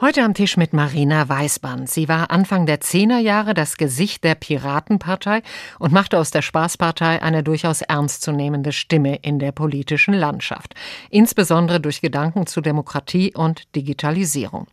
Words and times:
Heute 0.00 0.22
am 0.22 0.32
Tisch 0.32 0.56
mit 0.56 0.72
Marina 0.72 1.28
Weißband. 1.28 1.90
Sie 1.90 2.08
war 2.08 2.30
Anfang 2.30 2.66
der 2.66 2.80
Zehnerjahre 2.80 3.52
das 3.52 3.76
Gesicht 3.76 4.22
der 4.22 4.36
Piratenpartei 4.36 5.42
und 5.80 5.92
machte 5.92 6.20
aus 6.20 6.30
der 6.30 6.40
Spaßpartei 6.40 7.20
eine 7.20 7.42
durchaus 7.42 7.82
ernstzunehmende 7.82 8.70
Stimme 8.70 9.16
in 9.22 9.40
der 9.40 9.50
politischen 9.50 10.14
Landschaft. 10.14 10.76
Insbesondere 11.10 11.80
durch 11.80 12.00
Gedanken 12.00 12.46
zu 12.46 12.60
Demokratie 12.60 13.34
und 13.34 13.74
Digitalisierung. 13.74 14.68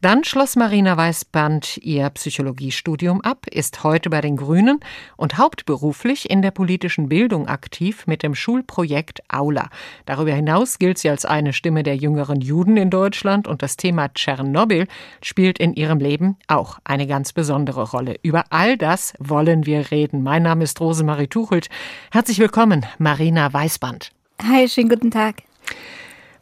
Dann 0.00 0.24
schloss 0.24 0.56
Marina 0.56 0.96
Weißband 0.96 1.76
ihr 1.82 2.08
Psychologiestudium 2.08 3.20
ab, 3.20 3.48
ist 3.50 3.84
heute 3.84 4.08
bei 4.08 4.22
den 4.22 4.38
Grünen 4.38 4.80
und 5.18 5.36
hauptberuflich 5.36 6.30
in 6.30 6.40
der 6.40 6.52
politischen 6.52 7.10
Bildung 7.10 7.48
aktiv 7.48 8.06
mit 8.06 8.22
dem 8.22 8.34
Schulprojekt 8.34 9.20
Aula. 9.28 9.68
Darüber 10.06 10.32
hinaus 10.32 10.78
gilt 10.78 10.96
sie 10.96 11.10
als 11.10 11.26
eine 11.26 11.52
Stimme 11.52 11.82
der 11.82 11.96
jüngeren 11.96 12.40
Juden 12.40 12.78
in 12.78 12.88
Deutschland 12.88 13.46
und 13.46 13.60
das 13.60 13.76
Thema 13.76 14.08
Tschernobyl 14.08 14.69
Tschernobyl 14.70 14.86
spielt 15.22 15.58
in 15.58 15.74
ihrem 15.74 15.98
Leben 15.98 16.36
auch 16.46 16.78
eine 16.84 17.06
ganz 17.06 17.32
besondere 17.32 17.90
Rolle. 17.90 18.16
Über 18.22 18.44
all 18.50 18.76
das 18.76 19.14
wollen 19.18 19.66
wir 19.66 19.90
reden. 19.90 20.22
Mein 20.22 20.44
Name 20.44 20.64
ist 20.64 20.80
Rosemarie 20.80 21.26
Tuchelt. 21.26 21.68
Herzlich 22.10 22.38
willkommen, 22.38 22.86
Marina 22.98 23.52
Weißband. 23.52 24.12
Hi, 24.42 24.68
schönen 24.68 24.88
guten 24.88 25.10
Tag. 25.10 25.42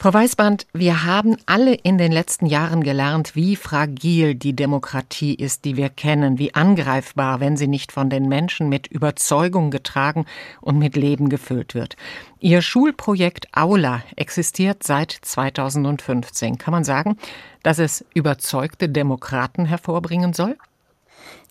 Frau 0.01 0.15
Weißband, 0.15 0.69
wir 0.73 1.05
haben 1.05 1.37
alle 1.47 1.75
in 1.75 1.99
den 1.99 2.13
letzten 2.13 2.47
Jahren 2.47 2.85
gelernt, 2.85 3.35
wie 3.35 3.57
fragil 3.57 4.37
die 4.37 4.55
Demokratie 4.55 5.35
ist, 5.35 5.65
die 5.65 5.77
wir 5.77 5.89
kennen, 5.89 6.39
wie 6.39 6.55
angreifbar, 6.55 7.41
wenn 7.41 7.57
sie 7.57 7.67
nicht 7.67 7.91
von 7.91 8.09
den 8.09 8.29
Menschen 8.29 8.69
mit 8.69 8.87
Überzeugung 8.87 9.73
getragen 9.73 10.25
und 10.61 10.79
mit 10.79 10.95
Leben 10.95 11.29
gefüllt 11.29 11.75
wird. 11.75 11.97
Ihr 12.39 12.63
Schulprojekt 12.63 13.49
Aula 13.51 14.05
existiert 14.15 14.85
seit 14.85 15.11
2015. 15.11 16.59
Kann 16.59 16.71
man 16.71 16.85
sagen, 16.85 17.17
dass 17.65 17.81
es 17.81 18.05
überzeugte 18.15 18.89
Demokraten 18.89 19.67
hervorbringen 19.67 20.33
soll? 20.33 20.57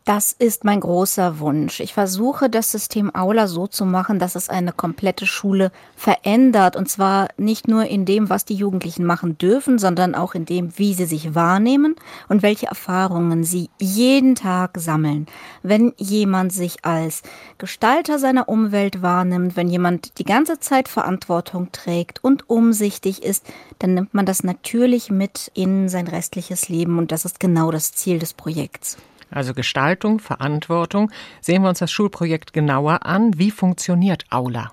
Das 0.08 0.31
ist 0.31 0.63
mein 0.63 0.80
großer 0.80 1.39
Wunsch. 1.39 1.81
Ich 1.81 1.94
versuche, 1.94 2.50
das 2.50 2.72
System 2.72 3.13
Aula 3.13 3.45
so 3.45 3.67
zu 3.67 3.86
machen, 3.86 4.19
dass 4.19 4.36
es 4.36 4.47
eine 4.47 4.72
komplette 4.72 5.25
Schule 5.25 5.69
verändert. 5.97 6.77
Und 6.77 6.88
zwar 6.88 7.27
nicht 7.36 7.67
nur 7.67 7.83
in 7.88 8.05
dem, 8.05 8.30
was 8.30 8.45
die 8.45 8.53
Jugendlichen 8.53 9.03
machen 9.03 9.38
dürfen, 9.38 9.77
sondern 9.77 10.16
auch 10.16 10.33
in 10.33 10.45
dem, 10.45 10.77
wie 10.77 10.94
sie 10.94 11.08
sich 11.08 11.36
wahrnehmen 11.36 11.95
und 12.30 12.41
welche 12.41 12.67
Erfahrungen 12.67 13.44
sie 13.44 13.69
jeden 13.81 14.36
Tag 14.36 14.77
sammeln. 14.77 15.25
Wenn 15.61 15.91
jemand 15.97 16.53
sich 16.53 16.86
als 16.86 17.21
Gestalter 17.58 18.17
seiner 18.17 18.47
Umwelt 18.47 19.02
wahrnimmt, 19.02 19.58
wenn 19.58 19.67
jemand 19.67 20.19
die 20.19 20.25
ganze 20.25 20.58
Zeit 20.61 20.88
Verantwortung 20.88 21.73
trägt 21.73 22.23
und 22.23 22.49
umsichtig 22.49 23.23
ist, 23.23 23.45
dann 23.80 23.94
nimmt 23.94 24.14
man 24.14 24.25
das 24.25 24.45
natürlich 24.45 25.11
mit 25.11 25.52
in 25.53 25.89
sein 25.89 26.08
restliches 26.08 26.69
Leben. 26.69 26.97
Und 26.97 27.11
das 27.11 27.25
ist 27.25 27.42
genau 27.42 27.71
das 27.71 27.92
Ziel 27.92 28.19
des 28.19 28.33
Projekts 28.33 28.95
also 29.30 29.53
Gestaltung, 29.53 30.20
Verantwortung. 30.20 31.11
Sehen 31.42 31.64
wir 31.64 31.70
uns 31.70 31.80
das 31.80 31.92
Schulprojekt 31.92 32.53
genauer 32.53 33.06
an. 33.06 33.38
Wie 33.38 33.52
funktioniert 33.52 34.25
Aula? 34.30 34.72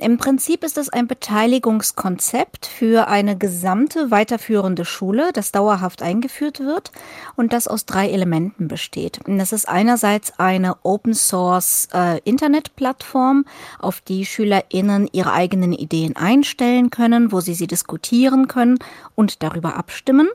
Im 0.00 0.16
Prinzip 0.16 0.62
ist 0.62 0.78
es 0.78 0.90
ein 0.90 1.08
Beteiligungskonzept 1.08 2.66
für 2.66 3.08
eine 3.08 3.36
gesamte 3.36 4.12
weiterführende 4.12 4.84
Schule, 4.84 5.30
das 5.32 5.50
dauerhaft 5.50 6.02
eingeführt 6.02 6.60
wird 6.60 6.92
und 7.34 7.52
das 7.52 7.66
aus 7.66 7.84
drei 7.84 8.08
Elementen 8.08 8.68
besteht. 8.68 9.18
Das 9.26 9.52
ist 9.52 9.68
einerseits 9.68 10.38
eine 10.38 10.76
Open 10.84 11.14
Source 11.14 11.88
äh, 11.92 12.20
Internetplattform, 12.20 13.44
auf 13.80 14.00
die 14.00 14.24
SchülerInnen 14.24 15.08
ihre 15.10 15.32
eigenen 15.32 15.72
Ideen 15.72 16.14
einstellen 16.14 16.90
können, 16.90 17.32
wo 17.32 17.40
sie 17.40 17.54
sie 17.54 17.66
diskutieren 17.66 18.46
können 18.46 18.78
und 19.16 19.42
darüber 19.42 19.74
abstimmen. 19.74 20.28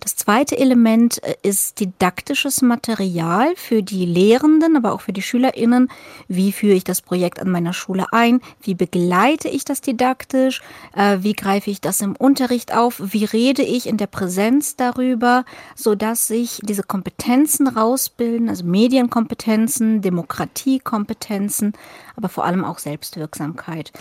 Das 0.00 0.16
zweite 0.16 0.58
Element 0.58 1.22
äh, 1.22 1.36
ist 1.42 1.78
didaktisches 1.78 2.62
Material 2.62 3.54
für 3.54 3.84
die 3.84 4.06
Lehrenden, 4.06 4.76
aber 4.76 4.92
auch 4.92 5.02
für 5.02 5.12
die 5.12 5.22
SchülerInnen. 5.22 5.88
Wie 6.26 6.50
führe 6.50 6.74
ich 6.74 6.82
das 6.82 7.00
Projekt 7.00 7.38
an 7.38 7.50
meiner 7.52 7.72
Schule 7.72 8.06
ein? 8.10 8.40
Wie 8.60 8.74
begleite 8.74 9.03
leite 9.04 9.48
ich 9.48 9.64
das 9.64 9.80
didaktisch? 9.80 10.62
Äh, 10.94 11.18
wie 11.20 11.34
greife 11.34 11.70
ich 11.70 11.80
das 11.80 12.00
im 12.00 12.16
Unterricht 12.16 12.74
auf? 12.74 13.00
Wie 13.04 13.24
rede 13.24 13.62
ich 13.62 13.86
in 13.86 13.96
der 13.96 14.06
Präsenz 14.06 14.76
darüber, 14.76 15.44
so 15.74 15.94
dass 15.94 16.28
sich 16.28 16.60
diese 16.62 16.82
Kompetenzen 16.82 17.68
rausbilden, 17.68 18.48
also 18.48 18.64
Medienkompetenzen, 18.64 20.02
Demokratiekompetenzen, 20.02 21.74
aber 22.16 22.28
vor 22.28 22.44
allem 22.44 22.64
auch 22.64 22.78
Selbstwirksamkeit. 22.78 23.92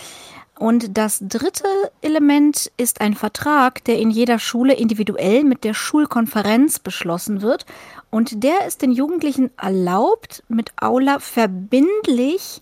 Und 0.58 0.98
das 0.98 1.20
dritte 1.20 1.68
Element 2.02 2.72
ist 2.78 3.02
ein 3.02 3.16
Vertrag, 3.16 3.84
der 3.86 3.98
in 3.98 4.12
jeder 4.12 4.38
Schule 4.38 4.74
individuell 4.74 5.44
mit 5.44 5.64
der 5.64 5.74
Schulkonferenz 5.74 6.80
beschlossen 6.80 7.42
wird. 7.42 7.66
Und 8.12 8.44
der 8.44 8.68
ist 8.68 8.84
den 8.84 8.92
Jugendlichen 8.92 9.50
erlaubt, 9.58 10.44
mit 10.48 10.72
Aula 10.80 11.20
verbindlich 11.20 12.62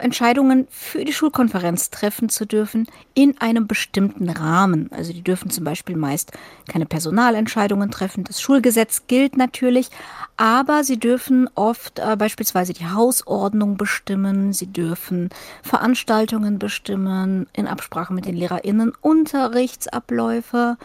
Entscheidungen 0.00 0.66
für 0.70 1.04
die 1.04 1.12
Schulkonferenz 1.12 1.90
treffen 1.90 2.28
zu 2.28 2.46
dürfen 2.46 2.86
in 3.14 3.40
einem 3.40 3.66
bestimmten 3.66 4.28
Rahmen. 4.28 4.90
Also 4.92 5.12
die 5.12 5.22
dürfen 5.22 5.50
zum 5.50 5.64
Beispiel 5.64 5.96
meist 5.96 6.32
keine 6.68 6.86
Personalentscheidungen 6.86 7.90
treffen. 7.90 8.24
Das 8.24 8.40
Schulgesetz 8.40 9.06
gilt 9.06 9.36
natürlich, 9.36 9.90
aber 10.36 10.84
sie 10.84 10.98
dürfen 10.98 11.48
oft 11.54 11.98
äh, 11.98 12.16
beispielsweise 12.16 12.72
die 12.72 12.86
Hausordnung 12.86 13.76
bestimmen, 13.76 14.52
sie 14.52 14.72
dürfen 14.72 15.30
Veranstaltungen 15.62 16.58
bestimmen, 16.58 17.46
in 17.52 17.66
Absprache 17.66 18.12
mit 18.12 18.24
den 18.24 18.36
LehrerInnen, 18.36 18.92
Unterrichtsabläufe, 19.00 20.76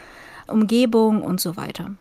Umgebung 0.47 1.22
und 1.22 1.42
so 1.42 1.58
weiter. 1.58 1.92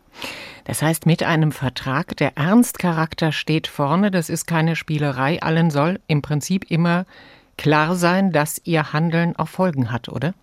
Das 0.64 0.82
heißt, 0.82 1.06
mit 1.06 1.22
einem 1.22 1.52
Vertrag, 1.52 2.16
der 2.16 2.36
Ernstcharakter 2.36 3.32
steht 3.32 3.66
vorne, 3.66 4.10
das 4.10 4.30
ist 4.30 4.46
keine 4.46 4.76
Spielerei, 4.76 5.42
allen 5.42 5.70
soll 5.70 6.00
im 6.06 6.22
Prinzip 6.22 6.70
immer 6.70 7.04
klar 7.56 7.94
sein, 7.96 8.32
dass 8.32 8.60
ihr 8.64 8.92
Handeln 8.92 9.36
auch 9.36 9.48
Folgen 9.48 9.92
hat, 9.92 10.08
oder? 10.08 10.34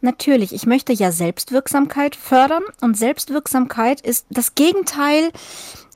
Natürlich, 0.00 0.52
ich 0.52 0.66
möchte 0.66 0.92
ja 0.92 1.12
Selbstwirksamkeit 1.12 2.14
fördern 2.14 2.62
und 2.82 2.96
Selbstwirksamkeit 2.96 4.02
ist 4.02 4.26
das 4.28 4.54
Gegenteil 4.54 5.30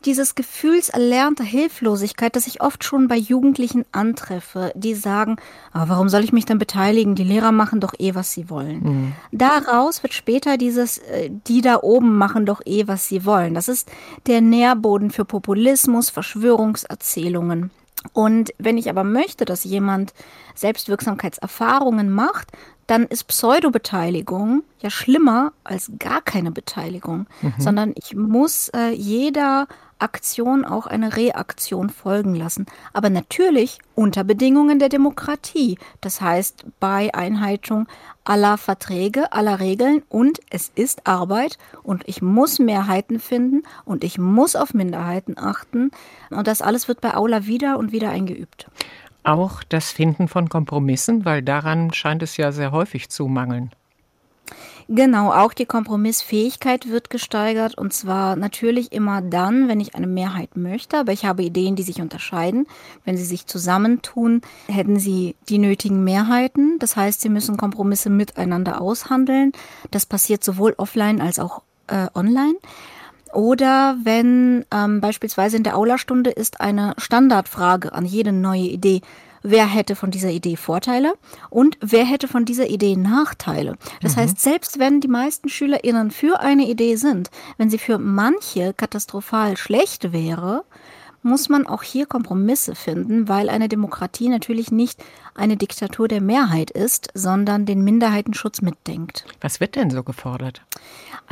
dieses 0.01 0.35
Gefühls 0.35 0.89
erlernter 0.89 1.45
Hilflosigkeit, 1.45 2.37
das 2.37 2.47
ich 2.47 2.61
oft 2.61 2.85
schon 2.85 3.09
bei 3.09 3.17
Jugendlichen 3.17 3.85
antreffe, 3.93 4.73
die 4.75 4.95
sagen, 4.95 5.37
oh, 5.75 5.85
warum 5.87 6.09
soll 6.09 6.25
ich 6.25 6.33
mich 6.33 6.45
denn 6.45 6.59
beteiligen? 6.59 7.15
Die 7.15 7.25
Lehrer 7.25 7.53
machen 7.53 7.81
doch 7.81 7.95
eh, 7.99 8.15
was 8.15 8.33
sie 8.33 8.51
wollen. 8.51 8.83
Mhm. 8.83 9.13
Daraus 9.33 10.03
wird 10.03 10.15
später 10.15 10.57
dieses, 10.57 10.99
äh, 10.99 11.31
die 11.31 11.61
da 11.61 11.81
oben 11.83 12.17
machen 12.17 12.47
doch 12.47 12.61
eh, 12.65 12.87
was 12.87 13.09
sie 13.09 13.25
wollen. 13.25 13.55
Das 13.55 13.69
ist 13.69 13.91
der 14.27 14.41
Nährboden 14.41 15.11
für 15.11 15.25
Populismus, 15.25 16.11
Verschwörungserzählungen. 16.11 17.71
Und 18.13 18.53
wenn 18.59 18.79
ich 18.79 18.91
aber 18.91 19.05
möchte, 19.05 19.45
dass 19.45 19.65
jemand 19.65 20.15
Selbstwirksamkeitserfahrungen 20.55 22.11
macht, 22.11 22.53
dann 22.87 23.05
ist 23.05 23.25
Pseudobeteiligung 23.25 24.63
ja 24.81 24.91
schlimmer 24.91 25.53
als 25.63 25.93
gar 25.99 26.23
keine 26.23 26.51
Beteiligung, 26.51 27.27
mhm. 27.43 27.55
sondern 27.59 27.93
ich 27.97 28.17
muss 28.17 28.71
äh, 28.71 28.93
jeder 28.93 29.67
Aktion 29.99 30.65
auch 30.65 30.87
eine 30.87 31.17
Reaktion 31.17 31.91
folgen 31.91 32.35
lassen. 32.35 32.67
Aber 32.93 33.11
natürlich 33.11 33.79
unter 33.95 34.25
Bedingungen 34.25 34.79
der 34.79 34.89
Demokratie. 34.89 35.79
Das 36.01 36.21
heißt 36.21 36.67
bei 36.81 37.13
Einhaltung 37.15 37.87
aller 38.25 38.59
Verträge, 38.59 39.33
aller 39.33 39.61
Regeln 39.61 40.03
und 40.09 40.41
es 40.51 40.71
ist 40.75 41.07
Arbeit 41.07 41.59
und 41.83 42.07
ich 42.07 42.21
muss 42.23 42.59
Mehrheiten 42.59 43.21
finden 43.21 43.63
und 43.85 44.05
ich 44.05 44.19
muss 44.19 44.55
auf 44.55 44.75
Minderheiten 44.75 45.39
achten. 45.39 45.91
Und 46.31 46.47
das 46.47 46.63
alles 46.63 46.89
wird 46.89 47.01
bei 47.01 47.15
Aula 47.15 47.47
wieder 47.47 47.79
und 47.79 47.93
wieder 47.93 48.11
eingeübt. 48.11 48.69
Auch 49.25 49.63
das 49.65 49.91
Finden 49.91 50.29
von 50.29 50.49
Kompromissen, 50.49 51.25
weil 51.25 51.43
daran 51.43 51.93
scheint 51.93 52.23
es 52.23 52.37
ja 52.37 52.53
sehr 52.53 52.73
häufig 52.73 53.09
zu 53.09 53.27
mangeln. 53.29 53.73
Genau, 54.91 55.31
auch 55.31 55.53
die 55.53 55.67
Kompromissfähigkeit 55.67 56.89
wird 56.89 57.11
gesteigert 57.11 57.77
und 57.77 57.93
zwar 57.93 58.37
natürlich 58.37 58.91
immer 58.91 59.21
dann, 59.21 59.69
wenn 59.69 59.81
ich 59.81 59.95
eine 59.95 60.07
Mehrheit 60.07 60.57
möchte, 60.57 60.97
aber 60.97 61.13
ich 61.13 61.27
habe 61.27 61.43
Ideen, 61.43 61.77
die 61.77 61.83
sich 61.83 62.01
unterscheiden. 62.01 62.67
Wenn 63.05 63.19
sie 63.19 63.25
sich 63.27 63.47
zusammentun, 63.47 64.41
hätten 64.67 64.99
sie 64.99 65.37
die 65.51 65.59
nötigen 65.59 66.05
Mehrheiten. 66.05 66.79
Das 66.79 66.97
heißt, 66.97 67.21
sie 67.21 67.29
müssen 67.29 67.59
Kompromisse 67.59 68.09
miteinander 68.09 68.81
aushandeln. 68.81 69.53
Das 69.91 70.07
passiert 70.07 70.43
sowohl 70.43 70.73
offline 70.79 71.21
als 71.21 71.39
auch 71.39 71.61
äh, 71.89 72.07
online. 72.15 72.57
Oder 73.35 73.99
wenn 74.03 74.65
ähm, 74.73 75.03
beispielsweise 75.03 75.59
in 75.59 75.65
der 75.65 75.77
Aula-Stunde 75.77 76.31
ist 76.31 76.63
eine 76.63 76.95
Standardfrage 76.97 77.93
an 77.93 78.07
jede 78.07 78.33
neue 78.33 78.63
Idee, 78.63 79.03
wer 79.43 79.67
hätte 79.67 79.97
von 79.97 80.11
dieser 80.11 80.31
Idee 80.31 80.57
Vorteile 80.57 81.15
und 81.51 81.79
wer 81.81 82.05
hätte 82.05 82.29
von 82.29 82.45
dieser 82.45 82.69
Idee 82.69 82.97
Nachteile. 82.97 83.77
Das 84.01 84.17
mhm. 84.17 84.21
heißt, 84.21 84.41
selbst 84.41 84.79
wenn 84.79 85.01
die 85.01 85.09
meisten 85.09 85.49
SchülerInnen 85.49 86.11
für 86.11 86.41
eine 86.41 86.69
Idee 86.69 86.97
sind, 86.97 87.31
wenn 87.57 87.71
sie 87.71 87.79
für 87.79 87.99
manche 87.99 88.73
katastrophal 88.75 89.57
schlecht 89.57 90.13
wäre, 90.13 90.65
muss 91.23 91.49
man 91.49 91.67
auch 91.67 91.83
hier 91.83 92.07
Kompromisse 92.07 92.75
finden, 92.75 93.29
weil 93.29 93.49
eine 93.49 93.69
Demokratie 93.69 94.29
natürlich 94.29 94.71
nicht 94.71 95.03
eine 95.35 95.57
Diktatur 95.57 96.09
der 96.09 96.21
Mehrheit 96.21 96.71
ist, 96.71 97.09
sondern 97.15 97.65
den 97.65 97.83
Minderheitenschutz 97.83 98.61
mitdenkt. 98.61 99.25
Was 99.41 99.61
wird 99.61 99.77
denn 99.77 99.91
so 99.91 100.03
gefordert? 100.03 100.63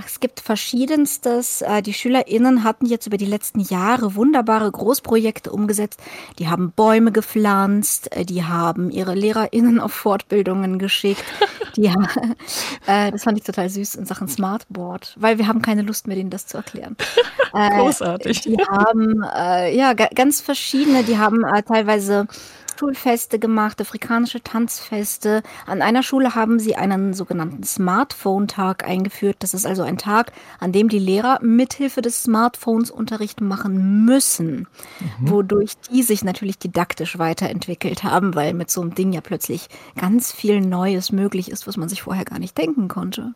Es 0.04 0.20
gibt 0.20 0.40
verschiedenstes. 0.40 1.62
Äh, 1.62 1.82
die 1.82 1.94
SchülerInnen 1.94 2.64
hatten 2.64 2.86
jetzt 2.86 3.06
über 3.06 3.16
die 3.16 3.24
letzten 3.24 3.60
Jahre 3.60 4.14
wunderbare 4.14 4.70
Großprojekte 4.70 5.50
umgesetzt. 5.50 6.00
Die 6.38 6.48
haben 6.48 6.72
Bäume 6.72 7.12
gepflanzt, 7.12 8.14
äh, 8.14 8.24
die 8.24 8.44
haben 8.44 8.90
ihre 8.90 9.14
LehrerInnen 9.14 9.80
auf 9.80 9.92
Fortbildungen 9.92 10.78
geschickt. 10.78 11.24
Die, 11.76 11.92
äh, 12.86 13.10
das 13.10 13.24
fand 13.24 13.36
ich 13.36 13.44
total 13.44 13.68
süß 13.68 13.96
in 13.96 14.06
Sachen 14.06 14.28
Smartboard, 14.28 15.14
weil 15.18 15.36
wir 15.36 15.46
haben 15.46 15.60
keine 15.60 15.82
Lust 15.82 16.06
mehr, 16.06 16.16
denen 16.16 16.30
das 16.30 16.46
zu 16.46 16.56
erklären. 16.56 16.96
Großartig. 17.52 18.40
Die 18.40 18.56
haben 18.56 19.22
ja 19.76 19.92
ganz 19.92 20.40
verschiedene, 20.40 21.04
die 21.04 21.18
haben 21.18 21.42
teilweise 21.66 22.26
Schulfeste 22.78 23.38
gemacht, 23.38 23.80
afrikanische 23.80 24.42
Tanzfeste. 24.42 25.42
An 25.66 25.82
einer 25.82 26.02
Schule 26.02 26.34
haben 26.34 26.58
sie 26.58 26.76
einen 26.76 27.14
sogenannten 27.14 27.62
Smartphone-Tag 27.62 28.86
eingeführt. 28.86 29.36
Das 29.40 29.54
ist 29.54 29.66
also 29.66 29.82
ein 29.82 29.98
Tag, 29.98 30.32
an 30.60 30.72
dem 30.72 30.88
die 30.88 30.98
Lehrer 30.98 31.38
mithilfe 31.42 32.02
des 32.02 32.22
Smartphones 32.22 32.90
Unterricht 32.90 33.40
machen 33.40 34.04
müssen, 34.04 34.68
mhm. 35.20 35.30
wodurch 35.30 35.72
die 35.90 36.02
sich 36.02 36.22
natürlich 36.24 36.58
didaktisch 36.58 37.18
weiterentwickelt 37.18 38.02
haben, 38.02 38.34
weil 38.34 38.52
mit 38.52 38.70
so 38.70 38.82
einem 38.82 38.94
Ding 38.94 39.12
ja 39.12 39.20
plötzlich 39.20 39.68
ganz 39.98 40.32
viel 40.32 40.60
Neues 40.60 41.12
möglich 41.12 41.50
ist, 41.50 41.66
was 41.66 41.76
man 41.76 41.88
sich 41.88 42.02
vorher 42.02 42.24
gar 42.24 42.38
nicht 42.38 42.56
denken 42.58 42.88
konnte. 42.88 43.32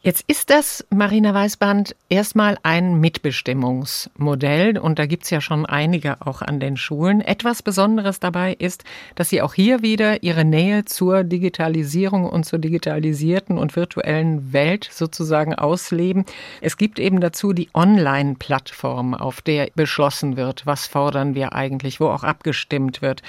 Jetzt 0.00 0.24
ist 0.28 0.50
das, 0.50 0.86
Marina 0.90 1.34
Weißband, 1.34 1.96
erstmal 2.08 2.56
ein 2.62 3.00
Mitbestimmungsmodell 3.00 4.78
und 4.78 4.96
da 5.00 5.06
gibt's 5.06 5.28
ja 5.30 5.40
schon 5.40 5.66
einige 5.66 6.24
auch 6.24 6.40
an 6.40 6.60
den 6.60 6.76
Schulen. 6.76 7.20
Etwas 7.20 7.64
Besonderes 7.64 8.20
dabei 8.20 8.54
ist, 8.54 8.84
dass 9.16 9.28
Sie 9.28 9.42
auch 9.42 9.54
hier 9.54 9.82
wieder 9.82 10.22
Ihre 10.22 10.44
Nähe 10.44 10.84
zur 10.84 11.24
Digitalisierung 11.24 12.30
und 12.30 12.44
zur 12.44 12.60
digitalisierten 12.60 13.58
und 13.58 13.74
virtuellen 13.74 14.52
Welt 14.52 14.88
sozusagen 14.90 15.56
ausleben. 15.56 16.26
Es 16.60 16.76
gibt 16.76 17.00
eben 17.00 17.18
dazu 17.20 17.52
die 17.52 17.68
Online-Plattform, 17.74 19.14
auf 19.14 19.42
der 19.42 19.68
beschlossen 19.74 20.36
wird, 20.36 20.64
was 20.64 20.86
fordern 20.86 21.34
wir 21.34 21.54
eigentlich, 21.54 21.98
wo 21.98 22.06
auch 22.06 22.22
abgestimmt 22.22 23.02
wird. 23.02 23.22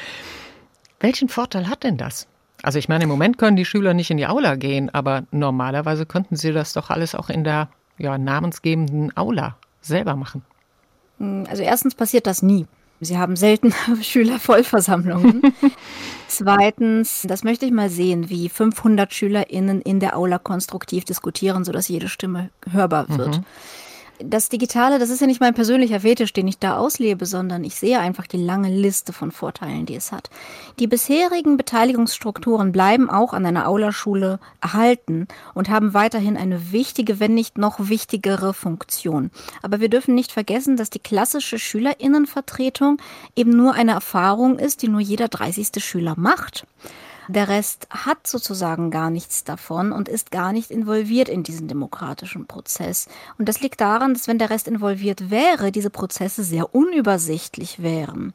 Welchen 1.00 1.30
Vorteil 1.30 1.68
hat 1.68 1.84
denn 1.84 1.98
das? 1.98 2.28
Also 2.64 2.80
ich 2.80 2.90
meine, 2.90 3.06
im 3.06 3.10
Moment 3.10 3.38
können 3.38 3.56
die 3.56 3.66
Schüler 3.66 3.94
nicht 3.94 4.12
in 4.12 4.18
die 4.18 4.28
Aula 4.28 4.56
gehen, 4.56 4.90
aber 4.94 5.24
normalerweise 5.32 6.06
könnten 6.06 6.36
sie 6.36 6.52
das 6.52 6.74
doch 6.74 6.90
alles 6.90 7.16
auch 7.16 7.30
in 7.30 7.44
der 7.44 7.70
ja, 7.98 8.18
namensgebenden 8.18 9.16
Aula 9.16 9.58
selber 9.82 10.16
machen. 10.16 10.44
Hm, 11.20 11.46
also 11.50 11.64
erstens 11.64 11.96
passiert 11.96 12.28
das 12.28 12.42
nie. 12.42 12.66
Sie 13.02 13.18
haben 13.18 13.38
selten 13.38 13.74
Schülervollversammlungen. 14.02 15.42
Zweitens, 16.28 17.26
das 17.28 17.44
möchte 17.44 17.66
ich 17.66 17.72
mal 17.72 17.90
sehen, 17.90 18.30
wie 18.30 18.50
500 18.50 19.14
SchülerInnen 19.14 19.82
in 19.82 20.00
der 20.00 20.18
Aula 20.18 20.38
konstruktiv 20.38 21.06
diskutieren, 21.06 21.64
sodass 21.64 21.88
jede 21.88 22.10
Stimme 22.10 22.50
hörbar 22.70 23.08
wird. 23.10 23.38
Mhm 23.38 23.46
das 24.24 24.50
Digitale, 24.50 25.00
das 25.00 25.10
ist 25.10 25.22
ja 25.22 25.28
nicht 25.28 25.40
mein 25.40 25.54
persönlicher 25.54 26.02
Fetisch, 26.02 26.34
den 26.34 26.48
ich 26.48 26.60
da 26.60 26.78
auslebe, 26.78 27.26
sondern 27.26 27.64
ich 27.64 27.76
sehe 27.76 28.00
einfach 28.00 28.28
die 28.28 28.38
lange 28.38 28.70
Liste 28.70 29.14
von 29.14 29.32
Vorteilen, 29.32 29.86
die 29.86 29.96
es 29.96 30.12
hat. 30.12 30.30
Die 30.78 30.88
bisherigen 30.88 31.58
Beteiligungsstrukturen 31.58 32.72
bleiben 32.72 33.10
auch 33.10 33.34
an 33.34 33.46
einer 33.46 33.68
Aula-Schule 33.68 34.40
erhalten 34.62 35.28
und 35.54 35.70
haben 35.70 35.94
weiterhin 35.94 36.38
eine 36.38 36.72
wichtige, 36.72 37.20
wenn 37.20 37.34
nicht 37.34 37.58
noch 37.58 37.90
wichtigere 37.90 38.54
Funktion. 38.54 39.32
Aber 39.62 39.80
wir 39.80 39.90
dürfen 39.90 40.16
nicht 40.16 40.32
vergessen, 40.32 40.76
dass 40.76 40.90
die 40.90 41.00
klassische 41.00 41.58
Schülerinnenvertretung 41.58 42.98
eben 43.36 43.56
nur 43.56 43.74
eine 43.74 43.92
Erfahrung 43.92 44.60
ist, 44.60 44.82
die 44.82 44.90
nur 44.90 45.02
jeder 45.02 45.30
30. 45.30 45.84
Schüler 45.84 46.16
macht. 46.18 46.66
Der 47.30 47.48
Rest 47.48 47.86
hat 47.92 48.26
sozusagen 48.26 48.90
gar 48.90 49.12
nichts 49.12 49.44
davon 49.44 49.92
und 49.92 50.10
ist 50.10 50.32
gar 50.32 50.52
nicht 50.52 50.72
involviert 50.72 51.30
in 51.30 51.44
diesen 51.44 51.68
demokratischen 51.68 52.48
Prozess. 52.48 53.08
Und 53.38 53.48
das 53.48 53.62
liegt 53.62 53.82
daran, 53.82 54.16
dass 54.16 54.28
wenn 54.28 54.40
der 54.40 54.50
Rest 54.50 54.68
involviert 54.68 55.30
wäre, 55.30 55.72
diese 55.72 55.92
Prozesse 55.92 56.44
sehr 56.44 56.74
unübersichtlich 56.74 57.84
wären. 57.84 58.34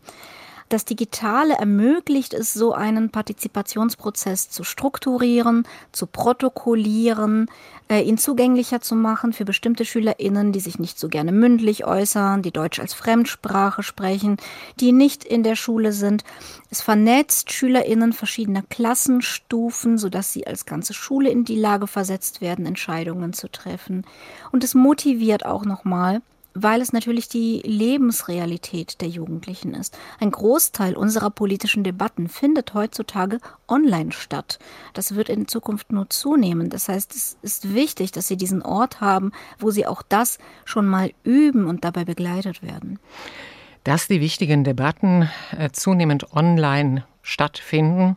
Das 0.68 0.84
Digitale 0.84 1.54
ermöglicht 1.54 2.32
es, 2.32 2.54
so 2.54 2.72
einen 2.72 3.10
Partizipationsprozess 3.10 4.48
zu 4.48 4.64
strukturieren, 4.64 5.66
zu 5.92 6.06
protokollieren, 6.06 7.50
äh, 7.90 8.00
ihn 8.00 8.16
zugänglicher 8.16 8.80
zu 8.80 8.94
machen 8.94 9.34
für 9.34 9.44
bestimmte 9.44 9.84
SchülerInnen, 9.84 10.52
die 10.52 10.60
sich 10.60 10.78
nicht 10.78 10.98
so 10.98 11.08
gerne 11.08 11.32
mündlich 11.32 11.84
äußern, 11.84 12.40
die 12.40 12.50
Deutsch 12.50 12.80
als 12.80 12.94
Fremdsprache 12.94 13.82
sprechen, 13.82 14.38
die 14.80 14.92
nicht 14.92 15.22
in 15.22 15.42
der 15.42 15.54
Schule 15.54 15.92
sind. 15.92 16.24
Es 16.70 16.80
vernetzt 16.80 17.52
SchülerInnen 17.52 18.14
verschiedener 18.14 18.62
Klassenstufen, 18.62 19.98
sodass 19.98 20.32
sie 20.32 20.46
als 20.46 20.64
ganze 20.64 20.94
Schule 20.94 21.28
in 21.28 21.44
die 21.44 21.58
Lage 21.58 21.86
versetzt 21.86 22.40
werden, 22.40 22.64
Entscheidungen 22.64 23.34
zu 23.34 23.48
treffen. 23.48 24.06
Und 24.50 24.64
es 24.64 24.74
motiviert 24.74 25.44
auch 25.44 25.66
nochmal, 25.66 26.22
weil 26.54 26.80
es 26.80 26.92
natürlich 26.92 27.28
die 27.28 27.60
Lebensrealität 27.64 29.00
der 29.00 29.08
Jugendlichen 29.08 29.74
ist. 29.74 29.98
Ein 30.20 30.30
Großteil 30.30 30.96
unserer 30.96 31.30
politischen 31.30 31.82
Debatten 31.82 32.28
findet 32.28 32.74
heutzutage 32.74 33.38
online 33.68 34.12
statt. 34.12 34.58
Das 34.92 35.16
wird 35.16 35.28
in 35.28 35.48
Zukunft 35.48 35.92
nur 35.92 36.08
zunehmen. 36.08 36.70
Das 36.70 36.88
heißt, 36.88 37.14
es 37.14 37.36
ist 37.42 37.74
wichtig, 37.74 38.12
dass 38.12 38.28
sie 38.28 38.36
diesen 38.36 38.62
Ort 38.62 39.00
haben, 39.00 39.32
wo 39.58 39.70
sie 39.70 39.86
auch 39.86 40.02
das 40.02 40.38
schon 40.64 40.86
mal 40.86 41.12
üben 41.24 41.66
und 41.66 41.84
dabei 41.84 42.04
begleitet 42.04 42.62
werden. 42.62 43.00
Dass 43.82 44.06
die 44.06 44.20
wichtigen 44.20 44.64
Debatten 44.64 45.28
äh, 45.58 45.70
zunehmend 45.72 46.32
online 46.32 47.04
stattfinden, 47.22 48.16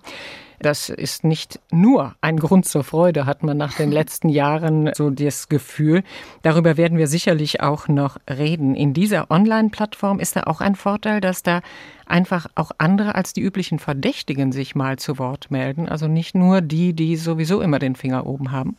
das 0.59 0.89
ist 0.89 1.24
nicht 1.24 1.59
nur 1.71 2.15
ein 2.21 2.38
Grund 2.38 2.65
zur 2.65 2.83
Freude, 2.83 3.25
hat 3.25 3.44
man 3.44 3.57
nach 3.57 3.74
den 3.74 3.92
letzten 3.98 4.30
Jahren 4.30 4.92
so 4.95 5.09
das 5.09 5.50
Gefühl. 5.50 6.04
Darüber 6.42 6.77
werden 6.77 6.98
wir 6.98 7.07
sicherlich 7.07 7.62
auch 7.62 7.88
noch 7.88 8.18
reden. 8.30 8.75
In 8.75 8.94
dieser 8.94 9.30
Online-Plattform 9.30 10.19
ist 10.19 10.36
da 10.36 10.44
auch 10.44 10.62
ein 10.62 10.75
Vorteil, 10.75 11.21
dass 11.21 11.44
da 11.44 11.62
einfach 12.06 12.48
auch 12.56 12.71
andere 12.77 13.15
als 13.15 13.33
die 13.33 13.42
üblichen 13.42 13.80
Verdächtigen 13.80 14.51
sich 14.51 14.75
mal 14.75 14.98
zu 14.98 15.19
Wort 15.19 15.51
melden. 15.51 15.88
Also 15.88 16.07
nicht 16.07 16.36
nur 16.36 16.62
die, 16.62 16.94
die 16.94 17.15
sowieso 17.18 17.62
immer 17.62 17.80
den 17.80 17.95
Finger 17.95 18.25
oben 18.25 18.51
haben. 18.51 18.75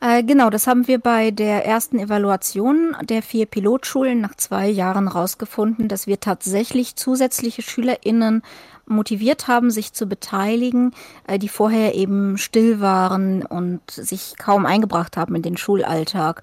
Äh, 0.00 0.22
genau, 0.22 0.50
das 0.50 0.66
haben 0.66 0.86
wir 0.86 0.98
bei 0.98 1.30
der 1.30 1.64
ersten 1.64 1.98
Evaluation 1.98 2.94
der 3.02 3.22
vier 3.22 3.46
Pilotschulen 3.46 4.20
nach 4.20 4.34
zwei 4.34 4.68
Jahren 4.68 5.08
rausgefunden, 5.08 5.88
dass 5.88 6.06
wir 6.06 6.20
tatsächlich 6.20 6.96
zusätzliche 6.96 7.62
SchülerInnen 7.62 8.42
motiviert 8.86 9.48
haben, 9.48 9.70
sich 9.70 9.92
zu 9.92 10.06
beteiligen, 10.06 10.92
äh, 11.26 11.38
die 11.38 11.48
vorher 11.48 11.94
eben 11.94 12.38
still 12.38 12.80
waren 12.80 13.44
und 13.44 13.80
sich 13.90 14.34
kaum 14.38 14.66
eingebracht 14.66 15.16
haben 15.16 15.34
in 15.34 15.42
den 15.42 15.56
Schulalltag. 15.56 16.42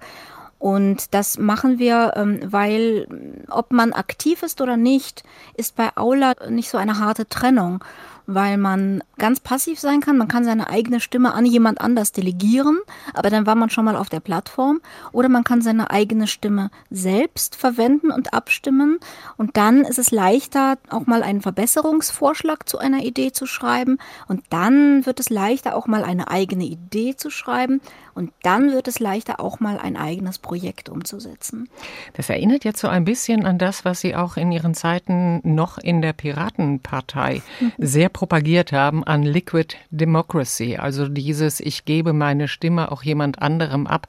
Und 0.58 1.12
das 1.12 1.38
machen 1.38 1.80
wir, 1.80 2.12
ähm, 2.14 2.38
weil 2.44 3.08
ob 3.50 3.72
man 3.72 3.92
aktiv 3.92 4.44
ist 4.44 4.60
oder 4.60 4.76
nicht, 4.76 5.24
ist 5.56 5.74
bei 5.74 5.90
Aula 5.96 6.34
nicht 6.48 6.70
so 6.70 6.78
eine 6.78 7.00
harte 7.00 7.28
Trennung 7.28 7.82
weil 8.26 8.56
man 8.56 9.02
ganz 9.18 9.40
passiv 9.40 9.80
sein 9.80 10.00
kann. 10.00 10.18
Man 10.18 10.28
kann 10.28 10.44
seine 10.44 10.68
eigene 10.68 11.00
Stimme 11.00 11.34
an 11.34 11.46
jemand 11.46 11.80
anders 11.80 12.12
delegieren, 12.12 12.78
aber 13.14 13.30
dann 13.30 13.46
war 13.46 13.54
man 13.54 13.70
schon 13.70 13.84
mal 13.84 13.96
auf 13.96 14.08
der 14.08 14.20
Plattform. 14.20 14.80
Oder 15.12 15.28
man 15.28 15.44
kann 15.44 15.62
seine 15.62 15.90
eigene 15.90 16.26
Stimme 16.26 16.70
selbst 16.90 17.56
verwenden 17.56 18.10
und 18.10 18.34
abstimmen. 18.34 18.98
Und 19.36 19.56
dann 19.56 19.82
ist 19.82 19.98
es 19.98 20.10
leichter, 20.10 20.78
auch 20.90 21.06
mal 21.06 21.22
einen 21.22 21.42
Verbesserungsvorschlag 21.42 22.68
zu 22.68 22.78
einer 22.78 23.04
Idee 23.04 23.32
zu 23.32 23.46
schreiben. 23.46 23.98
Und 24.28 24.44
dann 24.50 25.06
wird 25.06 25.20
es 25.20 25.30
leichter, 25.30 25.76
auch 25.76 25.86
mal 25.86 26.04
eine 26.04 26.28
eigene 26.28 26.64
Idee 26.64 27.16
zu 27.16 27.30
schreiben. 27.30 27.80
Und 28.14 28.32
dann 28.42 28.72
wird 28.72 28.88
es 28.88 29.00
leichter, 29.00 29.40
auch 29.40 29.60
mal 29.60 29.78
ein 29.78 29.96
eigenes 29.96 30.38
Projekt 30.38 30.88
umzusetzen. 30.88 31.68
Das 32.14 32.28
erinnert 32.28 32.64
jetzt 32.64 32.80
so 32.80 32.88
ein 32.88 33.04
bisschen 33.04 33.46
an 33.46 33.58
das, 33.58 33.84
was 33.84 34.00
Sie 34.00 34.14
auch 34.14 34.36
in 34.36 34.52
Ihren 34.52 34.74
Zeiten 34.74 35.40
noch 35.44 35.78
in 35.78 36.02
der 36.02 36.12
Piratenpartei 36.12 37.42
mhm. 37.60 37.72
sehr 37.78 38.08
propagiert 38.08 38.72
haben, 38.72 39.04
an 39.04 39.22
Liquid 39.22 39.76
Democracy. 39.90 40.76
Also 40.76 41.08
dieses, 41.08 41.60
ich 41.60 41.84
gebe 41.84 42.12
meine 42.12 42.48
Stimme 42.48 42.92
auch 42.92 43.02
jemand 43.02 43.40
anderem 43.40 43.86
ab, 43.86 44.06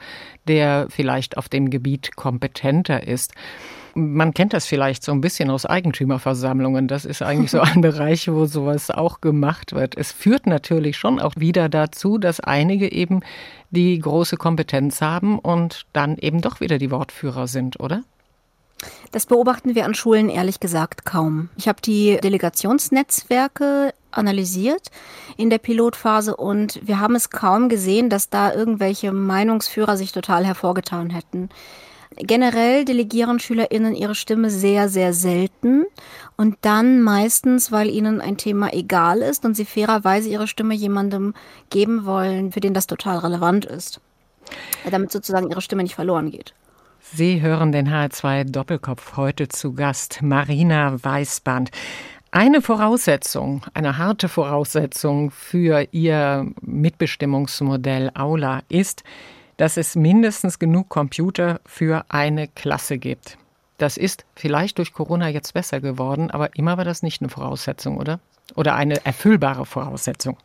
der 0.47 0.87
vielleicht 0.89 1.37
auf 1.37 1.49
dem 1.49 1.69
Gebiet 1.69 2.15
kompetenter 2.15 3.07
ist. 3.07 3.33
Man 3.95 4.33
kennt 4.33 4.53
das 4.53 4.65
vielleicht 4.65 5.03
so 5.03 5.11
ein 5.11 5.21
bisschen 5.21 5.49
aus 5.49 5.65
Eigentümerversammlungen. 5.65 6.87
Das 6.87 7.05
ist 7.05 7.21
eigentlich 7.21 7.51
so 7.51 7.59
ein 7.61 7.81
Bereich, 7.81 8.31
wo 8.31 8.45
sowas 8.45 8.89
auch 8.89 9.21
gemacht 9.21 9.73
wird. 9.73 9.95
Es 9.97 10.11
führt 10.11 10.47
natürlich 10.47 10.97
schon 10.97 11.19
auch 11.19 11.33
wieder 11.37 11.69
dazu, 11.69 12.17
dass 12.17 12.39
einige 12.39 12.91
eben 12.91 13.21
die 13.69 13.99
große 13.99 14.37
Kompetenz 14.37 15.01
haben 15.01 15.39
und 15.39 15.85
dann 15.93 16.17
eben 16.17 16.41
doch 16.41 16.59
wieder 16.59 16.77
die 16.77 16.91
Wortführer 16.91 17.47
sind, 17.47 17.79
oder? 17.79 18.03
Das 19.11 19.25
beobachten 19.25 19.75
wir 19.75 19.85
an 19.85 19.93
Schulen 19.93 20.29
ehrlich 20.29 20.59
gesagt 20.59 21.05
kaum. 21.05 21.49
Ich 21.55 21.67
habe 21.67 21.81
die 21.81 22.19
Delegationsnetzwerke 22.21 23.93
analysiert 24.11 24.89
in 25.37 25.49
der 25.49 25.57
Pilotphase 25.57 26.35
und 26.35 26.79
wir 26.85 26.99
haben 26.99 27.15
es 27.15 27.29
kaum 27.29 27.69
gesehen, 27.69 28.09
dass 28.09 28.29
da 28.29 28.53
irgendwelche 28.53 29.11
Meinungsführer 29.11 29.97
sich 29.97 30.11
total 30.11 30.45
hervorgetan 30.45 31.09
hätten. 31.09 31.49
Generell 32.17 32.85
delegieren 32.85 33.39
SchülerInnen 33.39 33.95
ihre 33.95 34.15
Stimme 34.15 34.49
sehr, 34.49 34.89
sehr 34.89 35.13
selten 35.13 35.85
und 36.37 36.57
dann 36.61 37.01
meistens, 37.01 37.71
weil 37.71 37.89
ihnen 37.89 38.21
ein 38.21 38.37
Thema 38.37 38.73
egal 38.73 39.19
ist 39.19 39.45
und 39.45 39.55
sie 39.55 39.65
fairerweise 39.65 40.29
ihre 40.29 40.47
Stimme 40.47 40.73
jemandem 40.73 41.33
geben 41.69 42.05
wollen, 42.05 42.51
für 42.51 42.59
den 42.59 42.73
das 42.73 42.87
total 42.87 43.19
relevant 43.19 43.65
ist. 43.65 43.99
Damit 44.89 45.11
sozusagen 45.11 45.49
ihre 45.49 45.61
Stimme 45.61 45.83
nicht 45.83 45.95
verloren 45.95 46.29
geht. 46.29 46.53
Sie 46.99 47.41
hören 47.41 47.71
den 47.71 47.89
HR2 47.89 48.45
Doppelkopf 48.45 49.17
heute 49.17 49.47
zu 49.47 49.73
Gast 49.73 50.21
Marina 50.21 51.03
Weißband. 51.03 51.69
Eine 52.31 52.61
Voraussetzung, 52.61 53.61
eine 53.73 53.97
harte 53.97 54.27
Voraussetzung 54.27 55.29
für 55.29 55.87
Ihr 55.91 56.47
Mitbestimmungsmodell 56.61 58.09
Aula 58.15 58.61
ist, 58.69 59.03
dass 59.63 59.77
es 59.77 59.95
mindestens 59.95 60.59
genug 60.59 60.89
Computer 60.89 61.61
für 61.65 62.03
eine 62.09 62.49
Klasse 62.49 62.97
gibt. 62.97 63.37
Das 63.77 63.95
ist 63.95 64.25
vielleicht 64.35 64.77
durch 64.77 64.91
Corona 64.91 65.29
jetzt 65.29 65.53
besser 65.53 65.79
geworden, 65.79 66.29
aber 66.31 66.53
immer 66.57 66.75
war 66.75 66.83
das 66.83 67.01
nicht 67.01 67.21
eine 67.21 67.29
Voraussetzung, 67.29 67.95
oder? 67.95 68.19
Oder 68.55 68.75
eine 68.75 69.05
erfüllbare 69.05 69.65
Voraussetzung. 69.65 70.35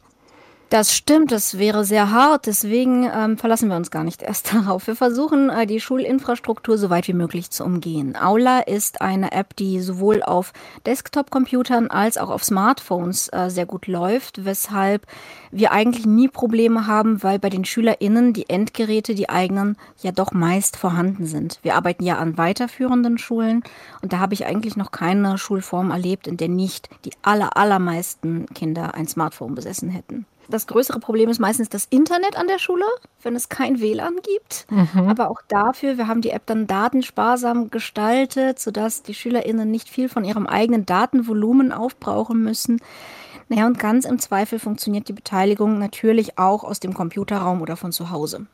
Das 0.71 0.95
stimmt, 0.95 1.33
das 1.33 1.57
wäre 1.57 1.83
sehr 1.83 2.11
hart. 2.11 2.45
Deswegen 2.45 3.09
ähm, 3.11 3.39
verlassen 3.39 3.71
wir 3.71 3.77
uns 3.77 3.91
gar 3.91 4.05
nicht 4.05 4.21
erst 4.29 4.53
darauf. 4.53 4.87
Wir 4.87 4.97
versuchen, 4.97 5.49
äh, 5.49 5.67
die 5.67 5.81
Schulinfrastruktur 5.81 6.77
so 6.77 6.91
weit 6.91 7.09
wie 7.09 7.15
möglich 7.15 7.51
zu 7.51 7.65
umgehen. 7.65 8.17
Aula 8.17 8.61
ist 8.61 9.01
eine 9.01 9.33
App, 9.33 9.57
die 9.57 9.81
sowohl 9.81 10.23
auf 10.23 10.53
Desktop-Computern 10.85 11.89
als 11.89 12.19
auch 12.19 12.29
auf 12.29 12.45
Smartphones 12.45 13.29
äh, 13.33 13.49
sehr 13.49 13.65
gut 13.65 13.87
läuft, 13.87 14.45
weshalb 14.45 15.07
wir 15.51 15.73
eigentlich 15.73 16.05
nie 16.05 16.29
Probleme 16.29 16.87
haben, 16.87 17.23
weil 17.23 17.39
bei 17.39 17.49
den 17.49 17.65
SchülerInnen 17.65 18.35
die 18.35 18.51
Endgeräte, 18.51 19.15
die 19.15 19.31
eigenen, 19.31 19.79
ja 20.03 20.13
doch 20.13 20.33
meist 20.33 20.77
vorhanden 20.77 21.25
sind. 21.25 21.61
Wir 21.63 21.77
arbeiten 21.77 22.05
ja 22.05 22.19
an 22.19 22.37
weiterführenden 22.37 23.17
Schulen 23.17 23.63
und 24.03 24.13
da 24.13 24.19
habe 24.19 24.35
ich 24.35 24.45
eigentlich 24.45 24.77
noch 24.77 24.93
keine 24.93 25.39
Schulform 25.39 25.91
erlebt, 25.91 26.27
in 26.27 26.37
der 26.37 26.49
nicht 26.49 26.91
die 27.07 27.13
aller, 27.23 27.57
allermeisten 27.57 28.45
Kinder 28.55 28.95
ein 28.95 29.09
Smartphone 29.09 29.55
besessen 29.55 29.89
hätten. 29.89 30.27
Das 30.51 30.67
größere 30.67 30.99
Problem 30.99 31.29
ist 31.29 31.41
meistens 31.41 31.69
das 31.69 31.85
Internet 31.91 32.37
an 32.37 32.49
der 32.49 32.59
Schule, 32.59 32.85
wenn 33.23 33.37
es 33.37 33.51
kein 33.51 33.81
WLAN 33.81 34.17
gibt. 34.23 34.67
Mhm. 34.71 35.09
Aber 35.09 35.31
auch 35.31 35.43
dafür, 35.47 35.99
wir 35.99 36.09
haben 36.09 36.23
die 36.23 36.31
App 36.31 36.47
dann 36.47 36.67
datensparsam 36.67 37.71
gestaltet, 37.71 38.59
sodass 38.59 39.03
die 39.03 39.15
SchülerInnen 39.15 39.71
nicht 39.71 39.89
viel 39.89 40.09
von 40.09 40.25
ihrem 40.25 40.47
eigenen 40.47 40.87
Datenvolumen 40.87 41.71
aufbrauchen 41.71 42.43
müssen. 42.43 42.81
Naja, 43.51 43.67
und 43.67 43.79
ganz 43.79 44.05
im 44.05 44.19
Zweifel 44.19 44.59
funktioniert 44.59 45.09
die 45.09 45.13
Beteiligung 45.13 45.79
natürlich 45.79 46.39
auch 46.39 46.65
aus 46.65 46.81
dem 46.81 46.95
Computerraum 46.95 47.61
oder 47.61 47.77
von 47.77 47.93
zu 47.93 48.11
Hause. 48.11 48.47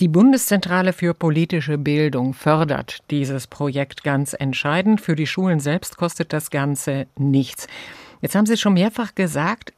Die 0.00 0.08
Bundeszentrale 0.08 0.92
für 0.92 1.14
politische 1.14 1.78
Bildung 1.78 2.34
fördert 2.34 2.98
dieses 3.10 3.46
Projekt 3.46 4.04
ganz 4.04 4.34
entscheidend. 4.38 5.00
Für 5.00 5.16
die 5.16 5.26
Schulen 5.26 5.58
selbst 5.60 5.96
kostet 5.96 6.32
das 6.32 6.50
Ganze 6.50 7.06
nichts. 7.16 7.66
Jetzt 8.20 8.34
haben 8.34 8.46
Sie 8.46 8.56
schon 8.56 8.74
mehrfach 8.74 9.14
gesagt, 9.14 9.72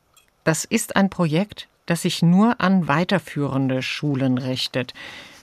das 0.45 0.65
ist 0.65 0.97
ein 0.97 1.11
Projekt, 1.11 1.69
das 1.87 2.03
sich 2.03 2.23
nur 2.23 2.61
an 2.61 2.89
weiterführende 2.89 3.83
Schulen 3.83 4.39
richtet. 4.39 4.95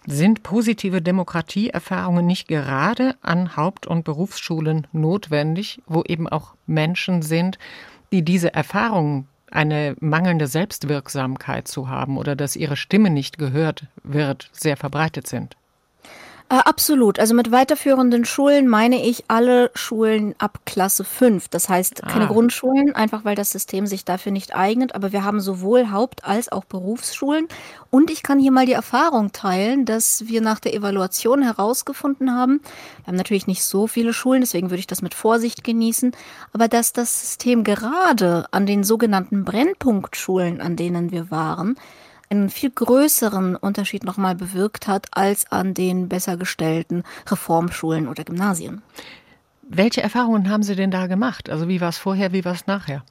Sind 0.08 0.44
positive 0.44 1.02
Demokratieerfahrungen 1.02 2.26
nicht 2.26 2.48
gerade 2.48 3.16
an 3.22 3.56
Haupt- 3.58 3.88
und 3.88 4.04
Berufsschulen 4.04 4.86
notwendig, 4.92 5.82
wo 5.88 6.04
eben 6.04 6.30
auch 6.30 6.54
Menschen 6.68 7.24
sind, 7.24 7.58
die 8.12 8.24
diese 8.24 8.54
Erfahrungen 8.54 9.28
eine 9.50 9.96
mangelnde 10.00 10.48
Selbstwirksamkeit 10.48 11.68
zu 11.68 11.90
haben 11.90 12.18
oder 12.18 12.36
dass 12.36 12.56
ihre 12.56 12.78
Stimme 12.78 13.10
nicht 13.10 13.38
gehört 13.38 13.88
wird, 14.04 14.50
sehr 14.52 14.78
verbreitet 14.78 15.28
sind? 15.28 15.56
Äh, 16.48 16.58
absolut. 16.58 17.18
Also 17.18 17.34
mit 17.34 17.52
weiterführenden 17.52 18.24
Schulen 18.24 18.68
meine 18.68 19.04
ich 19.04 19.26
alle 19.30 19.72
Schulen 19.74 20.36
ab 20.38 20.60
Klasse 20.66 21.04
5. 21.04 21.48
Das 21.48 21.70
heißt 21.70 22.04
keine 22.04 22.26
ah. 22.26 22.28
Grundschulen, 22.28 22.96
einfach 22.96 23.26
weil 23.26 23.36
das 23.36 23.50
System 23.50 23.88
sich 23.88 24.06
dafür 24.06 24.32
nicht 24.32 24.56
eignet. 24.56 24.94
Aber 24.94 25.12
wir 25.12 25.24
haben 25.24 25.40
sowohl 25.40 25.90
Haupt- 25.90 26.24
als 26.24 26.52
auch 26.52 26.64
Berufsschulen. 26.66 27.48
Und 27.90 28.12
ich 28.12 28.22
kann 28.22 28.40
hier 28.40 28.52
mal 28.52 28.68
die 28.68 28.74
Erfahrung 28.74 29.32
teilen, 29.32 29.86
dass 29.86 30.28
wir 30.28 30.42
nach 30.42 30.60
der 30.60 30.76
Evaluation 30.76 31.42
herausgefunden 31.42 32.36
haben, 32.36 32.62
wir 33.04 33.08
haben 33.08 33.16
natürlich 33.16 33.48
nicht 33.48 33.64
so 33.64 33.88
viele 33.88 34.14
Schulen, 34.14 34.42
deswegen 34.42 34.70
würde 34.70 34.80
ich 34.80 34.88
das 34.88 35.02
mit 35.02 35.14
Vorsicht 35.14 35.64
genießen, 35.64 36.12
aber 36.52 36.68
dass 36.68 36.92
das 36.92 37.22
System 37.22 37.64
gerade 37.64 38.48
an 38.52 38.66
den 38.66 38.84
sogenannten 38.84 39.46
Brennpunktschulen, 39.46 40.60
an 40.60 40.76
denen 40.76 41.12
wir 41.12 41.32
waren, 41.32 41.78
einen 42.30 42.50
viel 42.50 42.72
größeren 42.72 43.56
Unterschied 43.56 44.04
nochmal 44.04 44.36
bewirkt 44.36 44.88
hat 44.88 45.08
als 45.12 45.52
an 45.52 45.74
den 45.74 46.10
besser 46.10 46.38
gestellten 46.38 47.04
Reformschulen 47.28 48.08
oder 48.08 48.24
Gymnasien. 48.24 48.82
Welche 49.68 50.02
Erfahrungen 50.02 50.50
haben 50.50 50.64
Sie 50.64 50.76
denn 50.76 50.92
da 50.92 51.08
gemacht? 51.08 51.50
Also 51.50 51.68
wie 51.68 51.82
war 51.82 51.90
es 51.90 51.98
vorher, 51.98 52.34
wie 52.34 52.46
war 52.46 52.54
es 52.54 52.68
nachher? 52.68 53.04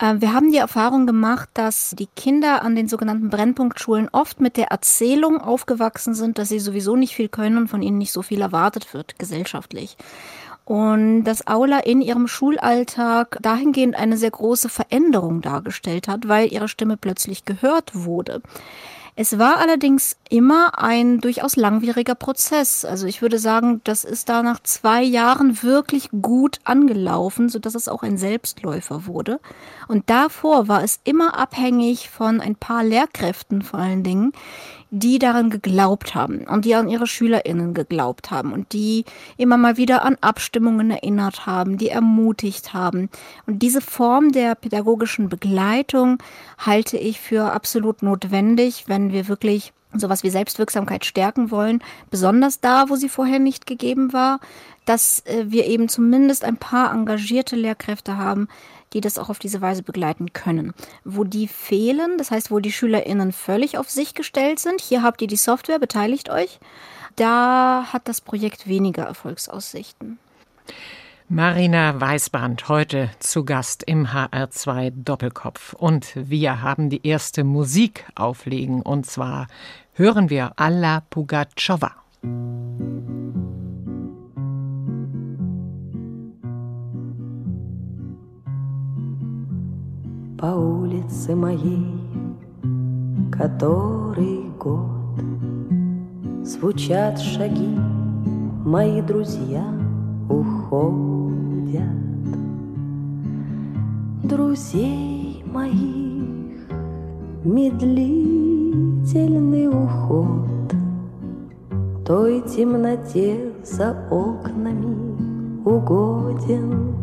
Ähm, 0.00 0.20
wir 0.20 0.32
haben 0.34 0.50
die 0.50 0.58
Erfahrung 0.58 1.06
gemacht, 1.06 1.48
dass 1.54 1.94
die 1.96 2.08
Kinder 2.16 2.62
an 2.62 2.74
den 2.74 2.88
sogenannten 2.88 3.30
Brennpunktschulen 3.30 4.08
oft 4.10 4.40
mit 4.40 4.56
der 4.56 4.68
Erzählung 4.68 5.40
aufgewachsen 5.40 6.14
sind, 6.14 6.38
dass 6.38 6.48
sie 6.48 6.58
sowieso 6.58 6.96
nicht 6.96 7.14
viel 7.14 7.28
können 7.28 7.56
und 7.56 7.68
von 7.68 7.82
ihnen 7.82 7.98
nicht 7.98 8.12
so 8.12 8.22
viel 8.22 8.40
erwartet 8.40 8.92
wird 8.94 9.18
gesellschaftlich 9.18 9.96
und 10.64 11.24
dass 11.24 11.46
Aula 11.46 11.80
in 11.80 12.00
ihrem 12.00 12.28
Schulalltag 12.28 13.38
dahingehend 13.42 13.96
eine 13.96 14.16
sehr 14.16 14.30
große 14.30 14.68
Veränderung 14.68 15.40
dargestellt 15.40 16.08
hat, 16.08 16.28
weil 16.28 16.52
ihre 16.52 16.68
Stimme 16.68 16.96
plötzlich 16.96 17.44
gehört 17.44 17.90
wurde. 17.94 18.42
Es 19.14 19.38
war 19.38 19.58
allerdings 19.58 20.16
immer 20.30 20.78
ein 20.78 21.20
durchaus 21.20 21.56
langwieriger 21.56 22.14
Prozess. 22.14 22.86
Also 22.86 23.06
ich 23.06 23.20
würde 23.20 23.38
sagen, 23.38 23.82
das 23.84 24.04
ist 24.04 24.30
da 24.30 24.42
nach 24.42 24.60
zwei 24.62 25.02
Jahren 25.02 25.62
wirklich 25.62 26.08
gut 26.22 26.60
angelaufen, 26.64 27.50
so 27.50 27.58
dass 27.58 27.74
es 27.74 27.88
auch 27.88 28.02
ein 28.02 28.16
Selbstläufer 28.16 29.06
wurde. 29.06 29.38
Und 29.86 30.08
davor 30.08 30.68
war 30.68 30.82
es 30.82 31.00
immer 31.04 31.38
abhängig 31.38 32.08
von 32.08 32.40
ein 32.40 32.56
paar 32.56 32.82
Lehrkräften 32.82 33.60
vor 33.60 33.80
allen 33.80 34.02
Dingen, 34.02 34.32
die 34.94 35.18
daran 35.18 35.48
geglaubt 35.48 36.14
haben 36.14 36.46
und 36.46 36.66
die 36.66 36.74
an 36.74 36.88
ihre 36.88 37.06
SchülerInnen 37.06 37.72
geglaubt 37.72 38.30
haben 38.30 38.52
und 38.52 38.74
die 38.74 39.06
immer 39.38 39.56
mal 39.56 39.78
wieder 39.78 40.04
an 40.04 40.18
Abstimmungen 40.20 40.90
erinnert 40.90 41.46
haben, 41.46 41.78
die 41.78 41.88
ermutigt 41.88 42.74
haben. 42.74 43.08
Und 43.46 43.60
diese 43.62 43.80
Form 43.80 44.32
der 44.32 44.54
pädagogischen 44.54 45.30
Begleitung 45.30 46.18
halte 46.58 46.98
ich 46.98 47.20
für 47.20 47.52
absolut 47.52 48.02
notwendig, 48.02 48.84
wenn 48.86 49.01
wir 49.10 49.26
wirklich 49.26 49.72
sowas 49.94 50.22
wie 50.22 50.30
Selbstwirksamkeit 50.30 51.04
stärken 51.04 51.50
wollen, 51.50 51.82
besonders 52.10 52.60
da, 52.60 52.88
wo 52.88 52.96
sie 52.96 53.08
vorher 53.08 53.38
nicht 53.38 53.66
gegeben 53.66 54.12
war, 54.12 54.40
dass 54.84 55.24
äh, 55.26 55.44
wir 55.48 55.66
eben 55.66 55.88
zumindest 55.88 56.44
ein 56.44 56.56
paar 56.56 56.92
engagierte 56.92 57.56
Lehrkräfte 57.56 58.16
haben, 58.16 58.48
die 58.92 59.00
das 59.00 59.18
auch 59.18 59.30
auf 59.30 59.38
diese 59.38 59.60
Weise 59.60 59.82
begleiten 59.82 60.32
können. 60.32 60.74
Wo 61.04 61.24
die 61.24 61.48
fehlen, 61.48 62.18
das 62.18 62.30
heißt, 62.30 62.50
wo 62.50 62.60
die 62.60 62.72
SchülerInnen 62.72 63.32
völlig 63.32 63.78
auf 63.78 63.90
sich 63.90 64.14
gestellt 64.14 64.58
sind, 64.58 64.80
hier 64.80 65.02
habt 65.02 65.22
ihr 65.22 65.28
die 65.28 65.36
Software, 65.36 65.78
beteiligt 65.78 66.30
euch, 66.30 66.58
da 67.16 67.86
hat 67.92 68.08
das 68.08 68.20
Projekt 68.20 68.66
weniger 68.66 69.04
Erfolgsaussichten. 69.04 70.18
Marina 71.31 71.99
Weißband 71.99 72.69
heute 72.69 73.09
zu 73.19 73.43
Gast 73.43 73.83
im 73.83 74.07
HR2 74.07 74.91
Doppelkopf. 75.03 75.73
Und 75.73 76.13
wir 76.15 76.61
haben 76.61 76.89
die 76.89 77.05
erste 77.05 77.43
Musik 77.43 78.05
auflegen. 78.15 78.81
Und 78.81 79.05
zwar 79.05 79.47
hören 79.93 80.29
wir 80.29 80.53
Alla 80.55 81.01
Pugatschowa. 81.09 81.91
по 90.37 90.45
улице 90.45 91.35
моей, 91.35 91.83
который 93.31 94.45
год 94.59 94.97
Звучат 96.43 97.19
шаги, 97.19 97.75
мои 98.63 99.01
друзья 99.01 99.65
уходят. 100.29 101.20
Друзей 104.22 105.42
моих 105.46 106.68
медлительный 107.44 109.68
уход 109.68 110.74
Той 112.06 112.42
темноте 112.42 113.52
за 113.64 113.96
окнами 114.10 115.62
угоден. 115.64 116.94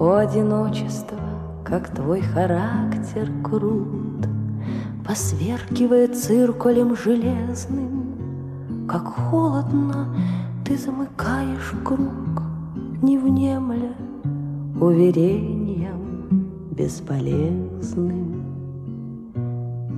О, 0.00 0.16
одиночество, 0.16 1.18
как 1.64 1.88
твой 1.88 2.20
характер 2.20 3.30
крут, 3.42 4.26
Посверкивая 5.06 6.08
циркулем 6.08 6.96
железным, 6.96 8.86
Как 8.88 9.06
холодно 9.06 10.08
ты 10.64 10.78
замыкаешь 10.78 11.74
круг, 11.84 12.43
Не 13.04 13.18
внемля 13.18 13.92
уверением 14.80 16.70
бесполезным. 16.70 18.42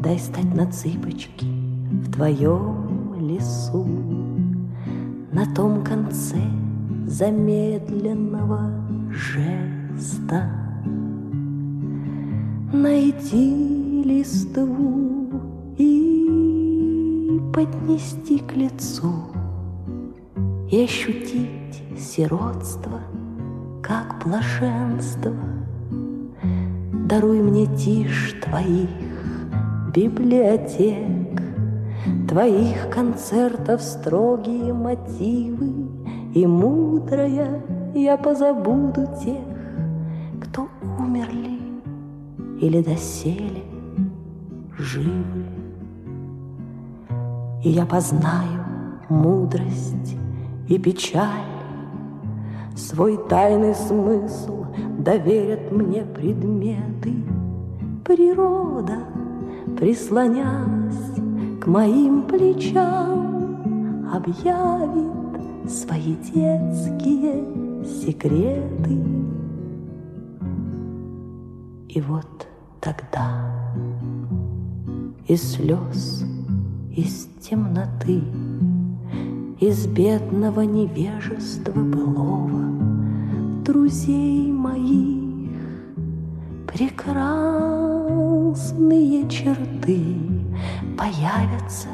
Дай 0.03 0.19
стать 0.19 0.53
на 0.57 0.67
цыпочки 0.73 1.47
в 1.89 2.11
твоем 2.11 3.15
лесу, 3.21 3.87
На 5.31 5.47
том 5.55 5.85
конце 5.85 6.41
замедленного 7.07 8.73
жеста. 9.13 10.51
Найти 12.73 14.03
листву 14.05 15.31
и 15.79 17.41
поднести 17.55 18.39
к 18.41 18.57
лицу 18.57 19.13
И 20.73 20.83
ощутить 20.83 21.66
сиротство, 21.99 23.01
как 23.83 24.23
блаженство. 24.25 25.33
Даруй 26.93 27.41
мне 27.41 27.67
тишь 27.67 28.35
твоих 28.43 28.91
библиотек, 29.95 31.43
Твоих 32.29 32.89
концертов 32.91 33.83
строгие 33.83 34.73
мотивы, 34.73 35.89
И 36.35 36.47
мудрая 36.47 37.63
я 37.95 38.17
позабуду 38.17 39.07
тех, 39.25 39.39
Кто 40.41 40.69
умерли 40.99 41.57
или 42.61 42.83
доселе 42.83 43.63
живы. 44.79 45.45
И 47.63 47.71
я 47.71 47.87
познаю 47.87 48.65
мудрость 49.09 50.17
и 50.69 50.79
печаль, 50.79 51.46
Свой 52.77 53.19
тайный 53.29 53.75
смысл 53.75 54.67
доверят 54.99 55.73
мне 55.73 56.03
предметы. 56.03 57.15
Природа, 58.05 58.99
прислонясь 59.79 61.17
к 61.61 61.67
моим 61.67 62.23
плечам, 62.23 63.27
Объявит 64.13 65.71
свои 65.71 66.15
детские 66.15 67.85
секреты. 67.85 69.05
И 71.89 72.01
вот 72.01 72.47
тогда 72.81 73.53
из 75.27 75.43
слез, 75.55 76.25
из 76.95 77.29
темноты, 77.41 78.23
из 79.59 79.87
бедного 79.87 80.63
невежества 80.63 81.73
былого. 81.73 82.61
Друзей 83.65 84.53
моих 84.53 85.51
прекрасные 86.67 87.17
черты 89.31 90.19
появятся 90.99 91.89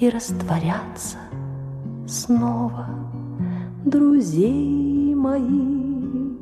и 0.00 0.10
растворятся 0.10 1.18
снова. 2.08 2.88
Друзей 3.84 5.14
моих 5.14 6.40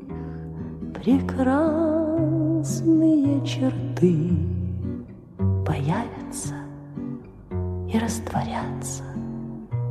прекрасные 0.95 3.45
черты 3.45 4.31
появятся 5.67 6.55
и 7.93 7.99
растворятся 7.99 9.03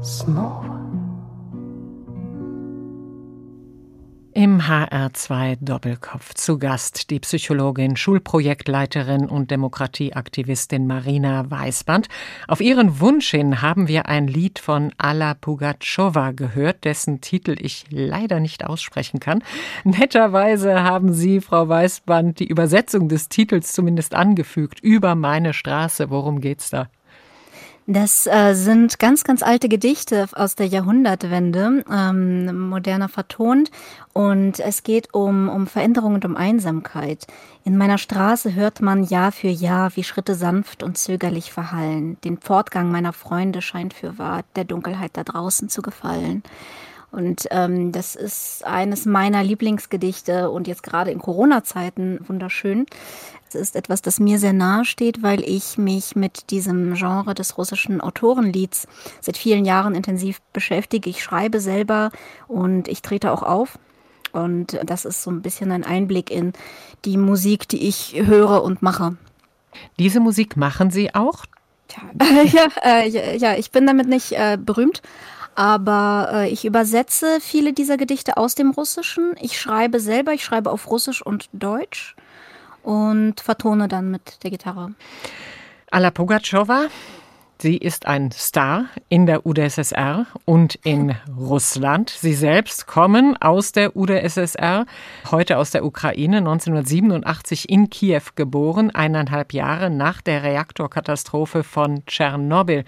снова. 0.00 0.74
Im 4.36 4.60
HR2 4.62 5.58
Doppelkopf 5.60 6.34
zu 6.34 6.58
Gast 6.58 7.10
die 7.10 7.20
Psychologin, 7.20 7.96
Schulprojektleiterin 7.96 9.28
und 9.28 9.52
Demokratieaktivistin 9.52 10.88
Marina 10.88 11.48
Weißband. 11.48 12.08
Auf 12.48 12.60
ihren 12.60 12.98
Wunsch 12.98 13.30
hin 13.30 13.62
haben 13.62 13.86
wir 13.86 14.08
ein 14.08 14.26
Lied 14.26 14.58
von 14.58 14.90
Alla 14.98 15.34
Pugatschowa 15.34 16.32
gehört, 16.32 16.84
dessen 16.84 17.20
Titel 17.20 17.54
ich 17.60 17.84
leider 17.90 18.40
nicht 18.40 18.66
aussprechen 18.66 19.20
kann. 19.20 19.44
Netterweise 19.84 20.82
haben 20.82 21.12
Sie, 21.12 21.40
Frau 21.40 21.68
Weißband, 21.68 22.40
die 22.40 22.48
Übersetzung 22.48 23.08
des 23.08 23.28
Titels 23.28 23.72
zumindest 23.72 24.16
angefügt. 24.16 24.80
Über 24.80 25.14
meine 25.14 25.54
Straße. 25.54 26.10
Worum 26.10 26.40
geht's 26.40 26.70
da? 26.70 26.88
Das 27.91 28.27
äh, 28.27 28.53
sind 28.53 28.99
ganz, 28.99 29.23
ganz 29.23 29.41
alte 29.41 29.67
Gedichte 29.67 30.27
aus 30.33 30.53
der 30.53 30.67
Jahrhundertwende, 30.67 31.83
ähm, 31.91 32.69
moderner 32.69 33.09
vertont. 33.09 33.71
Und 34.13 34.59
es 34.59 34.83
geht 34.83 35.11
um, 35.11 35.49
um 35.49 35.65
Veränderung 35.65 36.13
und 36.13 36.23
um 36.23 36.35
Einsamkeit. 36.35 37.25
In 37.63 37.77
meiner 37.77 37.97
Straße 37.97 38.53
hört 38.53 38.79
man 38.79 39.05
Jahr 39.05 39.31
für 39.31 39.47
Jahr, 39.47 39.95
wie 39.95 40.03
Schritte 40.03 40.35
sanft 40.35 40.83
und 40.83 40.99
zögerlich 40.99 41.51
verhallen. 41.51 42.17
Den 42.23 42.37
Fortgang 42.37 42.91
meiner 42.91 43.11
Freunde 43.11 43.63
scheint 43.63 43.95
für 43.95 44.19
wahr, 44.19 44.43
der 44.55 44.65
Dunkelheit 44.65 45.17
da 45.17 45.23
draußen 45.23 45.67
zu 45.67 45.81
gefallen. 45.81 46.43
Und 47.11 47.47
ähm, 47.51 47.91
das 47.91 48.15
ist 48.15 48.63
eines 48.65 49.05
meiner 49.05 49.43
Lieblingsgedichte 49.43 50.49
und 50.51 50.67
jetzt 50.67 50.83
gerade 50.83 51.11
in 51.11 51.19
Corona-Zeiten 51.19 52.19
wunderschön. 52.27 52.85
Es 53.47 53.55
ist 53.55 53.75
etwas, 53.75 54.03
das 54.03 54.19
mir 54.19 54.37
sehr 54.37 54.53
nahe 54.53 54.85
steht, 54.85 55.23
weil 55.23 55.41
ich 55.41 55.79
mich 55.79 56.15
mit 56.15 56.51
diesem 56.51 56.93
Genre 56.93 57.33
des 57.33 57.57
russischen 57.57 57.99
Autorenlieds 57.99 58.87
seit 59.21 59.37
vielen 59.37 59.65
Jahren 59.65 59.95
intensiv 59.95 60.39
beschäftige. 60.53 61.09
Ich 61.09 61.23
schreibe 61.23 61.59
selber 61.59 62.11
und 62.47 62.87
ich 62.87 63.01
trete 63.01 63.31
auch 63.31 63.41
auf. 63.41 63.79
Und 64.31 64.79
das 64.85 65.05
ist 65.05 65.23
so 65.23 65.31
ein 65.31 65.41
bisschen 65.41 65.71
ein 65.71 65.83
Einblick 65.83 66.29
in 66.29 66.53
die 67.05 67.17
Musik, 67.17 67.67
die 67.67 67.87
ich 67.87 68.13
höre 68.23 68.63
und 68.63 68.83
mache. 68.83 69.17
Diese 69.97 70.19
Musik 70.19 70.55
machen 70.55 70.91
Sie 70.91 71.13
auch? 71.15 71.45
Ja, 72.51 72.67
äh, 72.83 73.09
ja, 73.09 73.31
ja, 73.33 73.57
ich 73.57 73.71
bin 73.71 73.87
damit 73.87 74.07
nicht 74.07 74.33
äh, 74.33 74.59
berühmt, 74.63 75.01
aber 75.59 76.29
äh, 76.31 76.49
ich 76.49 76.63
übersetze 76.63 77.39
viele 77.41 77.73
dieser 77.73 77.97
Gedichte 77.97 78.37
aus 78.37 78.55
dem 78.55 78.71
Russischen. 78.71 79.35
Ich 79.41 79.59
schreibe 79.59 79.99
selber, 79.99 80.31
ich 80.31 80.45
schreibe 80.45 80.71
auf 80.71 80.89
Russisch 80.89 81.21
und 81.21 81.49
Deutsch 81.51 82.15
und 82.81 83.41
vertone 83.41 83.89
dann 83.89 84.09
mit 84.09 84.41
der 84.41 84.51
Gitarre. 84.51 84.93
Alla 85.91 86.11
Pugatschowa, 86.11 86.87
sie 87.61 87.77
ist 87.77 88.07
ein 88.07 88.31
Star 88.31 88.85
in 89.09 89.25
der 89.25 89.45
UdSSR 89.45 90.25
und 90.45 90.75
in 90.83 91.15
Russland. 91.37 92.09
Sie 92.09 92.33
selbst 92.33 92.87
kommen 92.87 93.35
aus 93.37 93.71
der 93.71 93.95
UdSSR, 93.95 94.85
heute 95.31 95.57
aus 95.57 95.71
der 95.71 95.85
Ukraine, 95.85 96.37
1987 96.37 97.69
in 97.69 97.89
Kiew 97.89 98.21
geboren, 98.35 98.91
eineinhalb 98.91 99.53
Jahre 99.53 99.89
nach 99.89 100.21
der 100.21 100.43
Reaktorkatastrophe 100.43 101.63
von 101.63 102.05
Tschernobyl. 102.05 102.85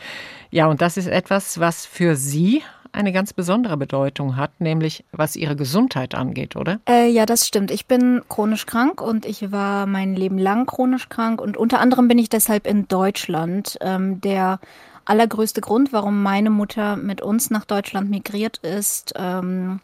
Ja, 0.50 0.68
und 0.68 0.82
das 0.82 0.98
ist 0.98 1.08
etwas, 1.08 1.60
was 1.60 1.86
für 1.86 2.16
Sie 2.16 2.64
eine 2.94 3.12
ganz 3.12 3.34
besondere 3.34 3.78
Bedeutung 3.78 4.36
hat, 4.36 4.60
nämlich 4.60 5.04
was 5.12 5.36
ihre 5.36 5.56
Gesundheit 5.56 6.16
angeht, 6.16 6.56
oder? 6.56 6.80
Äh, 6.88 7.10
ja, 7.10 7.26
das 7.26 7.48
stimmt. 7.48 7.72
Ich 7.72 7.86
bin 7.86 8.22
chronisch 8.30 8.66
krank 8.66 9.02
und 9.02 9.26
ich 9.26 9.52
war 9.52 9.86
mein 9.86 10.16
Leben 10.16 10.38
lang 10.38 10.66
chronisch 10.66 11.10
krank 11.10 11.42
und 11.42 11.58
unter 11.58 11.80
anderem 11.80 12.08
bin 12.08 12.18
ich 12.18 12.30
deshalb 12.30 12.68
in 12.68 12.88
Deutschland. 12.88 13.78
Ähm, 13.82 14.22
der 14.22 14.60
allergrößte 15.06 15.62
Grund, 15.62 15.94
warum 15.94 16.22
meine 16.22 16.50
Mutter 16.50 16.96
mit 16.96 17.22
uns 17.22 17.50
nach 17.50 17.66
Deutschland 17.66 18.10
migriert 18.10 18.58
ist, 18.58 19.14
ähm, 19.16 19.80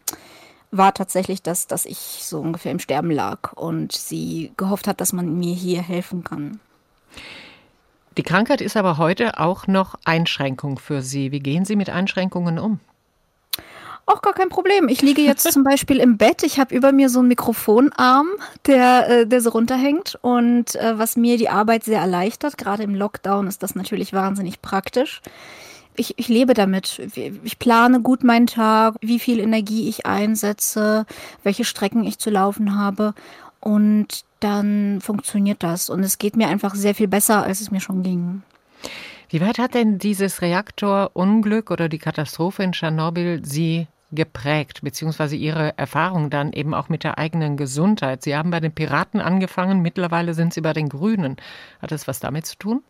war 0.70 0.92
tatsächlich 0.92 1.42
das, 1.42 1.66
dass 1.66 1.86
ich 1.86 1.98
so 1.98 2.40
ungefähr 2.40 2.72
im 2.72 2.78
Sterben 2.78 3.10
lag 3.10 3.52
und 3.54 3.92
sie 3.92 4.52
gehofft 4.56 4.86
hat, 4.86 5.00
dass 5.00 5.12
man 5.12 5.38
mir 5.38 5.54
hier 5.54 5.82
helfen 5.82 6.24
kann. 6.24 6.60
Die 8.18 8.22
Krankheit 8.22 8.60
ist 8.60 8.76
aber 8.76 8.98
heute 8.98 9.38
auch 9.38 9.66
noch 9.66 9.94
Einschränkung 10.04 10.78
für 10.78 11.02
Sie. 11.02 11.30
Wie 11.30 11.38
gehen 11.38 11.64
Sie 11.64 11.76
mit 11.76 11.88
Einschränkungen 11.88 12.58
um? 12.58 12.80
Auch 14.08 14.22
gar 14.22 14.32
kein 14.32 14.48
Problem. 14.48 14.88
Ich 14.88 15.02
liege 15.02 15.20
jetzt 15.20 15.52
zum 15.52 15.64
Beispiel 15.64 15.98
im 15.98 16.16
Bett. 16.16 16.42
Ich 16.42 16.58
habe 16.58 16.74
über 16.74 16.92
mir 16.92 17.10
so 17.10 17.18
einen 17.18 17.28
Mikrofonarm, 17.28 18.28
der, 18.66 19.06
äh, 19.10 19.26
der 19.26 19.42
so 19.42 19.50
runterhängt 19.50 20.18
und 20.22 20.76
äh, 20.76 20.98
was 20.98 21.18
mir 21.18 21.36
die 21.36 21.50
Arbeit 21.50 21.84
sehr 21.84 22.00
erleichtert. 22.00 22.56
Gerade 22.56 22.84
im 22.84 22.94
Lockdown 22.94 23.46
ist 23.48 23.62
das 23.62 23.74
natürlich 23.74 24.14
wahnsinnig 24.14 24.62
praktisch. 24.62 25.20
Ich, 25.94 26.14
ich 26.16 26.28
lebe 26.28 26.54
damit. 26.54 27.02
Ich 27.44 27.58
plane 27.58 28.00
gut 28.00 28.24
meinen 28.24 28.46
Tag, 28.46 28.94
wie 29.02 29.18
viel 29.18 29.40
Energie 29.40 29.90
ich 29.90 30.06
einsetze, 30.06 31.04
welche 31.42 31.66
Strecken 31.66 32.02
ich 32.04 32.18
zu 32.18 32.30
laufen 32.30 32.78
habe. 32.78 33.12
Und 33.60 34.24
dann 34.40 35.02
funktioniert 35.02 35.62
das. 35.62 35.90
Und 35.90 36.02
es 36.02 36.16
geht 36.16 36.34
mir 36.34 36.48
einfach 36.48 36.74
sehr 36.74 36.94
viel 36.94 37.08
besser, 37.08 37.42
als 37.42 37.60
es 37.60 37.70
mir 37.70 37.80
schon 37.80 38.02
ging. 38.02 38.40
Wie 39.28 39.42
weit 39.42 39.58
hat 39.58 39.74
denn 39.74 39.98
dieses 39.98 40.40
Reaktorunglück 40.40 41.70
oder 41.70 41.90
die 41.90 41.98
Katastrophe 41.98 42.62
in 42.62 42.72
Tschernobyl 42.72 43.44
Sie 43.44 43.86
geprägt, 44.10 44.80
beziehungsweise 44.82 45.36
Ihre 45.36 45.76
Erfahrung 45.76 46.30
dann 46.30 46.52
eben 46.52 46.74
auch 46.74 46.88
mit 46.88 47.04
der 47.04 47.18
eigenen 47.18 47.56
Gesundheit. 47.56 48.22
Sie 48.22 48.36
haben 48.36 48.50
bei 48.50 48.60
den 48.60 48.72
Piraten 48.72 49.20
angefangen, 49.20 49.82
mittlerweile 49.82 50.34
sind 50.34 50.54
Sie 50.54 50.60
bei 50.60 50.72
den 50.72 50.88
Grünen. 50.88 51.36
Hat 51.80 51.92
das 51.92 52.08
was 52.08 52.20
damit 52.20 52.46
zu 52.46 52.56
tun? 52.56 52.82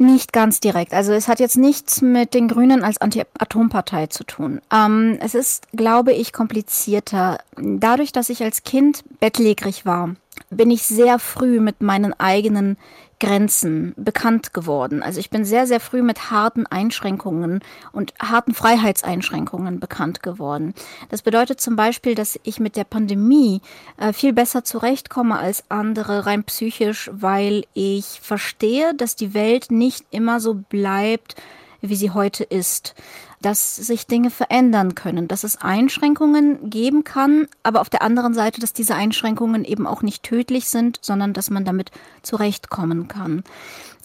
Nicht 0.00 0.32
ganz 0.32 0.60
direkt. 0.60 0.94
Also 0.94 1.12
es 1.12 1.26
hat 1.26 1.40
jetzt 1.40 1.56
nichts 1.56 2.02
mit 2.02 2.32
den 2.32 2.46
Grünen 2.46 2.84
als 2.84 2.98
Anti-Atompartei 2.98 4.06
zu 4.06 4.22
tun. 4.22 4.60
Ähm, 4.72 5.18
es 5.20 5.34
ist, 5.34 5.66
glaube 5.72 6.12
ich, 6.12 6.32
komplizierter. 6.32 7.38
Dadurch, 7.56 8.12
dass 8.12 8.28
ich 8.28 8.44
als 8.44 8.62
Kind 8.62 9.02
bettlägerig 9.18 9.86
war, 9.86 10.14
bin 10.50 10.70
ich 10.70 10.82
sehr 10.82 11.18
früh 11.18 11.58
mit 11.58 11.82
meinen 11.82 12.12
eigenen 12.12 12.76
Grenzen 13.20 13.94
bekannt 13.96 14.54
geworden. 14.54 15.02
Also 15.02 15.20
ich 15.20 15.30
bin 15.30 15.44
sehr, 15.44 15.66
sehr 15.66 15.80
früh 15.80 16.02
mit 16.02 16.30
harten 16.30 16.66
Einschränkungen 16.66 17.60
und 17.92 18.14
harten 18.20 18.54
Freiheitseinschränkungen 18.54 19.80
bekannt 19.80 20.22
geworden. 20.22 20.74
Das 21.08 21.22
bedeutet 21.22 21.60
zum 21.60 21.76
Beispiel, 21.76 22.14
dass 22.14 22.38
ich 22.44 22.60
mit 22.60 22.76
der 22.76 22.84
Pandemie 22.84 23.60
äh, 23.96 24.12
viel 24.12 24.32
besser 24.32 24.64
zurechtkomme 24.64 25.38
als 25.38 25.64
andere, 25.68 26.26
rein 26.26 26.44
psychisch, 26.44 27.10
weil 27.12 27.64
ich 27.74 28.20
verstehe, 28.22 28.94
dass 28.94 29.16
die 29.16 29.34
Welt 29.34 29.70
nicht 29.70 30.04
immer 30.10 30.40
so 30.40 30.54
bleibt, 30.54 31.34
wie 31.80 31.96
sie 31.96 32.10
heute 32.10 32.44
ist 32.44 32.94
dass 33.40 33.76
sich 33.76 34.06
Dinge 34.06 34.30
verändern 34.30 34.94
können, 34.94 35.28
dass 35.28 35.44
es 35.44 35.56
Einschränkungen 35.56 36.70
geben 36.70 37.04
kann, 37.04 37.46
aber 37.62 37.80
auf 37.80 37.90
der 37.90 38.02
anderen 38.02 38.34
Seite, 38.34 38.60
dass 38.60 38.72
diese 38.72 38.94
Einschränkungen 38.94 39.64
eben 39.64 39.86
auch 39.86 40.02
nicht 40.02 40.22
tödlich 40.22 40.68
sind, 40.68 40.98
sondern 41.02 41.32
dass 41.32 41.50
man 41.50 41.64
damit 41.64 41.90
zurechtkommen 42.22 43.08
kann. 43.08 43.44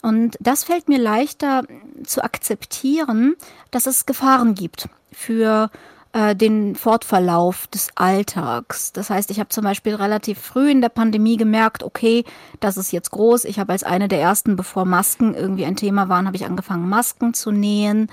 Und 0.01 0.37
das 0.39 0.65
fällt 0.65 0.89
mir 0.89 0.99
leichter 0.99 1.63
zu 2.03 2.23
akzeptieren, 2.23 3.35
dass 3.71 3.87
es 3.87 4.05
Gefahren 4.05 4.53
gibt 4.53 4.89
für 5.11 5.71
äh, 6.13 6.35
den 6.35 6.75
Fortverlauf 6.75 7.67
des 7.67 7.89
Alltags. 7.95 8.93
Das 8.93 9.09
heißt, 9.09 9.31
ich 9.31 9.39
habe 9.39 9.49
zum 9.49 9.63
Beispiel 9.63 9.95
relativ 9.95 10.39
früh 10.39 10.69
in 10.69 10.79
der 10.79 10.89
Pandemie 10.89 11.37
gemerkt, 11.37 11.83
okay, 11.83 12.23
das 12.59 12.77
ist 12.77 12.91
jetzt 12.91 13.11
groß. 13.11 13.45
Ich 13.45 13.59
habe 13.59 13.73
als 13.73 13.83
eine 13.83 14.07
der 14.07 14.21
ersten, 14.21 14.55
bevor 14.55 14.85
Masken 14.85 15.33
irgendwie 15.33 15.65
ein 15.65 15.75
Thema 15.75 16.09
waren, 16.09 16.27
habe 16.27 16.37
ich 16.37 16.45
angefangen, 16.45 16.87
Masken 16.87 17.33
zu 17.33 17.51
nähen 17.51 18.09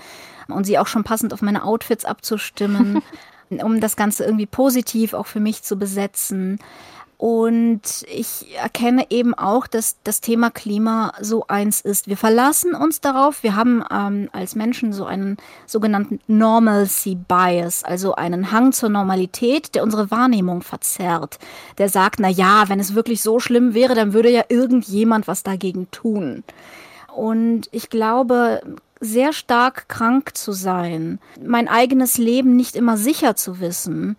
und 0.49 0.65
sie 0.65 0.79
auch 0.79 0.87
schon 0.87 1.05
passend 1.05 1.33
auf 1.35 1.43
meine 1.43 1.63
Outfits 1.63 2.05
abzustimmen, 2.07 3.03
um 3.51 3.81
das 3.81 3.97
Ganze 3.97 4.25
irgendwie 4.25 4.47
positiv 4.47 5.13
auch 5.13 5.27
für 5.27 5.41
mich 5.41 5.63
zu 5.63 5.77
besetzen. 5.77 6.59
Und 7.21 7.83
ich 8.11 8.57
erkenne 8.57 9.05
eben 9.11 9.35
auch, 9.35 9.67
dass 9.67 9.97
das 10.05 10.23
Thema 10.23 10.49
Klima 10.49 11.13
so 11.21 11.45
eins 11.49 11.83
ist. 11.83 12.09
Wir 12.09 12.17
verlassen 12.17 12.75
uns 12.75 13.03
darauf. 13.03 13.43
Wir 13.43 13.55
haben 13.57 13.85
ähm, 13.93 14.31
als 14.33 14.55
Menschen 14.55 14.95
so 14.95 15.05
einen 15.05 15.37
sogenannten 15.67 16.21
Normalcy 16.29 17.17
Bias, 17.17 17.85
also 17.85 18.15
einen 18.15 18.53
Hang 18.53 18.73
zur 18.73 18.89
Normalität, 18.89 19.75
der 19.75 19.83
unsere 19.83 20.11
Wahrnehmung 20.11 20.63
verzerrt. 20.63 21.39
Der 21.77 21.91
sagt, 21.91 22.21
na 22.21 22.31
ja, 22.31 22.71
wenn 22.71 22.81
es 22.81 22.95
wirklich 22.95 23.21
so 23.21 23.39
schlimm 23.39 23.75
wäre, 23.75 23.95
dann 23.95 24.15
würde 24.15 24.31
ja 24.31 24.45
irgendjemand 24.49 25.29
was 25.29 25.43
dagegen 25.43 25.91
tun. 25.91 26.43
Und 27.15 27.69
ich 27.71 27.91
glaube, 27.91 28.63
sehr 28.99 29.35
stark 29.35 29.91
krank 29.91 30.39
zu 30.39 30.53
sein, 30.53 31.19
mein 31.45 31.69
eigenes 31.69 32.17
Leben 32.17 32.57
nicht 32.57 32.77
immer 32.77 32.97
sicher 32.97 33.37
zu 33.37 33.61
wissen, 33.61 34.17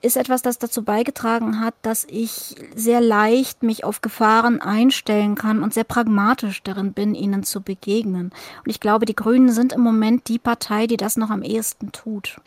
ist 0.00 0.16
etwas, 0.16 0.42
das 0.42 0.58
dazu 0.58 0.82
beigetragen 0.82 1.60
hat, 1.60 1.74
dass 1.82 2.04
ich 2.04 2.54
sehr 2.74 3.00
leicht 3.00 3.62
mich 3.62 3.84
auf 3.84 4.00
Gefahren 4.00 4.60
einstellen 4.60 5.34
kann 5.34 5.62
und 5.62 5.74
sehr 5.74 5.84
pragmatisch 5.84 6.62
darin 6.62 6.92
bin, 6.92 7.14
ihnen 7.14 7.42
zu 7.42 7.60
begegnen. 7.60 8.32
Und 8.64 8.70
ich 8.70 8.80
glaube, 8.80 9.06
die 9.06 9.16
Grünen 9.16 9.50
sind 9.50 9.72
im 9.72 9.80
Moment 9.80 10.28
die 10.28 10.38
Partei, 10.38 10.86
die 10.86 10.96
das 10.96 11.16
noch 11.16 11.30
am 11.30 11.42
ehesten 11.42 11.92
tut. 11.92 12.40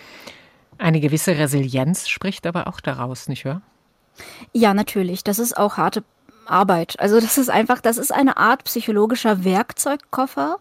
Eine 0.78 1.00
gewisse 1.00 1.38
Resilienz 1.38 2.08
spricht 2.08 2.46
aber 2.46 2.68
auch 2.68 2.80
daraus, 2.80 3.28
nicht 3.28 3.46
wahr? 3.46 3.62
Ja, 4.54 4.74
natürlich. 4.74 5.24
Das 5.24 5.40
ist 5.40 5.58
auch 5.58 5.78
harte 5.78 6.04
Arbeit. 6.48 7.00
Also 7.00 7.20
das 7.20 7.38
ist 7.38 7.50
einfach, 7.50 7.82
das 7.82 7.98
ist 7.98 8.12
eine 8.12 8.38
Art 8.38 8.64
psychologischer 8.66 9.44
Werkzeugkoffer, 9.44 10.58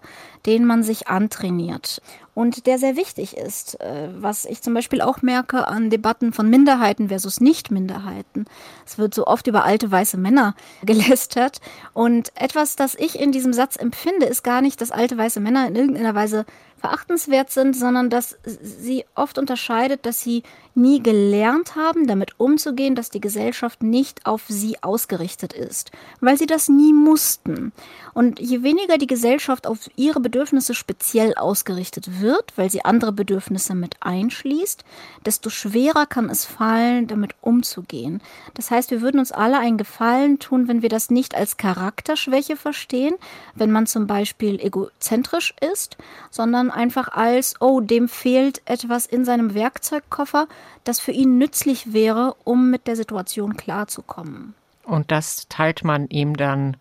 den 0.46 0.64
man 0.64 0.82
sich 0.82 1.08
antrainiert 1.08 2.00
und 2.34 2.66
der 2.66 2.78
sehr 2.78 2.96
wichtig 2.96 3.36
ist, 3.36 3.80
äh, 3.80 4.08
was 4.16 4.44
ich 4.44 4.60
zum 4.60 4.74
Beispiel 4.74 5.00
auch 5.00 5.22
merke 5.22 5.68
an 5.68 5.88
Debatten 5.88 6.32
von 6.32 6.50
Minderheiten 6.50 7.08
versus 7.08 7.40
Nicht-Minderheiten. 7.40 8.46
Es 8.84 8.98
wird 8.98 9.14
so 9.14 9.26
oft 9.26 9.46
über 9.46 9.64
alte 9.64 9.90
weiße 9.90 10.18
Männer 10.18 10.54
gelästert 10.82 11.60
und 11.92 12.32
etwas, 12.34 12.76
das 12.76 12.94
ich 12.96 13.18
in 13.18 13.32
diesem 13.32 13.52
Satz 13.52 13.76
empfinde, 13.76 14.26
ist 14.26 14.42
gar 14.42 14.60
nicht, 14.60 14.80
dass 14.80 14.90
alte 14.90 15.16
weiße 15.16 15.40
Männer 15.40 15.66
in 15.68 15.76
irgendeiner 15.76 16.14
Weise 16.14 16.44
verachtenswert 16.76 17.50
sind, 17.50 17.74
sondern 17.74 18.10
dass 18.10 18.36
sie 18.44 19.06
oft 19.14 19.38
unterscheidet, 19.38 20.04
dass 20.04 20.20
sie 20.20 20.42
nie 20.76 21.02
gelernt 21.02 21.76
haben, 21.76 22.06
damit 22.06 22.38
umzugehen, 22.38 22.94
dass 22.94 23.10
die 23.10 23.20
Gesellschaft 23.20 23.82
nicht 23.82 24.26
auf 24.26 24.42
sie 24.48 24.82
ausgerichtet 24.82 25.52
ist, 25.52 25.90
weil 26.20 26.36
sie 26.36 26.46
das 26.46 26.68
nie 26.68 26.92
mussten. 26.92 27.72
Und 28.12 28.40
je 28.40 28.62
weniger 28.62 28.98
die 28.98 29.06
Gesellschaft 29.06 29.66
auf 29.66 29.90
ihre 29.96 30.20
Bedürfnisse 30.20 30.74
speziell 30.74 31.34
ausgerichtet 31.34 32.20
wird, 32.20 32.52
weil 32.56 32.70
sie 32.70 32.84
andere 32.84 33.12
Bedürfnisse 33.12 33.74
mit 33.74 33.96
einschließt, 34.00 34.84
desto 35.26 35.50
schwerer 35.50 36.06
kann 36.06 36.30
es 36.30 36.44
fallen, 36.44 37.06
damit 37.06 37.32
umzugehen. 37.40 38.20
Das 38.54 38.70
heißt, 38.70 38.90
wir 38.90 39.00
würden 39.00 39.18
uns 39.18 39.32
alle 39.32 39.58
einen 39.58 39.78
Gefallen 39.78 40.38
tun, 40.38 40.68
wenn 40.68 40.82
wir 40.82 40.88
das 40.88 41.10
nicht 41.10 41.34
als 41.34 41.56
Charakterschwäche 41.56 42.56
verstehen, 42.56 43.14
wenn 43.54 43.70
man 43.70 43.86
zum 43.86 44.06
Beispiel 44.06 44.60
egozentrisch 44.60 45.54
ist, 45.60 45.96
sondern 46.30 46.70
einfach 46.70 47.08
als, 47.08 47.54
oh, 47.60 47.80
dem 47.80 48.08
fehlt 48.08 48.62
etwas 48.64 49.06
in 49.06 49.24
seinem 49.24 49.54
Werkzeugkoffer, 49.54 50.46
das 50.84 51.00
für 51.00 51.12
ihn 51.12 51.38
nützlich 51.38 51.92
wäre, 51.92 52.36
um 52.44 52.70
mit 52.70 52.86
der 52.86 52.96
Situation 52.96 53.56
klarzukommen. 53.56 54.54
Und 54.84 55.10
das 55.10 55.48
teilt 55.48 55.82
man 55.84 56.08
ihm 56.08 56.36
dann 56.36 56.76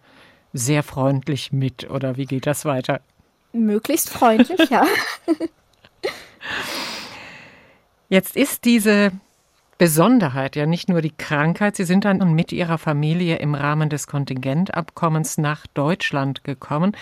sehr 0.52 0.84
freundlich 0.84 1.52
mit, 1.52 1.90
oder 1.90 2.18
wie 2.18 2.26
geht 2.26 2.46
das 2.46 2.66
weiter? 2.66 3.02
Möglichst 3.54 4.10
freundlich, 4.10 4.70
ja. 4.70 4.86
Jetzt 8.10 8.36
ist 8.36 8.66
diese 8.66 9.12
Besonderheit 9.78 10.56
ja 10.56 10.66
nicht 10.66 10.90
nur 10.90 11.02
die 11.02 11.16
Krankheit, 11.18 11.76
Sie 11.76 11.84
sind 11.84 12.06
dann 12.06 12.34
mit 12.34 12.52
Ihrer 12.52 12.78
Familie 12.78 13.38
im 13.38 13.56
Rahmen 13.56 13.90
des 13.90 14.08
Kontingentabkommens 14.08 15.38
nach 15.38 15.66
Deutschland 15.68 16.44
gekommen. 16.44 16.96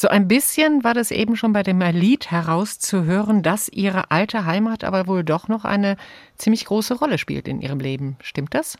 So 0.00 0.06
ein 0.06 0.28
bisschen 0.28 0.84
war 0.84 0.94
das 0.94 1.10
eben 1.10 1.34
schon 1.34 1.52
bei 1.52 1.64
dem 1.64 1.80
Lied 1.80 2.30
herauszuhören, 2.30 3.42
dass 3.42 3.68
Ihre 3.68 4.12
alte 4.12 4.44
Heimat 4.44 4.84
aber 4.84 5.08
wohl 5.08 5.24
doch 5.24 5.48
noch 5.48 5.64
eine 5.64 5.96
ziemlich 6.36 6.66
große 6.66 6.94
Rolle 6.94 7.18
spielt 7.18 7.48
in 7.48 7.60
Ihrem 7.60 7.80
Leben. 7.80 8.16
Stimmt 8.22 8.54
das? 8.54 8.78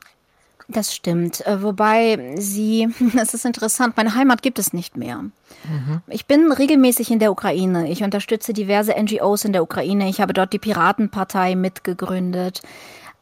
Das 0.68 0.94
stimmt. 0.94 1.44
Äh, 1.44 1.60
wobei 1.60 2.36
sie, 2.36 2.94
das 3.16 3.34
ist 3.34 3.44
interessant, 3.44 3.96
meine 3.96 4.14
Heimat 4.14 4.42
gibt 4.42 4.60
es 4.60 4.72
nicht 4.72 4.96
mehr. 4.96 5.22
Mhm. 5.64 6.02
Ich 6.06 6.26
bin 6.26 6.52
regelmäßig 6.52 7.10
in 7.10 7.18
der 7.18 7.32
Ukraine. 7.32 7.90
Ich 7.90 8.04
unterstütze 8.04 8.52
diverse 8.52 8.94
NGOs 8.96 9.44
in 9.44 9.52
der 9.52 9.64
Ukraine. 9.64 10.08
Ich 10.08 10.20
habe 10.20 10.32
dort 10.32 10.52
die 10.52 10.60
Piratenpartei 10.60 11.56
mitgegründet. 11.56 12.62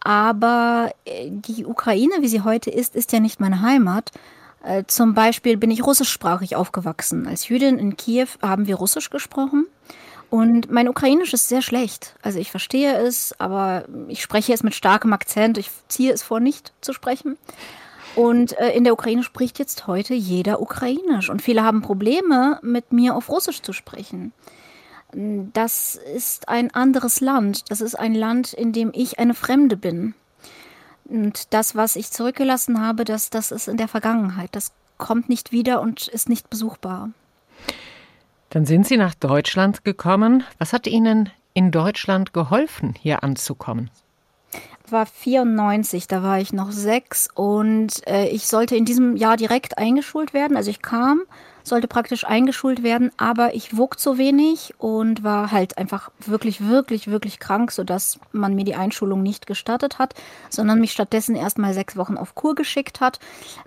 Aber 0.01 0.91
äh, 1.07 1.31
die 1.31 1.65
Ukraine, 1.65 2.17
wie 2.21 2.29
sie 2.29 2.43
heute 2.43 2.69
ist, 2.69 2.95
ist 2.95 3.13
ja 3.13 3.21
nicht 3.21 3.41
meine 3.41 3.63
Heimat, 3.63 4.13
zum 4.87 5.15
Beispiel 5.15 5.57
bin 5.57 5.71
ich 5.71 5.85
russischsprachig 5.85 6.57
aufgewachsen. 6.57 7.27
Als 7.27 7.49
Jüdin 7.49 7.79
in 7.79 7.97
Kiew 7.97 8.29
haben 8.43 8.67
wir 8.67 8.77
Russisch 8.77 9.11
gesprochen. 9.11 9.67
Und 10.29 10.71
mein 10.71 10.89
Ukrainisch 10.89 11.33
ist 11.33 11.49
sehr 11.49 11.63
schlecht. 11.63 12.17
Also 12.23 12.39
ich 12.39 12.51
verstehe 12.51 12.97
es, 12.97 13.35
aber 13.39 13.85
ich 14.09 14.23
spreche 14.23 14.53
es 14.53 14.63
mit 14.63 14.75
starkem 14.75 15.13
Akzent. 15.13 15.57
Ich 15.57 15.71
ziehe 15.89 16.13
es 16.13 16.23
vor, 16.23 16.41
nicht 16.41 16.73
zu 16.81 16.93
sprechen. 16.93 17.39
Und 18.17 18.59
äh, 18.59 18.71
in 18.73 18.85
der 18.85 18.95
Ukraine 18.95 19.23
spricht 19.23 19.59
jetzt 19.59 19.87
heute 19.87 20.15
jeder 20.15 20.61
Ukrainisch. 20.61 21.31
Und 21.31 21.43
viele 21.43 21.63
haben 21.63 21.83
Probleme, 21.83 22.59
mit 22.63 22.93
mir 22.93 23.15
auf 23.15 23.29
Russisch 23.29 23.63
zu 23.63 23.73
sprechen. 23.73 24.33
Das 25.13 25.95
ist 26.15 26.49
ein 26.49 26.75
anderes 26.75 27.21
Land. 27.21 27.71
Das 27.71 27.81
ist 27.81 27.95
ein 27.95 28.15
Land, 28.15 28.53
in 28.53 28.73
dem 28.73 28.91
ich 28.93 29.19
eine 29.19 29.35
Fremde 29.35 29.77
bin. 29.77 30.15
Und 31.09 31.53
das, 31.55 31.77
was 31.77 31.97
ich 31.97 32.11
zurückgelassen 32.11 32.81
habe, 32.81 33.05
das, 33.05 33.31
das 33.31 33.53
ist 33.53 33.69
in 33.69 33.77
der 33.77 33.89
Vergangenheit. 33.89 34.51
Das 34.53 34.73
kommt 34.99 35.29
nicht 35.29 35.53
wieder 35.53 35.81
und 35.81 36.09
ist 36.09 36.29
nicht 36.29 36.51
besuchbar. 36.51 37.11
Dann 38.51 38.67
sind 38.67 38.87
Sie 38.87 38.97
nach 38.97 39.15
Deutschland 39.15 39.85
gekommen. 39.85 40.45
Was 40.59 40.73
hat 40.73 40.87
Ihnen 40.87 41.31
in 41.55 41.71
Deutschland 41.71 42.33
geholfen, 42.33 42.95
hier 42.99 43.23
anzukommen? 43.23 43.91
War 44.89 45.07
94, 45.07 46.07
da 46.07 46.23
war 46.23 46.39
ich 46.39 46.53
noch 46.53 46.71
sechs 46.71 47.29
und 47.35 48.07
äh, 48.07 48.29
ich 48.29 48.47
sollte 48.47 48.77
in 48.77 48.85
diesem 48.85 49.17
Jahr 49.17 49.37
direkt 49.37 49.79
eingeschult 49.79 50.33
werden. 50.33 50.57
Also 50.57 50.71
ich 50.71 50.81
kam 50.81 51.23
sollte 51.67 51.89
praktisch 51.89 52.25
eingeschult 52.25 52.83
werden, 52.83 53.11
aber 53.17 53.55
ich 53.55 53.77
wog 53.77 53.99
zu 53.99 54.19
wenig 54.19 54.75
und 54.79 55.25
war 55.25 55.51
halt 55.51 55.79
einfach 55.79 56.11
wirklich, 56.25 56.67
wirklich, 56.69 57.11
wirklich 57.11 57.41
krank, 57.41 57.73
sodass 57.73 58.21
man 58.33 58.55
mir 58.55 58.65
die 58.65 58.77
Einschulung 58.77 59.23
nicht 59.23 59.47
gestattet 59.47 59.99
hat, 59.99 60.15
sondern 60.49 60.81
mich 60.81 60.93
stattdessen 60.93 61.35
erstmal 61.35 61.75
sechs 61.75 61.97
Wochen 61.97 62.17
auf 62.17 62.35
Kur 62.35 62.55
geschickt 62.55 63.01
hat, 63.01 63.19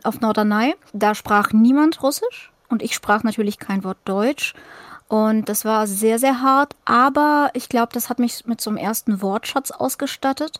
auf 0.03 0.21
Norderney. 0.21 0.75
Da 0.93 1.13
sprach 1.13 1.51
niemand 1.51 2.01
Russisch 2.01 2.51
und 2.69 2.81
ich 2.81 2.95
sprach 2.95 3.23
natürlich 3.23 3.59
kein 3.59 3.83
Wort 3.83 3.97
Deutsch. 4.05 4.53
Und 5.09 5.49
das 5.49 5.65
war 5.65 5.87
sehr, 5.87 6.19
sehr 6.19 6.41
hart, 6.41 6.75
aber 6.85 7.49
ich 7.53 7.67
glaube, 7.67 7.91
das 7.93 8.09
hat 8.09 8.19
mich 8.19 8.45
mit 8.45 8.61
so 8.61 8.69
einem 8.69 8.77
ersten 8.77 9.21
Wortschatz 9.21 9.71
ausgestattet. 9.71 10.59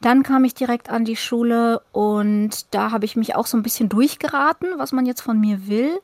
Dann 0.00 0.22
kam 0.22 0.44
ich 0.44 0.54
direkt 0.54 0.90
an 0.90 1.04
die 1.04 1.16
Schule 1.16 1.80
und 1.90 2.72
da 2.72 2.92
habe 2.92 3.04
ich 3.04 3.16
mich 3.16 3.34
auch 3.34 3.46
so 3.46 3.56
ein 3.56 3.62
bisschen 3.62 3.88
durchgeraten, 3.88 4.68
was 4.76 4.92
man 4.92 5.06
jetzt 5.06 5.22
von 5.22 5.40
mir 5.40 5.66
will. 5.66 5.98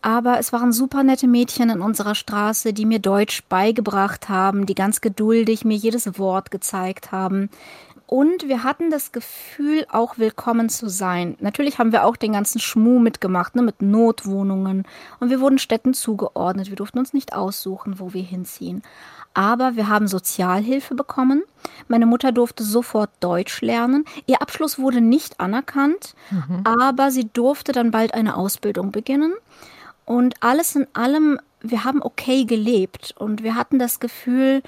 Aber 0.00 0.38
es 0.38 0.52
waren 0.52 0.72
super 0.72 1.02
nette 1.02 1.26
Mädchen 1.26 1.70
in 1.70 1.80
unserer 1.80 2.14
Straße, 2.14 2.72
die 2.72 2.86
mir 2.86 3.00
Deutsch 3.00 3.42
beigebracht 3.48 4.28
haben, 4.28 4.64
die 4.64 4.74
ganz 4.74 5.00
geduldig 5.00 5.64
mir 5.64 5.76
jedes 5.76 6.18
Wort 6.18 6.50
gezeigt 6.50 7.10
haben. 7.10 7.50
Und 8.06 8.48
wir 8.48 8.62
hatten 8.62 8.90
das 8.90 9.12
Gefühl, 9.12 9.84
auch 9.90 10.16
willkommen 10.16 10.70
zu 10.70 10.88
sein. 10.88 11.36
Natürlich 11.40 11.78
haben 11.78 11.92
wir 11.92 12.06
auch 12.06 12.16
den 12.16 12.32
ganzen 12.32 12.58
Schmuh 12.58 13.00
mitgemacht, 13.00 13.54
ne, 13.54 13.60
mit 13.60 13.82
Notwohnungen. 13.82 14.84
Und 15.20 15.28
wir 15.28 15.40
wurden 15.40 15.58
Städten 15.58 15.92
zugeordnet. 15.92 16.70
Wir 16.70 16.76
durften 16.76 16.98
uns 16.98 17.12
nicht 17.12 17.34
aussuchen, 17.34 17.98
wo 17.98 18.14
wir 18.14 18.22
hinziehen. 18.22 18.82
Aber 19.34 19.76
wir 19.76 19.88
haben 19.88 20.08
Sozialhilfe 20.08 20.94
bekommen. 20.94 21.42
Meine 21.86 22.06
Mutter 22.06 22.32
durfte 22.32 22.64
sofort 22.64 23.10
Deutsch 23.20 23.60
lernen. 23.60 24.06
Ihr 24.26 24.40
Abschluss 24.40 24.78
wurde 24.78 25.02
nicht 25.02 25.38
anerkannt, 25.38 26.14
mhm. 26.30 26.62
aber 26.64 27.10
sie 27.10 27.28
durfte 27.30 27.72
dann 27.72 27.90
bald 27.90 28.14
eine 28.14 28.36
Ausbildung 28.36 28.90
beginnen. 28.90 29.34
Und 30.08 30.42
alles 30.42 30.74
in 30.74 30.86
allem, 30.94 31.38
wir 31.60 31.84
haben 31.84 32.00
okay 32.00 32.46
gelebt 32.46 33.14
und 33.18 33.42
wir 33.42 33.56
hatten 33.56 33.78
das 33.78 34.00
Gefühl, 34.00 34.62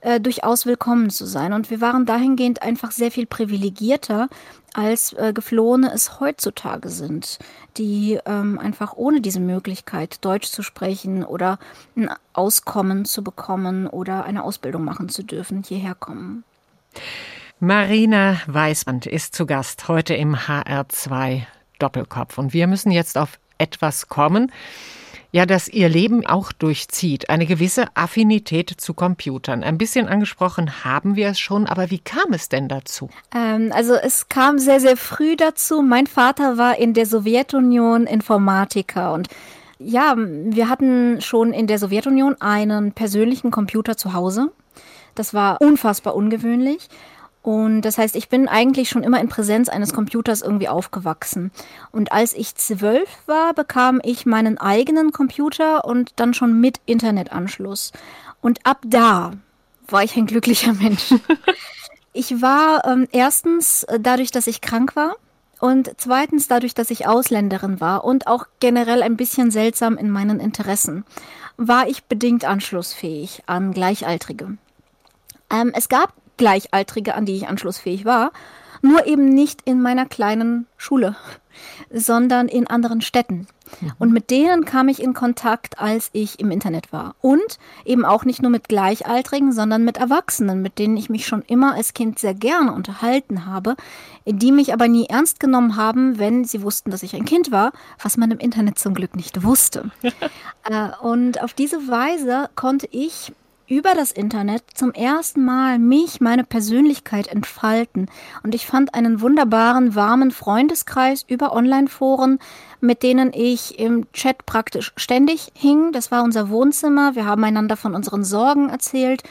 äh, 0.00 0.20
durchaus 0.20 0.64
willkommen 0.64 1.10
zu 1.10 1.26
sein. 1.26 1.52
Und 1.52 1.70
wir 1.70 1.80
waren 1.80 2.06
dahingehend 2.06 2.62
einfach 2.62 2.92
sehr 2.92 3.10
viel 3.10 3.26
privilegierter, 3.26 4.28
als 4.74 5.12
äh, 5.14 5.32
Geflohene 5.32 5.92
es 5.92 6.20
heutzutage 6.20 6.88
sind, 6.88 7.40
die 7.76 8.20
ähm, 8.26 8.60
einfach 8.60 8.92
ohne 8.94 9.20
diese 9.20 9.40
Möglichkeit, 9.40 10.24
Deutsch 10.24 10.52
zu 10.52 10.62
sprechen 10.62 11.24
oder 11.24 11.58
ein 11.96 12.08
Auskommen 12.32 13.06
zu 13.06 13.24
bekommen 13.24 13.88
oder 13.88 14.22
eine 14.22 14.44
Ausbildung 14.44 14.84
machen 14.84 15.08
zu 15.08 15.24
dürfen, 15.24 15.64
hierher 15.64 15.96
kommen. 15.96 16.44
Marina 17.58 18.36
Weißband 18.46 19.06
ist 19.06 19.34
zu 19.34 19.46
Gast 19.46 19.88
heute 19.88 20.14
im 20.14 20.36
HR2 20.36 21.42
Doppelkopf. 21.80 22.38
Und 22.38 22.52
wir 22.52 22.68
müssen 22.68 22.92
jetzt 22.92 23.18
auf 23.18 23.40
etwas 23.58 24.08
kommen, 24.08 24.50
ja, 25.32 25.44
das 25.44 25.68
Ihr 25.68 25.90
Leben 25.90 26.24
auch 26.24 26.50
durchzieht. 26.52 27.28
Eine 27.28 27.44
gewisse 27.44 27.84
Affinität 27.94 28.70
zu 28.70 28.94
Computern. 28.94 29.62
Ein 29.62 29.76
bisschen 29.76 30.08
angesprochen 30.08 30.84
haben 30.84 31.14
wir 31.16 31.28
es 31.28 31.40
schon, 31.40 31.66
aber 31.66 31.90
wie 31.90 31.98
kam 31.98 32.32
es 32.32 32.48
denn 32.48 32.68
dazu? 32.68 33.10
Ähm, 33.34 33.70
also 33.74 33.94
es 33.94 34.28
kam 34.28 34.58
sehr, 34.58 34.80
sehr 34.80 34.96
früh 34.96 35.36
dazu. 35.36 35.82
Mein 35.82 36.06
Vater 36.06 36.56
war 36.56 36.78
in 36.78 36.94
der 36.94 37.04
Sowjetunion 37.04 38.06
Informatiker 38.06 39.12
und 39.12 39.28
ja, 39.78 40.14
wir 40.16 40.70
hatten 40.70 41.20
schon 41.20 41.52
in 41.52 41.66
der 41.66 41.78
Sowjetunion 41.78 42.40
einen 42.40 42.92
persönlichen 42.92 43.50
Computer 43.50 43.96
zu 43.98 44.14
Hause. 44.14 44.50
Das 45.14 45.34
war 45.34 45.60
unfassbar 45.60 46.14
ungewöhnlich. 46.14 46.88
Und 47.46 47.82
das 47.82 47.96
heißt, 47.96 48.16
ich 48.16 48.28
bin 48.28 48.48
eigentlich 48.48 48.88
schon 48.88 49.04
immer 49.04 49.20
in 49.20 49.28
Präsenz 49.28 49.68
eines 49.68 49.92
Computers 49.92 50.42
irgendwie 50.42 50.66
aufgewachsen. 50.66 51.52
Und 51.92 52.10
als 52.10 52.32
ich 52.32 52.56
zwölf 52.56 53.08
war, 53.26 53.54
bekam 53.54 54.00
ich 54.02 54.26
meinen 54.26 54.58
eigenen 54.58 55.12
Computer 55.12 55.84
und 55.84 56.10
dann 56.16 56.34
schon 56.34 56.60
mit 56.60 56.80
Internetanschluss. 56.86 57.92
Und 58.40 58.58
ab 58.66 58.78
da 58.84 59.30
war 59.86 60.02
ich 60.02 60.16
ein 60.16 60.26
glücklicher 60.26 60.72
Mensch. 60.80 61.14
ich 62.12 62.42
war 62.42 62.84
ähm, 62.84 63.06
erstens 63.12 63.84
äh, 63.84 64.00
dadurch, 64.00 64.32
dass 64.32 64.48
ich 64.48 64.60
krank 64.60 64.96
war. 64.96 65.14
Und 65.60 65.92
zweitens 65.98 66.48
dadurch, 66.48 66.74
dass 66.74 66.90
ich 66.90 67.06
Ausländerin 67.06 67.80
war 67.80 68.02
und 68.02 68.26
auch 68.26 68.46
generell 68.58 69.04
ein 69.04 69.16
bisschen 69.16 69.52
seltsam 69.52 69.96
in 69.96 70.10
meinen 70.10 70.40
Interessen, 70.40 71.04
war 71.56 71.86
ich 71.86 72.06
bedingt 72.06 72.44
anschlussfähig 72.44 73.44
an 73.46 73.70
Gleichaltrige. 73.70 74.58
Ähm, 75.48 75.70
es 75.76 75.88
gab 75.88 76.12
Gleichaltrige, 76.36 77.14
an 77.14 77.26
die 77.26 77.36
ich 77.36 77.48
anschlussfähig 77.48 78.04
war, 78.04 78.32
nur 78.82 79.06
eben 79.06 79.28
nicht 79.28 79.62
in 79.64 79.82
meiner 79.82 80.06
kleinen 80.06 80.66
Schule, 80.76 81.16
sondern 81.90 82.48
in 82.48 82.66
anderen 82.66 83.00
Städten. 83.00 83.46
Mhm. 83.80 83.92
Und 83.98 84.12
mit 84.12 84.30
denen 84.30 84.64
kam 84.64 84.88
ich 84.88 85.02
in 85.02 85.14
Kontakt, 85.14 85.78
als 85.78 86.10
ich 86.12 86.38
im 86.38 86.50
Internet 86.50 86.92
war. 86.92 87.14
Und 87.20 87.58
eben 87.84 88.04
auch 88.04 88.24
nicht 88.24 88.42
nur 88.42 88.50
mit 88.50 88.68
Gleichaltrigen, 88.68 89.52
sondern 89.52 89.84
mit 89.84 89.96
Erwachsenen, 89.96 90.62
mit 90.62 90.78
denen 90.78 90.96
ich 90.96 91.10
mich 91.10 91.26
schon 91.26 91.42
immer 91.42 91.74
als 91.74 91.94
Kind 91.94 92.18
sehr 92.18 92.34
gerne 92.34 92.72
unterhalten 92.72 93.46
habe, 93.46 93.76
die 94.24 94.52
mich 94.52 94.72
aber 94.72 94.88
nie 94.88 95.06
ernst 95.06 95.40
genommen 95.40 95.76
haben, 95.76 96.18
wenn 96.18 96.44
sie 96.44 96.62
wussten, 96.62 96.90
dass 96.90 97.02
ich 97.02 97.14
ein 97.14 97.24
Kind 97.24 97.50
war, 97.50 97.72
was 98.02 98.16
man 98.16 98.30
im 98.30 98.38
Internet 98.38 98.78
zum 98.78 98.94
Glück 98.94 99.16
nicht 99.16 99.42
wusste. 99.42 99.90
Äh, 100.68 100.88
und 101.00 101.40
auf 101.44 101.52
diese 101.52 101.86
Weise 101.86 102.50
konnte 102.56 102.88
ich 102.90 103.32
über 103.68 103.94
das 103.94 104.12
Internet 104.12 104.62
zum 104.74 104.92
ersten 104.92 105.44
Mal 105.44 105.78
mich, 105.78 106.20
meine 106.20 106.44
Persönlichkeit 106.44 107.26
entfalten. 107.26 108.08
Und 108.42 108.54
ich 108.54 108.66
fand 108.66 108.94
einen 108.94 109.20
wunderbaren, 109.20 109.94
warmen 109.94 110.30
Freundeskreis 110.30 111.24
über 111.26 111.52
Online-Foren, 111.52 112.38
mit 112.80 113.02
denen 113.02 113.32
ich 113.32 113.78
im 113.78 114.10
Chat 114.12 114.46
praktisch 114.46 114.92
ständig 114.96 115.52
hing. 115.54 115.92
Das 115.92 116.10
war 116.10 116.22
unser 116.22 116.48
Wohnzimmer. 116.48 117.14
Wir 117.14 117.26
haben 117.26 117.42
einander 117.44 117.76
von 117.76 117.94
unseren 117.94 118.24
Sorgen 118.24 118.68
erzählt. 118.68 119.22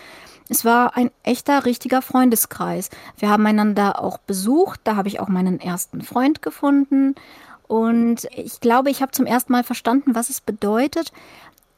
Es 0.50 0.64
war 0.64 0.96
ein 0.96 1.10
echter, 1.24 1.66
richtiger 1.66 2.02
Freundeskreis. 2.02 2.90
Wir 3.18 3.30
haben 3.30 3.46
einander 3.48 4.02
auch 4.02 4.18
besucht. 4.18 4.82
Da 4.84 4.96
habe 4.96 5.08
ich 5.08 5.20
auch 5.20 5.28
meinen 5.28 5.60
ersten 5.60 6.02
Freund 6.02 6.42
gefunden. 6.42 7.16
Und 7.68 8.28
ich 8.32 8.60
glaube, 8.60 8.92
ich 8.92 9.02
habe 9.02 9.12
zum 9.12 9.26
ersten 9.26 9.52
Mal 9.52 9.64
verstanden, 9.64 10.14
was 10.14 10.30
es 10.30 10.40
bedeutet, 10.40 11.12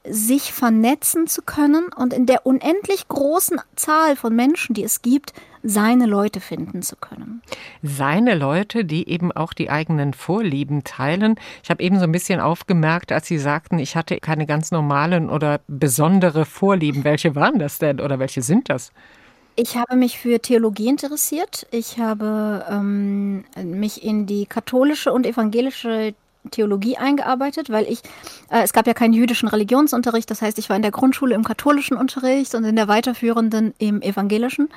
sich 0.10 0.54
vernetzen 0.54 1.28
zu 1.28 1.42
können 1.42 1.88
und 1.96 2.14
in 2.14 2.26
der 2.26 2.46
unendlich 2.46 3.08
großen 3.08 3.60
Zahl 3.76 4.16
von 4.16 4.36
Menschen, 4.36 4.74
die 4.74 4.84
es 4.84 5.02
gibt, 5.02 5.34
seine 5.64 6.06
Leute 6.06 6.40
finden 6.40 6.82
zu 6.82 6.96
können. 6.96 7.42
Seine 7.84 8.36
Leute, 8.36 8.86
die 8.86 9.10
eben 9.10 9.32
auch 9.32 9.54
die 9.54 9.70
eigenen 9.70 10.14
Vorlieben 10.14 10.84
teilen. 10.84 11.36
Ich 11.64 11.70
habe 11.70 11.84
eben 11.84 12.00
so 12.00 12.04
ein 12.04 12.12
bisschen 12.12 12.40
aufgemerkt, 12.40 13.12
als 13.12 13.28
Sie 13.28 13.40
sagten, 13.40 13.80
ich 13.80 13.96
hatte 13.96 14.18
keine 14.20 14.46
ganz 14.46 14.72
normalen 14.72 15.30
oder 15.30 15.62
besondere 15.68 16.46
Vorlieben. 16.46 17.04
Welche 17.04 17.36
waren 17.36 17.60
das 17.60 17.80
denn 17.80 18.00
oder 18.00 18.20
welche 18.20 18.42
sind 18.42 18.70
das? 18.70 18.92
Ich 19.60 19.76
habe 19.76 19.96
mich 19.96 20.20
für 20.20 20.40
Theologie 20.40 20.88
interessiert. 20.88 21.66
Ich 21.72 21.98
habe 21.98 22.64
ähm, 22.70 23.44
mich 23.64 24.04
in 24.04 24.28
die 24.28 24.46
katholische 24.46 25.12
und 25.12 25.26
evangelische 25.26 26.14
Theologie 26.52 26.98
eingearbeitet, 26.98 27.70
weil 27.70 27.86
ich, 27.86 28.00
äh, 28.50 28.64
es 28.64 28.74
gab 28.74 28.88
ja 28.88 28.94
keinen 28.94 29.14
jüdischen 29.14 29.48
Religionsunterricht, 29.48 30.30
das 30.30 30.42
heißt, 30.42 30.58
ich 30.60 30.70
war 30.70 30.76
in 30.76 30.82
der 30.82 30.92
Grundschule 30.92 31.36
im 31.36 31.44
katholischen 31.44 31.98
Unterricht 31.98 32.56
und 32.56 32.64
in 32.64 32.76
der 32.76 32.88
weiterführenden 32.88 33.74
im 33.78 34.02
evangelischen. 34.02 34.70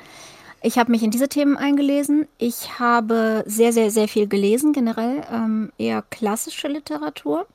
Ich 0.63 0.77
habe 0.77 0.91
mich 0.91 1.01
in 1.01 1.09
diese 1.09 1.27
Themen 1.27 1.57
eingelesen. 1.57 2.27
Ich 2.37 2.79
habe 2.79 3.43
sehr, 3.47 3.73
sehr, 3.73 3.89
sehr 3.89 4.07
viel 4.07 4.27
gelesen, 4.27 4.73
generell 4.73 5.23
ähm, 5.31 5.71
eher 5.79 6.03
klassische 6.03 6.67
Literatur. 6.67 7.47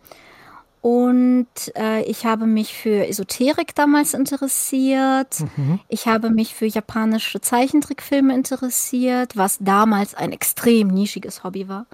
Und 0.86 1.48
äh, 1.74 2.02
ich 2.02 2.26
habe 2.26 2.46
mich 2.46 2.72
für 2.72 3.08
Esoterik 3.08 3.74
damals 3.74 4.14
interessiert. 4.14 5.40
Mhm. 5.56 5.80
Ich 5.88 6.06
habe 6.06 6.30
mich 6.30 6.54
für 6.54 6.66
japanische 6.66 7.40
Zeichentrickfilme 7.40 8.32
interessiert, 8.32 9.36
was 9.36 9.58
damals 9.58 10.14
ein 10.14 10.30
extrem 10.30 10.86
nischiges 10.86 11.42
Hobby 11.42 11.66
war. 11.66 11.86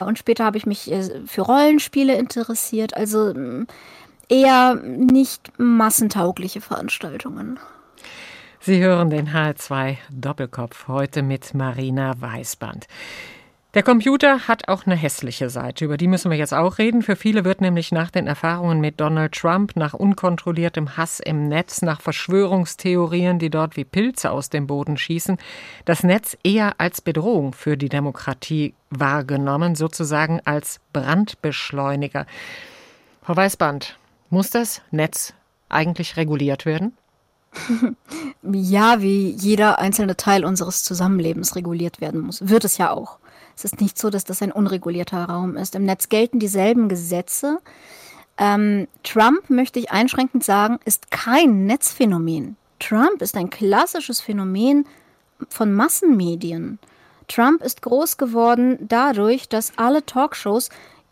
Und 0.00 0.18
später 0.18 0.44
habe 0.44 0.56
ich 0.56 0.66
mich 0.66 0.90
äh, 0.90 1.20
für 1.26 1.42
Rollenspiele 1.42 2.18
interessiert. 2.18 2.96
Also 2.96 3.32
mm, 3.32 3.68
eher 4.28 4.74
nicht 4.74 5.52
massentaugliche 5.56 6.60
Veranstaltungen. 6.60 7.60
Sie 8.58 8.82
hören 8.82 9.10
den 9.10 9.28
H2 9.28 9.96
Doppelkopf 10.10 10.88
heute 10.88 11.22
mit 11.22 11.54
Marina 11.54 12.20
Weißband. 12.20 12.88
Der 13.72 13.84
Computer 13.84 14.48
hat 14.48 14.66
auch 14.66 14.84
eine 14.84 14.96
hässliche 14.96 15.48
Seite, 15.48 15.84
über 15.84 15.96
die 15.96 16.08
müssen 16.08 16.28
wir 16.28 16.36
jetzt 16.36 16.52
auch 16.52 16.78
reden. 16.78 17.02
Für 17.02 17.14
viele 17.14 17.44
wird 17.44 17.60
nämlich 17.60 17.92
nach 17.92 18.10
den 18.10 18.26
Erfahrungen 18.26 18.80
mit 18.80 18.98
Donald 19.00 19.32
Trump, 19.32 19.76
nach 19.76 19.94
unkontrolliertem 19.94 20.96
Hass 20.96 21.20
im 21.20 21.46
Netz, 21.46 21.80
nach 21.80 22.00
Verschwörungstheorien, 22.00 23.38
die 23.38 23.48
dort 23.48 23.76
wie 23.76 23.84
Pilze 23.84 24.32
aus 24.32 24.50
dem 24.50 24.66
Boden 24.66 24.96
schießen, 24.96 25.38
das 25.84 26.02
Netz 26.02 26.36
eher 26.42 26.80
als 26.80 27.00
Bedrohung 27.00 27.52
für 27.52 27.76
die 27.76 27.88
Demokratie 27.88 28.74
wahrgenommen, 28.90 29.76
sozusagen 29.76 30.40
als 30.44 30.80
Brandbeschleuniger. 30.92 32.26
Frau 33.22 33.36
Weißband, 33.36 33.98
muss 34.30 34.50
das 34.50 34.82
Netz 34.90 35.32
eigentlich 35.68 36.16
reguliert 36.16 36.66
werden? 36.66 36.96
Ja, 38.42 39.02
wie 39.02 39.32
jeder 39.32 39.80
einzelne 39.80 40.16
Teil 40.16 40.46
unseres 40.46 40.82
Zusammenlebens 40.82 41.56
reguliert 41.56 42.00
werden 42.00 42.20
muss. 42.20 42.48
Wird 42.48 42.64
es 42.64 42.78
ja 42.78 42.90
auch. 42.90 43.18
Es 43.60 43.64
ist 43.74 43.80
nicht 43.82 43.98
so, 43.98 44.08
dass 44.08 44.24
das 44.24 44.40
ein 44.40 44.52
unregulierter 44.52 45.24
Raum 45.24 45.58
ist. 45.58 45.74
Im 45.74 45.84
Netz 45.84 46.08
gelten 46.08 46.38
dieselben 46.38 46.88
Gesetze. 46.88 47.58
Ähm, 48.38 48.88
Trump, 49.02 49.50
möchte 49.50 49.78
ich 49.78 49.90
einschränkend 49.90 50.42
sagen, 50.42 50.78
ist 50.86 51.10
kein 51.10 51.66
Netzphänomen. 51.66 52.56
Trump 52.78 53.20
ist 53.20 53.36
ein 53.36 53.50
klassisches 53.50 54.22
Phänomen 54.22 54.86
von 55.50 55.74
Massenmedien. 55.74 56.78
Trump 57.28 57.62
ist 57.62 57.82
groß 57.82 58.16
geworden 58.16 58.78
dadurch, 58.80 59.46
dass 59.50 59.76
alle 59.76 60.06
Talkshows 60.06 60.70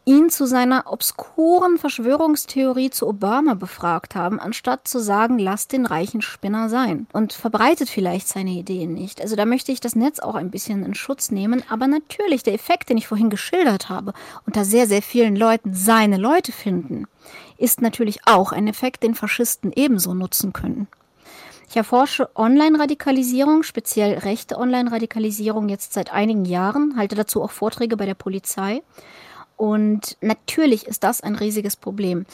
ihn 0.09 0.31
zu 0.31 0.47
seiner 0.47 0.91
obskuren 0.91 1.77
Verschwörungstheorie 1.77 2.89
zu 2.89 3.07
Obama 3.07 3.53
befragt 3.53 4.15
haben, 4.15 4.41
anstatt 4.41 4.89
zu 4.89 5.01
sagen, 5.01 5.39
lass 5.39 5.69
den 5.69 5.85
reichen 5.85 6.23
Spinner 6.23 6.71
sein 6.71 7.07
und 7.13 7.35
verbreitet 7.35 7.91
vielleicht 7.91 8.27
seine 8.27 8.53
Ideen 8.53 8.95
nicht. 8.95 9.21
Also 9.21 9.37
da 9.37 9.45
möchte 9.45 9.71
ich 9.71 9.81
das 9.81 9.95
Netz 9.95 10.19
auch 10.19 10.35
ein 10.35 10.51
bisschen 10.51 10.83
in 10.83 10.95
Schutz 10.95 11.31
nehmen, 11.31 11.63
aber 11.69 11.87
natürlich 11.87 12.43
der 12.43 12.55
Effekt, 12.55 12.89
den 12.89 12.97
ich 12.97 13.07
vorhin 13.07 13.29
geschildert 13.29 13.91
habe, 13.91 14.15
unter 14.47 14.65
sehr, 14.65 14.87
sehr 14.87 15.03
vielen 15.03 15.37
Leuten 15.37 15.75
seine 15.75 16.17
Leute 16.17 16.53
finden, 16.53 17.05
ist 17.59 17.83
natürlich 17.83 18.21
auch 18.25 18.53
ein 18.53 18.67
Effekt, 18.67 19.03
den 19.03 19.15
Faschisten 19.15 19.73
ebenso 19.77 20.15
nutzen 20.15 20.55
können. 20.55 20.89
Ich 21.69 21.77
erforsche 21.77 22.31
Online-Radikalisierung, 22.35 23.63
speziell 23.63 24.17
rechte 24.21 24.57
Online-Radikalisierung 24.57 25.69
jetzt 25.69 25.93
seit 25.93 26.11
einigen 26.11 26.47
Jahren, 26.47 26.95
halte 26.97 27.15
dazu 27.15 27.43
auch 27.43 27.51
Vorträge 27.51 27.99
bei 27.99 28.07
der 28.07 28.15
Polizei. 28.15 28.83
Und 29.59 30.17
natürlich 30.21 30.87
ist 30.87 31.05
das 31.05 31.21
ein 31.21 31.35
riesiges 31.35 31.77
Problem. 31.77 32.25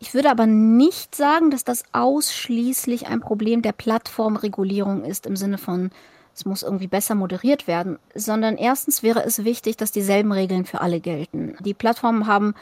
Ich 0.00 0.14
würde 0.14 0.30
aber 0.30 0.46
nicht 0.46 1.14
sagen, 1.14 1.50
dass 1.50 1.62
das 1.62 1.84
ausschließlich 1.92 3.06
ein 3.06 3.20
Problem 3.20 3.60
der 3.60 3.72
Plattformregulierung 3.72 5.04
ist 5.04 5.26
im 5.26 5.36
Sinne 5.36 5.58
von, 5.58 5.90
es 6.34 6.46
muss 6.46 6.62
irgendwie 6.62 6.86
besser 6.86 7.14
moderiert 7.14 7.66
werden, 7.66 7.98
sondern 8.14 8.56
erstens 8.56 9.02
wäre 9.02 9.22
es 9.24 9.44
wichtig, 9.44 9.76
dass 9.76 9.92
dieselben 9.92 10.32
Regeln 10.32 10.64
für 10.64 10.80
alle 10.80 11.00
gelten. 11.00 11.54
Die 11.60 11.74
Plattformen 11.74 12.26
haben 12.26 12.54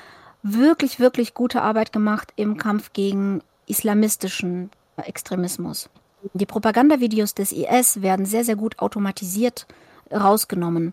wirklich, 0.42 0.98
wirklich 0.98 1.33
gute 1.33 1.62
Arbeit 1.62 1.92
gemacht 1.92 2.33
im 2.35 2.57
Kampf 2.57 2.92
gegen 2.92 3.40
islamistischen 3.66 4.70
Extremismus. 4.96 5.90
Die 6.35 6.46
Propagandavideos 6.46 7.35
des 7.35 7.52
IS 7.52 8.02
werden 8.02 8.26
sehr, 8.26 8.44
sehr 8.44 8.57
gut 8.57 8.81
automatisiert 8.81 9.68
rausgenommen. 10.12 10.92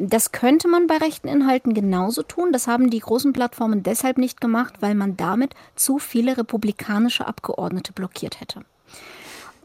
Das 0.00 0.30
könnte 0.30 0.68
man 0.68 0.86
bei 0.86 0.96
rechten 0.98 1.26
Inhalten 1.26 1.74
genauso 1.74 2.22
tun. 2.22 2.52
Das 2.52 2.68
haben 2.68 2.88
die 2.88 3.00
großen 3.00 3.32
Plattformen 3.32 3.82
deshalb 3.82 4.16
nicht 4.16 4.40
gemacht, 4.40 4.74
weil 4.78 4.94
man 4.94 5.16
damit 5.16 5.54
zu 5.74 5.98
viele 5.98 6.36
republikanische 6.36 7.26
Abgeordnete 7.26 7.92
blockiert 7.92 8.40
hätte. 8.40 8.60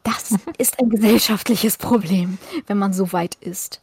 Das 0.03 0.35
ist 0.57 0.79
ein 0.79 0.89
gesellschaftliches 0.89 1.77
Problem, 1.77 2.39
wenn 2.65 2.79
man 2.79 2.93
so 2.93 3.13
weit 3.13 3.35
ist. 3.35 3.79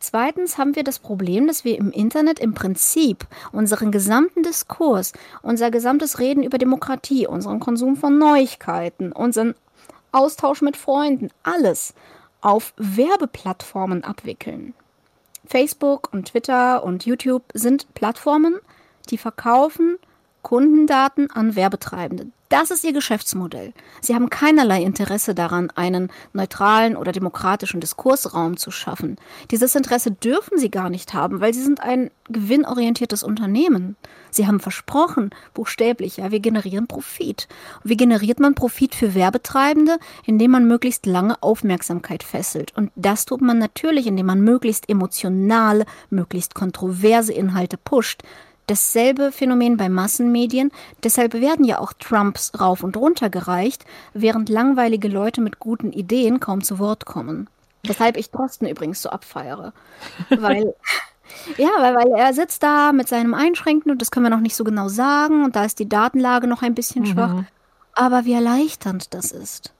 Zweitens 0.00 0.56
haben 0.56 0.74
wir 0.74 0.82
das 0.82 0.98
Problem, 0.98 1.46
dass 1.46 1.64
wir 1.64 1.78
im 1.78 1.92
Internet 1.92 2.40
im 2.40 2.54
Prinzip 2.54 3.26
unseren 3.52 3.92
gesamten 3.92 4.42
Diskurs, 4.42 5.12
unser 5.42 5.70
gesamtes 5.70 6.18
Reden 6.18 6.42
über 6.42 6.56
Demokratie, 6.58 7.26
unseren 7.26 7.60
Konsum 7.60 7.96
von 7.96 8.18
Neuigkeiten, 8.18 9.12
unseren 9.12 9.54
Austausch 10.10 10.62
mit 10.62 10.76
Freunden, 10.76 11.28
alles 11.42 11.94
auf 12.40 12.72
Werbeplattformen 12.78 14.02
abwickeln. 14.02 14.74
Facebook 15.44 16.12
und 16.12 16.28
Twitter 16.28 16.84
und 16.84 17.06
YouTube 17.06 17.44
sind 17.54 17.92
Plattformen, 17.94 18.56
die 19.10 19.18
verkaufen 19.18 19.98
Kundendaten 20.42 21.30
an 21.30 21.56
Werbetreibende. 21.56 22.28
Das 22.52 22.70
ist 22.70 22.84
ihr 22.84 22.92
Geschäftsmodell. 22.92 23.72
Sie 24.02 24.14
haben 24.14 24.28
keinerlei 24.28 24.82
Interesse 24.82 25.34
daran, 25.34 25.70
einen 25.70 26.10
neutralen 26.34 26.98
oder 26.98 27.10
demokratischen 27.10 27.80
Diskursraum 27.80 28.58
zu 28.58 28.70
schaffen. 28.70 29.16
Dieses 29.50 29.74
Interesse 29.74 30.10
dürfen 30.10 30.58
sie 30.58 30.70
gar 30.70 30.90
nicht 30.90 31.14
haben, 31.14 31.40
weil 31.40 31.54
sie 31.54 31.62
sind 31.62 31.80
ein 31.80 32.10
gewinnorientiertes 32.28 33.22
Unternehmen. 33.22 33.96
Sie 34.30 34.46
haben 34.46 34.60
versprochen, 34.60 35.30
buchstäblich, 35.54 36.18
ja, 36.18 36.30
wir 36.30 36.40
generieren 36.40 36.86
Profit. 36.88 37.48
Wie 37.84 37.96
generiert 37.96 38.38
man 38.38 38.54
Profit 38.54 38.94
für 38.94 39.14
Werbetreibende? 39.14 39.96
Indem 40.26 40.50
man 40.50 40.68
möglichst 40.68 41.06
lange 41.06 41.42
Aufmerksamkeit 41.42 42.22
fesselt. 42.22 42.76
Und 42.76 42.90
das 42.96 43.24
tut 43.24 43.40
man 43.40 43.56
natürlich, 43.56 44.06
indem 44.06 44.26
man 44.26 44.42
möglichst 44.42 44.90
emotionale, 44.90 45.86
möglichst 46.10 46.54
kontroverse 46.54 47.32
Inhalte 47.32 47.78
pusht 47.78 48.22
dasselbe 48.72 49.32
Phänomen 49.32 49.76
bei 49.76 49.90
Massenmedien. 49.90 50.72
Deshalb 51.04 51.34
werden 51.34 51.64
ja 51.64 51.78
auch 51.78 51.92
Trumps 51.92 52.52
rauf 52.58 52.82
und 52.82 52.96
runter 52.96 53.28
gereicht, 53.28 53.84
während 54.14 54.48
langweilige 54.48 55.08
Leute 55.08 55.42
mit 55.42 55.58
guten 55.58 55.92
Ideen 55.92 56.40
kaum 56.40 56.62
zu 56.62 56.78
Wort 56.78 57.04
kommen. 57.04 57.50
Weshalb 57.84 58.16
ich 58.16 58.30
Drosten 58.30 58.66
übrigens 58.66 59.02
so 59.02 59.10
abfeiere. 59.10 59.74
Weil, 60.30 60.74
ja, 61.58 61.68
weil, 61.80 61.94
weil 61.96 62.12
er 62.18 62.32
sitzt 62.32 62.62
da 62.62 62.92
mit 62.92 63.08
seinem 63.08 63.34
Einschränken 63.34 63.92
und 63.92 64.00
das 64.00 64.10
können 64.10 64.24
wir 64.24 64.30
noch 64.30 64.40
nicht 64.40 64.56
so 64.56 64.64
genau 64.64 64.88
sagen 64.88 65.44
und 65.44 65.54
da 65.54 65.64
ist 65.64 65.78
die 65.78 65.88
Datenlage 65.88 66.46
noch 66.46 66.62
ein 66.62 66.74
bisschen 66.74 67.02
mhm. 67.02 67.08
schwach. 67.08 67.44
Aber 67.94 68.24
wie 68.24 68.32
erleichternd 68.32 69.12
das 69.12 69.32
ist. 69.32 69.74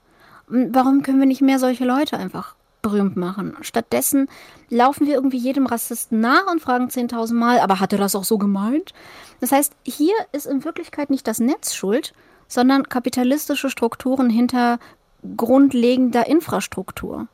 Warum 0.47 1.01
können 1.01 1.19
wir 1.19 1.25
nicht 1.25 1.41
mehr 1.41 1.57
solche 1.57 1.85
Leute 1.85 2.17
einfach 2.17 2.55
berühmt 2.83 3.17
machen. 3.17 3.57
Stattdessen 3.61 4.29
laufen 4.69 5.07
wir 5.07 5.15
irgendwie 5.15 5.37
jedem 5.37 5.65
Rassisten 5.65 6.19
nach 6.19 6.45
und 6.51 6.61
fragen 6.61 6.89
10.000 6.89 7.33
Mal, 7.33 7.59
aber 7.59 7.79
hat 7.79 7.93
er 7.93 7.97
das 7.97 8.15
auch 8.15 8.23
so 8.23 8.37
gemeint? 8.37 8.93
Das 9.39 9.51
heißt, 9.51 9.73
hier 9.83 10.13
ist 10.33 10.45
in 10.45 10.63
Wirklichkeit 10.63 11.09
nicht 11.09 11.27
das 11.27 11.39
Netz 11.39 11.73
schuld, 11.73 12.13
sondern 12.47 12.87
kapitalistische 12.87 13.71
Strukturen 13.71 14.29
hinter 14.29 14.77
grundlegender 15.35 16.27
Infrastruktur. 16.27 17.27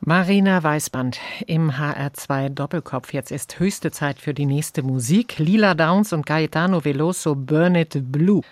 Marina 0.00 0.62
Weißband 0.62 1.18
im 1.46 1.72
HR2 1.72 2.50
Doppelkopf. 2.50 3.12
Jetzt 3.12 3.32
ist 3.32 3.58
höchste 3.58 3.90
Zeit 3.90 4.20
für 4.20 4.32
die 4.32 4.46
nächste 4.46 4.82
Musik. 4.82 5.38
Lila 5.38 5.74
Downs 5.74 6.12
und 6.12 6.24
Gaetano 6.24 6.84
Veloso 6.84 7.34
Burn 7.34 7.74
It 7.74 8.12
Blue. 8.12 8.42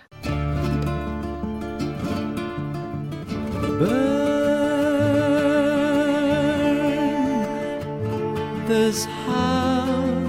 This 8.66 9.04
house. 9.04 10.26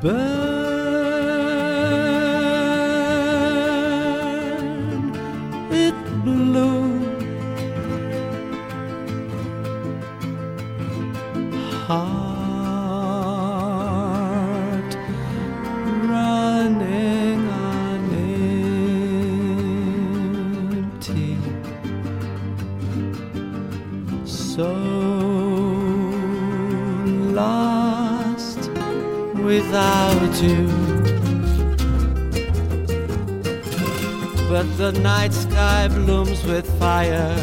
Burn 0.00 0.64
it 5.70 5.94
blue. 6.24 6.88
Heart 11.86 12.13
without 29.54 30.34
you. 30.42 30.66
But 34.48 34.66
the 34.76 34.92
night 35.02 35.32
sky 35.32 35.88
blooms 35.88 36.42
with 36.44 36.66
fire, 36.78 37.36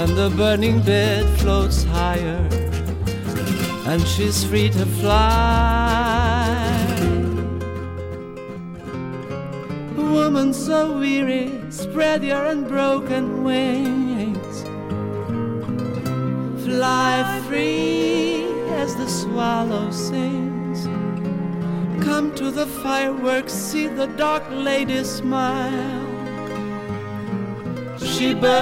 and 0.00 0.10
the 0.20 0.30
burning 0.36 0.80
bed 0.82 1.24
floats 1.38 1.84
higher, 1.84 2.42
and 3.90 4.00
she's 4.12 4.42
free 4.44 4.70
to 4.70 4.86
fly. 5.00 6.56
Woman 9.96 10.52
so 10.52 10.98
weary, 10.98 11.48
spread 11.70 12.24
your 12.24 12.44
unbroken 12.46 13.44
wings 13.44 14.56
fly 16.64 17.42
free 17.46 18.44
as 18.82 18.94
the 18.96 19.08
swallow 19.08 19.90
sings. 19.90 20.49
Come 22.20 22.34
to 22.34 22.50
the 22.50 22.66
fireworks, 22.66 23.54
see 23.54 23.86
the 23.86 24.06
dark 24.06 24.42
lady 24.50 25.02
smile. 25.04 26.06
She 27.96 28.34
burns, 28.34 28.60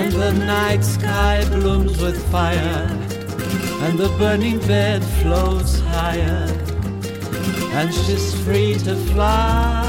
and 0.00 0.12
the 0.12 0.32
night 0.46 0.84
sky 0.84 1.44
blooms 1.50 2.00
with 2.00 2.24
fire, 2.30 2.86
and 3.84 3.98
the 3.98 4.14
burning 4.16 4.60
bed 4.60 5.02
floats 5.20 5.80
higher, 5.80 6.46
and 7.78 7.92
she's 7.92 8.32
free 8.44 8.74
to 8.74 8.94
fly. 9.10 9.81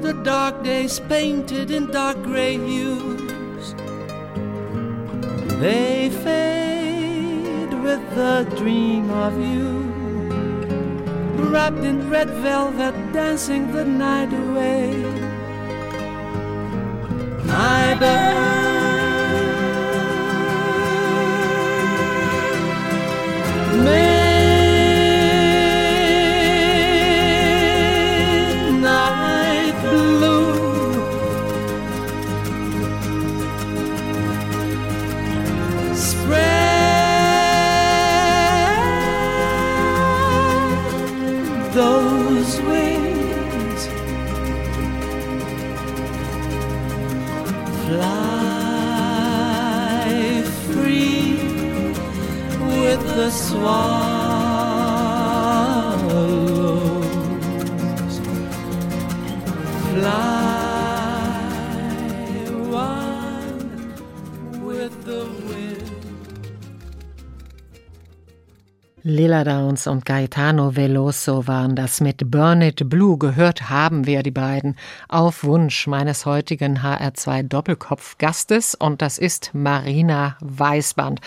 The 0.00 0.14
dark 0.14 0.62
days 0.64 0.98
painted 0.98 1.70
in 1.70 1.90
dark 1.90 2.22
gray 2.22 2.56
hues. 2.56 3.74
They 5.60 6.10
fade 6.24 7.74
with 7.82 8.02
the 8.14 8.50
dream 8.56 9.10
of 9.10 9.34
you. 9.38 9.68
wrapped 11.50 11.84
in 11.84 12.08
red 12.08 12.30
velvet, 12.30 12.94
dancing 13.12 13.72
the 13.72 13.84
night 13.84 14.32
away. 14.32 14.92
My 17.44 17.96
bird. 17.98 18.49
Swallows. 56.70 58.20
Fly. 59.94 60.40
Lila 69.02 69.44
Downs 69.44 69.86
und 69.86 70.04
Gaetano 70.04 70.76
Veloso 70.76 71.46
waren 71.46 71.74
das 71.74 72.02
mit 72.02 72.30
Burn 72.30 72.60
It 72.60 72.90
Blue. 72.90 73.16
Gehört 73.16 73.70
haben 73.70 74.06
wir 74.06 74.22
die 74.22 74.30
beiden 74.30 74.76
auf 75.08 75.42
Wunsch 75.42 75.86
meines 75.86 76.26
heutigen 76.26 76.80
HR2 76.80 77.44
Doppelkopf-Gastes 77.44 78.74
und 78.74 79.00
das 79.00 79.16
ist 79.16 79.52
Marina 79.54 80.36
Weißband. 80.40 81.20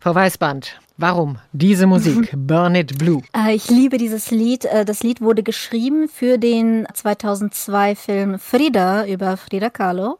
Frau 0.00 0.14
Weißband, 0.14 0.80
warum 1.00 1.38
diese 1.52 1.86
Musik? 1.86 2.32
Burn 2.36 2.74
It 2.74 2.98
Blue. 2.98 3.22
Äh, 3.34 3.54
Ich 3.54 3.70
liebe 3.70 3.98
dieses 3.98 4.30
Lied. 4.30 4.64
Äh, 4.64 4.84
Das 4.84 5.02
Lied 5.02 5.20
wurde 5.20 5.42
geschrieben 5.42 6.08
für 6.08 6.38
den 6.38 6.86
2002 6.92 7.94
Film 7.96 8.38
Frida 8.38 9.06
über 9.06 9.36
Frida 9.36 9.70
Kahlo. 9.70 10.18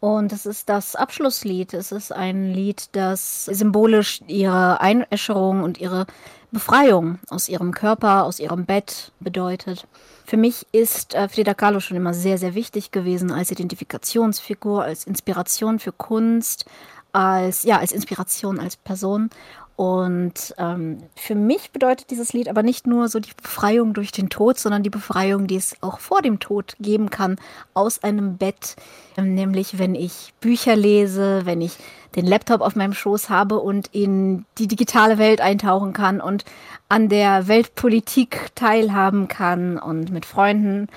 Und 0.00 0.32
es 0.32 0.46
ist 0.46 0.68
das 0.68 0.94
Abschlusslied. 0.94 1.74
Es 1.74 1.90
ist 1.90 2.12
ein 2.12 2.52
Lied, 2.52 2.88
das 2.92 3.46
symbolisch 3.46 4.20
ihre 4.26 4.80
Einäscherung 4.80 5.62
und 5.62 5.78
ihre 5.78 6.06
Befreiung 6.52 7.18
aus 7.28 7.48
ihrem 7.48 7.72
Körper, 7.72 8.24
aus 8.24 8.38
ihrem 8.38 8.66
Bett 8.66 9.12
bedeutet. 9.20 9.86
Für 10.24 10.36
mich 10.36 10.66
ist 10.72 11.14
äh, 11.14 11.28
Frida 11.28 11.54
Kahlo 11.54 11.80
schon 11.80 11.96
immer 11.96 12.14
sehr, 12.14 12.38
sehr 12.38 12.54
wichtig 12.54 12.90
gewesen 12.90 13.30
als 13.32 13.50
Identifikationsfigur, 13.50 14.82
als 14.84 15.04
Inspiration 15.04 15.78
für 15.78 15.92
Kunst, 15.92 16.66
als, 17.12 17.62
ja, 17.62 17.78
als 17.78 17.92
Inspiration 17.92 18.60
als 18.60 18.76
Person. 18.76 19.30
Und 19.76 20.54
ähm, 20.56 20.98
für 21.16 21.34
mich 21.34 21.70
bedeutet 21.70 22.10
dieses 22.10 22.32
Lied 22.32 22.48
aber 22.48 22.62
nicht 22.62 22.86
nur 22.86 23.08
so 23.08 23.20
die 23.20 23.34
Befreiung 23.42 23.92
durch 23.92 24.10
den 24.10 24.30
Tod, 24.30 24.58
sondern 24.58 24.82
die 24.82 24.90
Befreiung, 24.90 25.46
die 25.46 25.56
es 25.56 25.76
auch 25.82 25.98
vor 25.98 26.22
dem 26.22 26.40
Tod 26.40 26.76
geben 26.80 27.10
kann, 27.10 27.36
aus 27.74 28.02
einem 28.02 28.38
Bett. 28.38 28.76
Ähm, 29.18 29.34
nämlich, 29.34 29.78
wenn 29.78 29.94
ich 29.94 30.32
Bücher 30.40 30.76
lese, 30.76 31.42
wenn 31.44 31.60
ich 31.60 31.76
den 32.14 32.24
Laptop 32.24 32.62
auf 32.62 32.74
meinem 32.74 32.94
Schoß 32.94 33.28
habe 33.28 33.60
und 33.60 33.88
in 33.88 34.46
die 34.56 34.66
digitale 34.66 35.18
Welt 35.18 35.42
eintauchen 35.42 35.92
kann 35.92 36.22
und 36.22 36.46
an 36.88 37.10
der 37.10 37.46
Weltpolitik 37.46 38.54
teilhaben 38.54 39.28
kann 39.28 39.78
und 39.78 40.10
mit 40.10 40.24
Freunden 40.24 40.88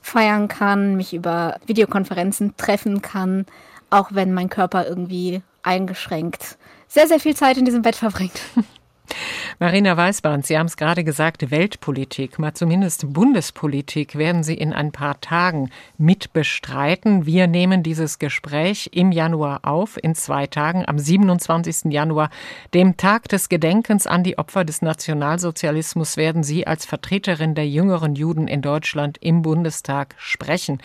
feiern 0.00 0.48
kann, 0.48 0.96
mich 0.96 1.12
über 1.12 1.60
Videokonferenzen 1.66 2.56
treffen 2.56 3.02
kann, 3.02 3.44
auch 3.90 4.08
wenn 4.12 4.32
mein 4.32 4.48
Körper 4.48 4.86
irgendwie 4.88 5.42
eingeschränkt 5.62 6.56
sehr, 6.92 7.08
sehr 7.08 7.20
viel 7.20 7.34
Zeit 7.34 7.56
in 7.56 7.64
diesem 7.64 7.80
Bett 7.80 7.96
verbringt. 7.96 8.38
Marina 9.58 9.96
Weißband, 9.96 10.46
Sie 10.46 10.58
haben 10.58 10.66
es 10.66 10.76
gerade 10.76 11.04
gesagt, 11.04 11.50
Weltpolitik, 11.50 12.38
mal 12.38 12.52
zumindest 12.52 13.12
Bundespolitik 13.12 14.16
werden 14.16 14.42
Sie 14.42 14.54
in 14.54 14.72
ein 14.72 14.92
paar 14.92 15.20
Tagen 15.20 15.70
mit 15.96 16.32
bestreiten. 16.32 17.24
Wir 17.24 17.46
nehmen 17.46 17.82
dieses 17.82 18.18
Gespräch 18.18 18.90
im 18.92 19.10
Januar 19.10 19.60
auf, 19.62 19.98
in 20.02 20.14
zwei 20.14 20.46
Tagen, 20.46 20.86
am 20.86 20.98
27. 20.98 21.92
Januar, 21.92 22.30
dem 22.74 22.96
Tag 22.96 23.28
des 23.28 23.48
Gedenkens 23.48 24.06
an 24.06 24.22
die 24.22 24.38
Opfer 24.38 24.64
des 24.64 24.82
Nationalsozialismus, 24.82 26.16
werden 26.16 26.42
Sie 26.42 26.66
als 26.66 26.84
Vertreterin 26.84 27.54
der 27.54 27.68
jüngeren 27.68 28.14
Juden 28.14 28.48
in 28.48 28.60
Deutschland 28.60 29.18
im 29.20 29.42
Bundestag 29.42 30.14
sprechen. 30.18 30.80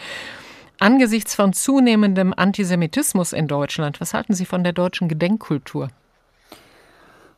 Angesichts 0.80 1.34
von 1.34 1.54
zunehmendem 1.54 2.34
Antisemitismus 2.36 3.34
in 3.34 3.48
Deutschland, 3.48 4.00
was 4.00 4.14
halten 4.14 4.34
Sie 4.34 4.46
von 4.46 4.64
der 4.64 4.74
deutschen 4.74 5.08
Gedenkkultur? 5.08 5.90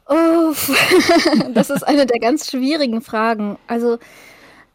Oh, 0.07 0.53
das 1.53 1.69
ist 1.69 1.83
eine 1.83 2.05
der 2.05 2.19
ganz 2.19 2.49
schwierigen 2.49 3.01
Fragen. 3.01 3.57
Also 3.67 3.99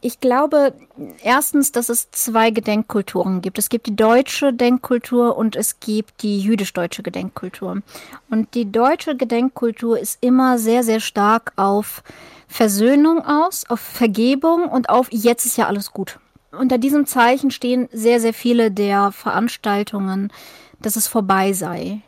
ich 0.01 0.21
glaube 0.21 0.75
erstens, 1.23 1.73
dass 1.73 1.89
es 1.89 2.11
zwei 2.11 2.51
Gedenkkulturen 2.51 3.41
gibt. 3.41 3.59
Es 3.59 3.69
gibt 3.69 3.87
die 3.87 3.97
deutsche 3.97 4.53
Gedenkkultur 4.53 5.37
und 5.37 5.57
es 5.57 5.81
gibt 5.81 6.23
die 6.23 6.41
jüdisch-deutsche 6.41 7.03
Gedenkkultur. 7.03 7.83
Und 8.31 8.55
die 8.55 8.71
deutsche 8.71 9.17
Gedenkkultur 9.17 9.99
ist 9.99 10.19
immer 10.23 10.59
sehr, 10.59 10.85
sehr 10.85 11.01
stark 11.01 11.53
auf 11.57 12.03
Versöhnung 12.49 13.25
aus, 13.25 13.65
auf 13.69 13.81
Vergebung 13.81 14.69
und 14.69 14.89
auf 14.91 15.09
jetzt 15.11 15.47
ist 15.47 15.57
ja 15.57 15.67
alles 15.67 15.91
gut. 15.91 16.19
Unter 16.59 16.78
diesem 16.78 17.07
Zeichen 17.07 17.50
stehen 17.50 17.88
sehr, 17.92 18.20
sehr 18.20 18.34
viele 18.34 18.70
der 18.70 19.12
Veranstaltungen, 19.12 20.32
dass 20.80 20.96
es 20.96 21.07
vorbei 21.07 21.52
sei. 21.52 22.00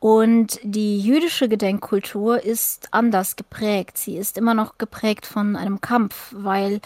Und 0.00 0.58
die 0.62 0.98
jüdische 0.98 1.48
Gedenkkultur 1.48 2.42
ist 2.42 2.88
anders 2.90 3.36
geprägt. 3.36 3.98
Sie 3.98 4.16
ist 4.16 4.38
immer 4.38 4.54
noch 4.54 4.78
geprägt 4.78 5.26
von 5.26 5.56
einem 5.56 5.82
Kampf, 5.82 6.34
weil 6.34 6.80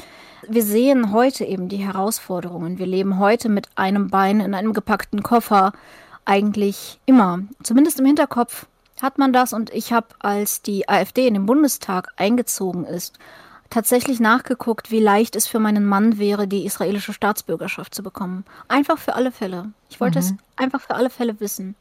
wir 0.49 0.65
sehen 0.65 1.13
heute 1.13 1.45
eben 1.45 1.69
die 1.69 1.77
Herausforderungen. 1.77 2.79
Wir 2.79 2.87
leben 2.87 3.21
heute 3.21 3.49
mit 3.49 3.69
einem 3.77 4.09
Bein 4.09 4.41
in 4.41 4.53
einem 4.53 4.73
gepackten 4.73 5.23
Koffer 5.23 5.73
eigentlich 6.25 6.99
immer. 7.07 7.41
Zumindest 7.63 8.01
im 8.01 8.07
Hinterkopf 8.07 8.67
hat 9.01 9.19
man 9.19 9.33
das. 9.33 9.53
Und 9.53 9.73
ich 9.73 9.93
habe, 9.93 10.09
als 10.19 10.63
die 10.63 10.89
AfD 10.89 11.29
in 11.29 11.35
den 11.35 11.47
Bundestag 11.47 12.09
eingezogen 12.17 12.85
ist, 12.85 13.19
tatsächlich 13.71 14.21
nachgeguckt, 14.21 14.91
wie 14.91 15.01
leicht 15.01 15.37
es 15.37 15.47
für 15.47 15.59
meinen 15.59 15.87
Mann 15.87 16.19
wäre, 16.19 16.47
die 16.47 16.65
israelische 16.65 17.13
Staatsbürgerschaft 17.13 17.95
zu 17.95 18.03
bekommen. 18.03 18.45
Einfach 18.69 18.99
für 18.99 19.15
alle 19.15 19.33
Fälle. 19.33 19.73
Ich 19.91 20.01
wollte 20.01 20.19
es 20.19 20.35
einfach 20.57 20.81
für 20.81 20.95
alle 20.95 21.11
Fälle 21.11 21.41
wissen. 21.41 21.75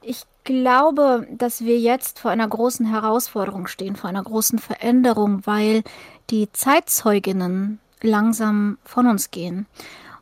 Ich 0.00 0.24
glaube, 0.44 1.26
dass 1.30 1.64
wir 1.64 1.78
jetzt 1.78 2.18
vor 2.18 2.30
einer 2.30 2.48
großen 2.48 2.86
Herausforderung 2.86 3.66
stehen, 3.66 3.96
vor 3.96 4.10
einer 4.10 4.22
großen 4.22 4.58
Veränderung, 4.58 5.46
weil 5.46 5.82
die 6.30 6.50
Zeitzeuginnen 6.52 7.78
langsam 8.00 8.78
von 8.84 9.06
uns 9.06 9.30
gehen. 9.30 9.66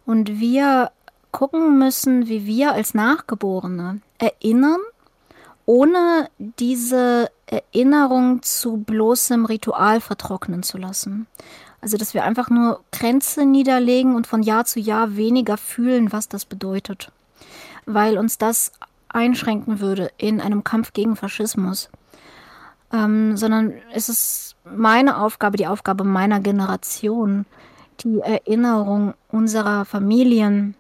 Und 0.05 0.41
wir 0.41 0.91
gucken 1.33 1.79
müssen, 1.79 2.29
wie 2.29 2.47
wir 2.47 2.73
als 2.73 2.95
Nachgeborene 2.95 4.01
erinnern, 4.19 4.81
ohne 5.71 6.29
diese 6.39 7.31
Erinnerung 7.47 8.43
zu 8.43 8.79
bloßem 8.79 9.45
Ritual 9.45 10.01
vertrocknen 10.01 10.65
zu 10.65 10.79
lassen. 10.79 11.29
Also, 11.81 11.97
dass 11.97 12.13
wir 12.13 12.25
einfach 12.25 12.51
nur 12.51 12.81
Grenze 12.91 13.47
niederlegen 13.47 14.17
und 14.17 14.27
von 14.27 14.43
Jahr 14.43 14.65
zu 14.65 14.81
Jahr 14.81 15.15
weniger 15.15 15.57
fühlen, 15.57 16.11
was 16.11 16.29
das 16.29 16.45
bedeutet. 16.45 17.13
Weil 17.87 18.19
uns 18.19 18.37
das 18.37 18.73
einschränken 19.09 19.79
würde 19.79 20.11
in 20.19 20.41
einem 20.41 20.65
Kampf 20.65 20.93
gegen 20.93 21.15
Faschismus. 21.15 21.89
Ähm, 22.93 23.37
sondern 23.37 23.75
es 23.93 24.09
ist 24.09 24.57
meine 24.65 25.19
Aufgabe, 25.19 25.57
die 25.57 25.69
Aufgabe 25.69 26.03
meiner 26.03 26.41
Generation, 26.41 27.47
die 28.01 28.19
Erinnerung 28.19 29.15
unserer 29.29 29.85
Familien 29.85 30.75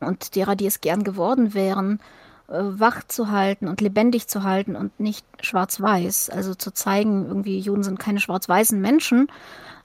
und 0.00 0.34
derer, 0.34 0.56
die 0.56 0.66
es 0.66 0.80
gern 0.80 1.04
geworden 1.04 1.54
wären, 1.54 2.00
wach 2.48 3.02
zu 3.08 3.30
halten 3.30 3.68
und 3.68 3.80
lebendig 3.80 4.28
zu 4.28 4.42
halten 4.42 4.76
und 4.76 4.98
nicht 5.00 5.24
schwarz-weiß. 5.40 6.30
Also 6.30 6.54
zu 6.54 6.72
zeigen, 6.72 7.26
irgendwie 7.26 7.58
Juden 7.58 7.82
sind 7.82 7.98
keine 7.98 8.20
schwarz-weißen 8.20 8.80
Menschen 8.80 9.28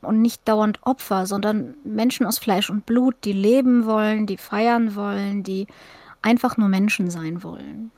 und 0.02 0.22
nicht 0.22 0.48
dauernd 0.48 0.80
Opfer, 0.84 1.26
sondern 1.26 1.76
Menschen 1.84 2.26
aus 2.26 2.38
Fleisch 2.38 2.70
und 2.70 2.86
Blut, 2.86 3.16
die 3.24 3.34
leben 3.34 3.86
wollen, 3.86 4.26
die 4.26 4.38
feiern 4.38 4.96
wollen, 4.96 5.44
die 5.44 5.68
einfach 6.22 6.58
nur 6.58 6.68
Menschen 6.68 7.10
sein 7.10 7.44
wollen. 7.44 7.92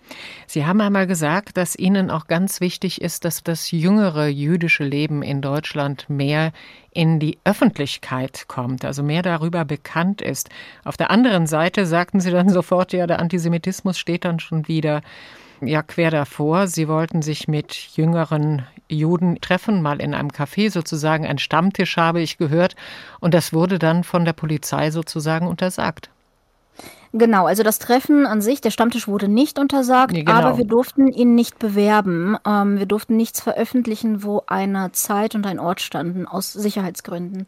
Sie 0.45 0.65
haben 0.65 0.81
einmal 0.81 1.07
gesagt, 1.07 1.57
dass 1.57 1.75
Ihnen 1.75 2.11
auch 2.11 2.27
ganz 2.27 2.61
wichtig 2.61 3.01
ist, 3.01 3.25
dass 3.25 3.43
das 3.43 3.71
jüngere 3.71 4.27
jüdische 4.27 4.83
Leben 4.83 5.23
in 5.23 5.41
Deutschland 5.41 6.09
mehr 6.09 6.51
in 6.91 7.19
die 7.19 7.39
Öffentlichkeit 7.43 8.45
kommt, 8.47 8.85
also 8.85 9.01
mehr 9.01 9.21
darüber 9.21 9.65
bekannt 9.65 10.21
ist. 10.21 10.49
Auf 10.83 10.97
der 10.97 11.09
anderen 11.09 11.47
Seite 11.47 11.85
sagten 11.85 12.19
Sie 12.19 12.31
dann 12.31 12.49
sofort, 12.53 12.93
ja, 12.93 13.07
der 13.07 13.19
Antisemitismus 13.19 13.97
steht 13.97 14.25
dann 14.25 14.39
schon 14.39 14.67
wieder 14.67 15.01
ja 15.61 15.81
quer 15.83 16.11
davor. 16.11 16.67
Sie 16.67 16.87
wollten 16.87 17.21
sich 17.21 17.47
mit 17.47 17.73
jüngeren 17.73 18.65
Juden 18.89 19.39
treffen, 19.41 19.81
mal 19.81 20.01
in 20.01 20.13
einem 20.13 20.29
Café 20.29 20.69
sozusagen. 20.69 21.25
Ein 21.25 21.37
Stammtisch 21.37 21.97
habe 21.97 22.21
ich 22.21 22.37
gehört. 22.37 22.75
Und 23.19 23.33
das 23.33 23.53
wurde 23.53 23.79
dann 23.79 24.03
von 24.03 24.25
der 24.25 24.33
Polizei 24.33 24.91
sozusagen 24.91 25.47
untersagt. 25.47 26.09
Genau, 27.13 27.45
also 27.45 27.63
das 27.63 27.77
Treffen 27.77 28.25
an 28.25 28.41
sich, 28.41 28.61
der 28.61 28.71
Stammtisch 28.71 29.07
wurde 29.07 29.27
nicht 29.27 29.59
untersagt, 29.59 30.13
Nee, 30.13 30.23
genau. 30.23 30.37
aber 30.37 30.57
wir 30.57 30.65
durften 30.65 31.09
ihn 31.09 31.35
nicht 31.35 31.59
bewerben. 31.59 32.37
Ähm, 32.45 32.79
wir 32.79 32.85
durften 32.85 33.17
nichts 33.17 33.41
veröffentlichen, 33.41 34.23
wo 34.23 34.43
eine 34.47 34.91
Zeit 34.93 35.35
und 35.35 35.45
ein 35.45 35.59
Ort 35.59 35.81
standen, 35.81 36.25
aus 36.25 36.53
Sicherheitsgründen. 36.53 37.47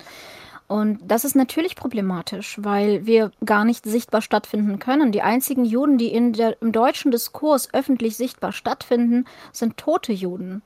Und 0.67 0.99
das 1.05 1.23
ist 1.23 1.35
natürlich 1.35 1.75
problematisch, 1.75 2.57
weil 2.61 3.05
wir 3.05 3.31
gar 3.45 3.63
nicht 3.63 3.85
sichtbar 3.85 4.21
stattfinden 4.21 4.79
können. 4.79 5.11
Die 5.11 5.21
einzigen 5.21 5.65
Juden, 5.65 5.97
die 5.97 6.11
in 6.11 6.33
der, 6.33 6.61
im 6.61 6.71
deutschen 6.71 7.11
Diskurs 7.11 7.69
öffentlich 7.73 8.17
sichtbar 8.17 8.51
stattfinden, 8.51 9.25
sind 9.51 9.77
tote 9.77 10.11
Juden. 10.13 10.61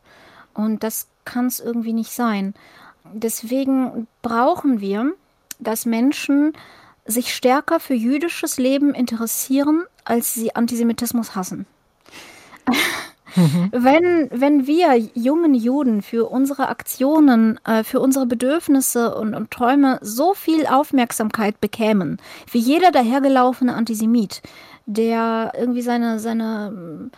Und 0.54 0.84
das 0.84 1.08
kann 1.26 1.48
es 1.48 1.60
irgendwie 1.60 1.93
nicht 1.93 2.12
sein. 2.12 2.54
Deswegen 3.14 4.08
brauchen 4.22 4.80
wir, 4.82 5.14
dass 5.60 5.86
Menschen 5.86 6.54
sich 7.08 7.34
stärker 7.34 7.80
für 7.80 7.93
jüdisches 7.93 8.58
Leben 8.58 8.93
interessieren, 8.93 9.84
als 10.03 10.34
sie 10.34 10.55
Antisemitismus 10.55 11.36
hassen. 11.36 11.66
Wenn, 13.72 14.30
wenn 14.32 14.66
wir 14.66 14.95
jungen 14.95 15.53
Juden 15.53 16.01
für 16.01 16.28
unsere 16.28 16.70
Aktionen, 16.70 17.60
äh, 17.66 17.84
für 17.84 17.99
unsere 17.99 18.26
Bedürfnisse 18.26 19.14
und, 19.14 19.36
und 19.36 19.51
Träume 19.51 19.99
so 20.01 20.34
viel 20.34 20.66
Aufmerksamkeit 20.66 21.62
bekämen, 21.62 22.18
wie 22.51 22.58
jeder 22.58 22.91
dahergelaufene 22.91 23.76
Antisemit, 23.76 24.41
der 24.88 25.51
irgendwie 25.55 25.84
seine, 25.84 26.20
seine 26.20 26.74
ähm, 26.74 27.12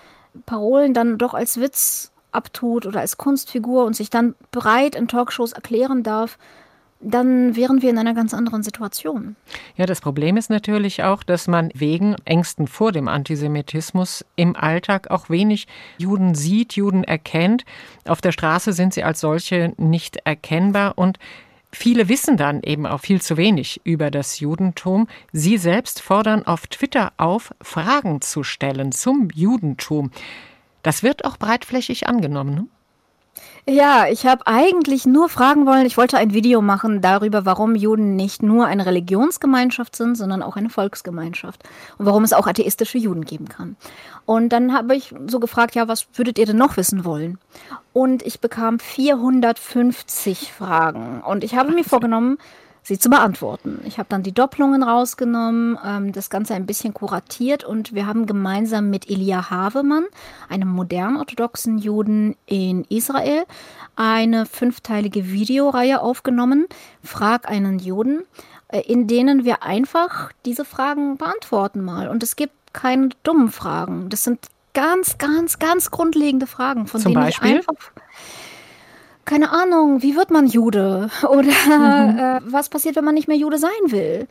Parolen 0.46 0.94
dann 0.94 1.18
doch 1.18 1.34
als 1.34 1.62
Witz 1.62 2.12
abtut 2.32 2.86
oder 2.86 3.00
als 3.00 3.18
Kunstfigur 3.18 3.86
und 3.86 3.96
sich 3.96 4.10
dann 4.10 4.36
breit 4.52 4.96
in 4.96 5.08
Talkshows 5.08 5.54
erklären 5.54 6.04
darf, 6.04 6.38
dann 7.02 7.56
wären 7.56 7.82
wir 7.82 7.90
in 7.90 7.98
einer 7.98 8.14
ganz 8.14 8.34
anderen 8.34 8.62
Situation. 8.62 9.36
Ja, 9.78 9.86
das 9.86 10.02
Problem 10.02 10.36
ist 10.36 10.50
natürlich 10.50 11.04
auch, 11.04 11.24
dass 11.24 11.48
man 11.48 11.72
wegen 11.74 12.16
Ängsten 12.26 12.68
vor 12.68 12.92
dem 12.92 13.08
Antisemitismus 13.08 14.26
im 14.36 14.56
Alltag 14.56 15.10
auch 15.10 15.30
wenig 15.30 15.68
Juden 15.98 16.36
sieht, 16.36 16.74
Juden 16.74 17.04
erkennt. 17.04 17.64
Auf 18.06 18.22
der 18.22 18.34
Straße 18.34 18.74
sind 18.74 18.94
sie 18.94 19.04
als 19.04 19.22
solche 19.22 19.74
nicht 19.78 20.18
erkennbar 20.26 20.98
und 20.98 21.18
Viele 21.72 22.10
wissen 22.10 22.36
dann 22.36 22.64
eben 22.64 22.88
auch 22.88 23.00
viel 23.00 23.22
zu 23.22 23.38
wenig 23.38 23.82
über 23.84 24.10
das 24.10 24.40
Judentum. 24.40 25.08
Sie 25.32 25.60
selbst 25.60 26.02
fordern 26.02 26.48
auf 26.48 26.66
Twitter 26.66 27.14
auf, 27.18 27.54
Fragen 27.62 28.22
zu 28.22 28.44
stellen 28.44 28.92
zum 28.92 29.30
Judentum. 29.36 30.10
Das 30.82 31.04
wird 31.04 31.26
auch 31.26 31.38
breitflächig 31.38 32.08
angenommen. 32.08 32.72
Ja, 33.68 34.08
ich 34.08 34.26
habe 34.26 34.48
eigentlich 34.48 35.06
nur 35.06 35.30
fragen 35.30 35.68
wollen, 35.68 35.86
ich 35.86 35.98
wollte 35.98 36.18
ein 36.18 36.34
Video 36.34 36.62
machen 36.62 37.02
darüber, 37.02 37.46
warum 37.46 37.76
Juden 37.76 38.16
nicht 38.16 38.42
nur 38.42 38.66
eine 38.66 38.86
Religionsgemeinschaft 38.86 39.96
sind, 39.96 40.16
sondern 40.16 40.42
auch 40.42 40.56
eine 40.56 40.70
Volksgemeinschaft 40.70 41.64
und 41.98 42.06
warum 42.06 42.24
es 42.24 42.34
auch 42.34 42.48
atheistische 42.48 42.98
Juden 42.98 43.26
geben 43.26 43.48
kann. 43.48 43.76
Und 44.26 44.50
dann 44.50 44.74
habe 44.74 44.96
ich 44.96 45.14
so 45.28 45.40
gefragt, 45.40 45.76
ja, 45.76 45.88
was 45.88 46.08
würdet 46.14 46.40
ihr 46.40 46.48
denn 46.48 46.58
noch 46.58 46.78
wissen 46.78 47.06
wollen? 47.06 47.38
Und 47.94 48.26
ich 48.26 48.40
bekam 48.40 48.80
450 48.80 50.52
Fragen 50.52 51.22
und 51.22 51.44
ich 51.44 51.56
habe 51.56 51.72
mir 51.72 51.84
vorgenommen, 51.84 52.38
sie 52.90 53.00
zu 53.00 53.10
beantworten. 53.10 53.80
Ich 53.86 53.98
habe 53.98 54.10
dann 54.10 54.24
die 54.24 54.34
Doppelungen 54.34 54.84
rausgenommen, 54.84 55.78
ähm, 55.86 56.12
das 56.12 56.30
Ganze 56.30 56.56
ein 56.56 56.66
bisschen 56.66 56.94
kuratiert 56.94 57.64
und 57.64 57.94
wir 57.94 58.06
haben 58.06 58.26
gemeinsam 58.26 58.90
mit 58.90 59.10
Elia 59.10 59.50
Havemann, 59.50 60.06
einem 60.50 60.68
modern 60.68 61.16
orthodoxen 61.16 61.78
Juden 61.78 62.36
in 62.46 62.84
Israel, 62.90 63.46
eine 63.96 64.46
fünfteilige 64.46 65.32
Videoreihe 65.32 66.02
aufgenommen, 66.02 66.68
Frag 67.04 67.48
einen 67.50 67.80
Juden, 67.80 68.24
äh, 68.68 68.82
in 68.82 69.08
denen 69.08 69.46
wir 69.46 69.64
einfach 69.64 70.34
diese 70.46 70.66
Fragen 70.66 71.18
beantworten 71.18 71.82
mal. 71.82 72.10
Und 72.10 72.24
es 72.24 72.36
gibt 72.36 72.54
keine 72.74 73.10
dummen 73.24 73.50
Fragen. 73.50 74.10
Das 74.10 74.24
sind 74.26 74.48
ganz, 74.74 75.18
ganz, 75.18 75.60
ganz 75.60 75.92
grundlegende 75.92 76.48
Fragen, 76.48 76.88
von 76.88 77.02
Zum 77.02 77.14
denen 77.14 77.26
Beispiel? 77.26 77.52
ich 77.52 77.70
einfach 77.70 77.92
keine 79.30 79.52
Ahnung, 79.52 80.02
wie 80.02 80.16
wird 80.16 80.32
man 80.32 80.48
Jude? 80.48 81.12
Oder 81.22 81.50
äh, 81.50 82.42
was 82.44 82.68
passiert, 82.70 82.96
wenn 82.96 83.06
man 83.06 83.14
nicht 83.14 83.28
mehr 83.28 83.38
Jude 83.38 83.60
sein 83.60 83.70
will? 83.86 84.28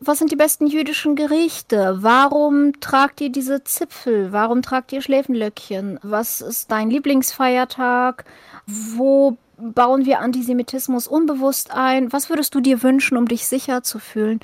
Was 0.00 0.18
sind 0.18 0.32
die 0.32 0.36
besten 0.36 0.66
jüdischen 0.66 1.14
Gerichte? 1.14 1.98
Warum 2.00 2.80
tragt 2.80 3.20
ihr 3.20 3.30
diese 3.30 3.62
Zipfel? 3.62 4.32
Warum 4.32 4.62
tragt 4.62 4.92
ihr 4.92 5.02
Schläfenlöckchen? 5.02 6.00
Was 6.02 6.40
ist 6.40 6.72
dein 6.72 6.90
Lieblingsfeiertag? 6.90 8.24
Wo 8.66 9.36
bauen 9.56 10.04
wir 10.04 10.18
Antisemitismus 10.18 11.06
unbewusst 11.06 11.70
ein? 11.70 12.12
Was 12.12 12.28
würdest 12.28 12.52
du 12.54 12.60
dir 12.60 12.82
wünschen, 12.82 13.16
um 13.16 13.28
dich 13.28 13.46
sicher 13.46 13.84
zu 13.84 14.00
fühlen? 14.00 14.40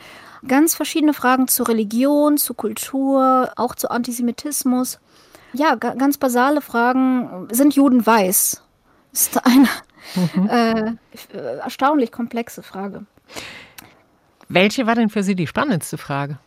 Ganz 0.47 0.77
verschiedene 0.77 1.15
Fragen 1.15 1.49
zur 1.49 1.67
Religion, 1.67 2.37
zur 2.37 2.55
Kultur, 2.55 3.51
auch 3.57 3.75
zu 3.75 3.91
Antisemitismus. 3.91 5.01
Ja, 5.53 5.75
ga 5.75 5.95
ganz 5.95 6.17
basale 6.17 6.61
Fragen. 6.61 7.49
Sind 7.51 7.75
Juden 7.75 8.07
weiß? 8.07 8.63
Ist 9.13 9.47
eine 9.47 9.69
äh, 10.49 10.93
äh, 11.33 11.57
erstaunlich 11.59 12.13
komplexe 12.13 12.63
Frage. 12.63 13.07
Welche 14.49 14.87
war 14.87 14.95
denn 14.95 15.09
für 15.09 15.23
Sie 15.23 15.35
die 15.35 15.47
spannendste 15.47 15.99
Frage? 15.99 16.39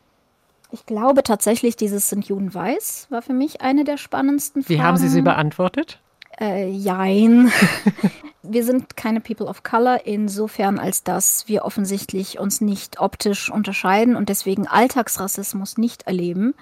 Ich 0.72 0.86
glaube 0.86 1.24
tatsächlich, 1.24 1.76
dieses 1.76 2.10
Sind 2.10 2.28
Juden 2.28 2.54
weiß 2.54 3.08
war 3.10 3.22
für 3.22 3.34
mich 3.34 3.62
eine 3.62 3.84
der 3.84 3.98
spannendsten 3.98 4.64
Fragen. 4.64 4.80
Wie 4.80 4.82
haben 4.82 4.98
Sie 4.98 5.10
sie 5.10 5.22
beantwortet? 5.22 6.00
Äh, 6.40 6.70
jein. 6.70 7.52
wir 8.44 8.64
sind 8.64 8.96
keine 8.96 9.20
People 9.20 9.48
of 9.48 9.64
Color 9.64 10.06
insofern, 10.06 10.80
als 10.80 11.04
dass 11.04 11.48
wir 11.48 11.66
offensichtlich 11.66 12.40
uns 12.40 12.62
nicht 12.62 13.00
optisch 13.00 13.52
unterscheiden 13.52 14.16
und 14.16 14.30
deswegen 14.30 14.68
Alltagsrassismus 14.68 15.78
nicht 15.78 16.04
erleben. 16.04 16.54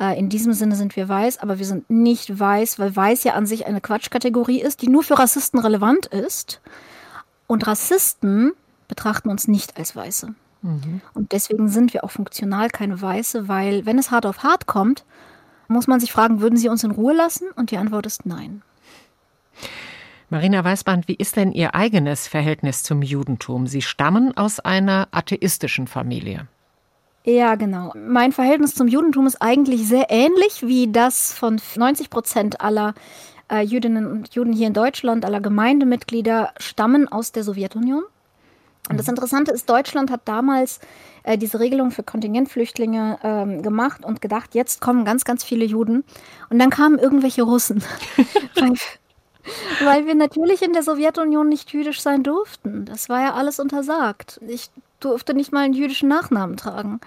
Äh, 0.00 0.18
in 0.18 0.28
diesem 0.28 0.52
Sinne 0.52 0.74
sind 0.74 0.96
wir 0.96 1.08
weiß, 1.08 1.38
aber 1.38 1.58
wir 1.58 1.66
sind 1.66 1.88
nicht 1.90 2.38
weiß, 2.38 2.78
weil 2.78 2.94
weiß 2.96 3.24
ja 3.24 3.34
an 3.34 3.46
sich 3.46 3.66
eine 3.66 3.80
Quatschkategorie 3.80 4.60
ist, 4.60 4.82
die 4.82 4.88
nur 4.88 5.02
für 5.02 5.18
Rassisten 5.18 5.60
relevant 5.60 6.06
ist. 6.06 6.60
Und 7.46 7.66
Rassisten 7.66 8.52
betrachten 8.88 9.28
uns 9.28 9.46
nicht 9.46 9.76
als 9.76 9.94
Weiße. 9.94 10.34
Und 11.14 11.32
deswegen 11.32 11.68
sind 11.68 11.94
wir 11.94 12.04
auch 12.04 12.10
funktional 12.10 12.68
keine 12.68 13.00
Weiße, 13.00 13.48
weil 13.48 13.86
wenn 13.86 13.98
es 13.98 14.10
hart 14.10 14.26
auf 14.26 14.42
hart 14.42 14.66
kommt, 14.66 15.04
muss 15.68 15.86
man 15.86 16.00
sich 16.00 16.12
fragen, 16.12 16.40
würden 16.40 16.58
sie 16.58 16.68
uns 16.68 16.84
in 16.84 16.90
Ruhe 16.90 17.14
lassen? 17.14 17.48
Und 17.56 17.70
die 17.70 17.78
Antwort 17.78 18.04
ist 18.04 18.26
nein. 18.26 18.62
Marina 20.28 20.62
Weißband, 20.62 21.08
wie 21.08 21.14
ist 21.14 21.36
denn 21.36 21.52
Ihr 21.52 21.74
eigenes 21.74 22.28
Verhältnis 22.28 22.82
zum 22.82 23.02
Judentum? 23.02 23.66
Sie 23.66 23.82
stammen 23.82 24.36
aus 24.36 24.60
einer 24.60 25.08
atheistischen 25.12 25.86
Familie. 25.86 26.46
Ja, 27.24 27.54
genau. 27.54 27.92
Mein 27.94 28.32
Verhältnis 28.32 28.74
zum 28.74 28.88
Judentum 28.88 29.26
ist 29.26 29.42
eigentlich 29.42 29.86
sehr 29.86 30.06
ähnlich 30.08 30.62
wie 30.62 30.90
das 30.90 31.34
von 31.34 31.60
90 31.76 32.08
Prozent 32.08 32.60
aller 32.60 32.94
äh, 33.50 33.60
Jüdinnen 33.62 34.06
und 34.06 34.34
Juden 34.34 34.52
hier 34.52 34.68
in 34.68 34.72
Deutschland, 34.72 35.24
aller 35.24 35.40
Gemeindemitglieder 35.40 36.52
stammen 36.58 37.08
aus 37.08 37.32
der 37.32 37.44
Sowjetunion. 37.44 38.04
Und 38.88 38.98
das 38.98 39.08
Interessante 39.08 39.52
ist, 39.52 39.68
Deutschland 39.68 40.10
hat 40.10 40.22
damals 40.24 40.80
äh, 41.22 41.36
diese 41.36 41.60
Regelung 41.60 41.90
für 41.90 42.02
Kontingentflüchtlinge 42.02 43.18
ähm, 43.22 43.62
gemacht 43.62 44.04
und 44.04 44.22
gedacht, 44.22 44.54
jetzt 44.54 44.80
kommen 44.80 45.04
ganz, 45.04 45.24
ganz 45.24 45.44
viele 45.44 45.64
Juden. 45.64 46.04
Und 46.48 46.58
dann 46.58 46.70
kamen 46.70 46.98
irgendwelche 46.98 47.42
Russen. 47.42 47.84
weil, 48.54 48.74
weil 49.84 50.06
wir 50.06 50.14
natürlich 50.14 50.62
in 50.62 50.72
der 50.72 50.82
Sowjetunion 50.82 51.48
nicht 51.48 51.72
jüdisch 51.72 52.00
sein 52.00 52.22
durften. 52.22 52.86
Das 52.86 53.08
war 53.08 53.20
ja 53.20 53.34
alles 53.34 53.60
untersagt. 53.60 54.40
Ich 54.48 54.70
durfte 55.00 55.34
nicht 55.34 55.52
mal 55.52 55.64
einen 55.64 55.74
jüdischen 55.74 56.08
Nachnamen 56.08 56.56
tragen. 56.56 57.00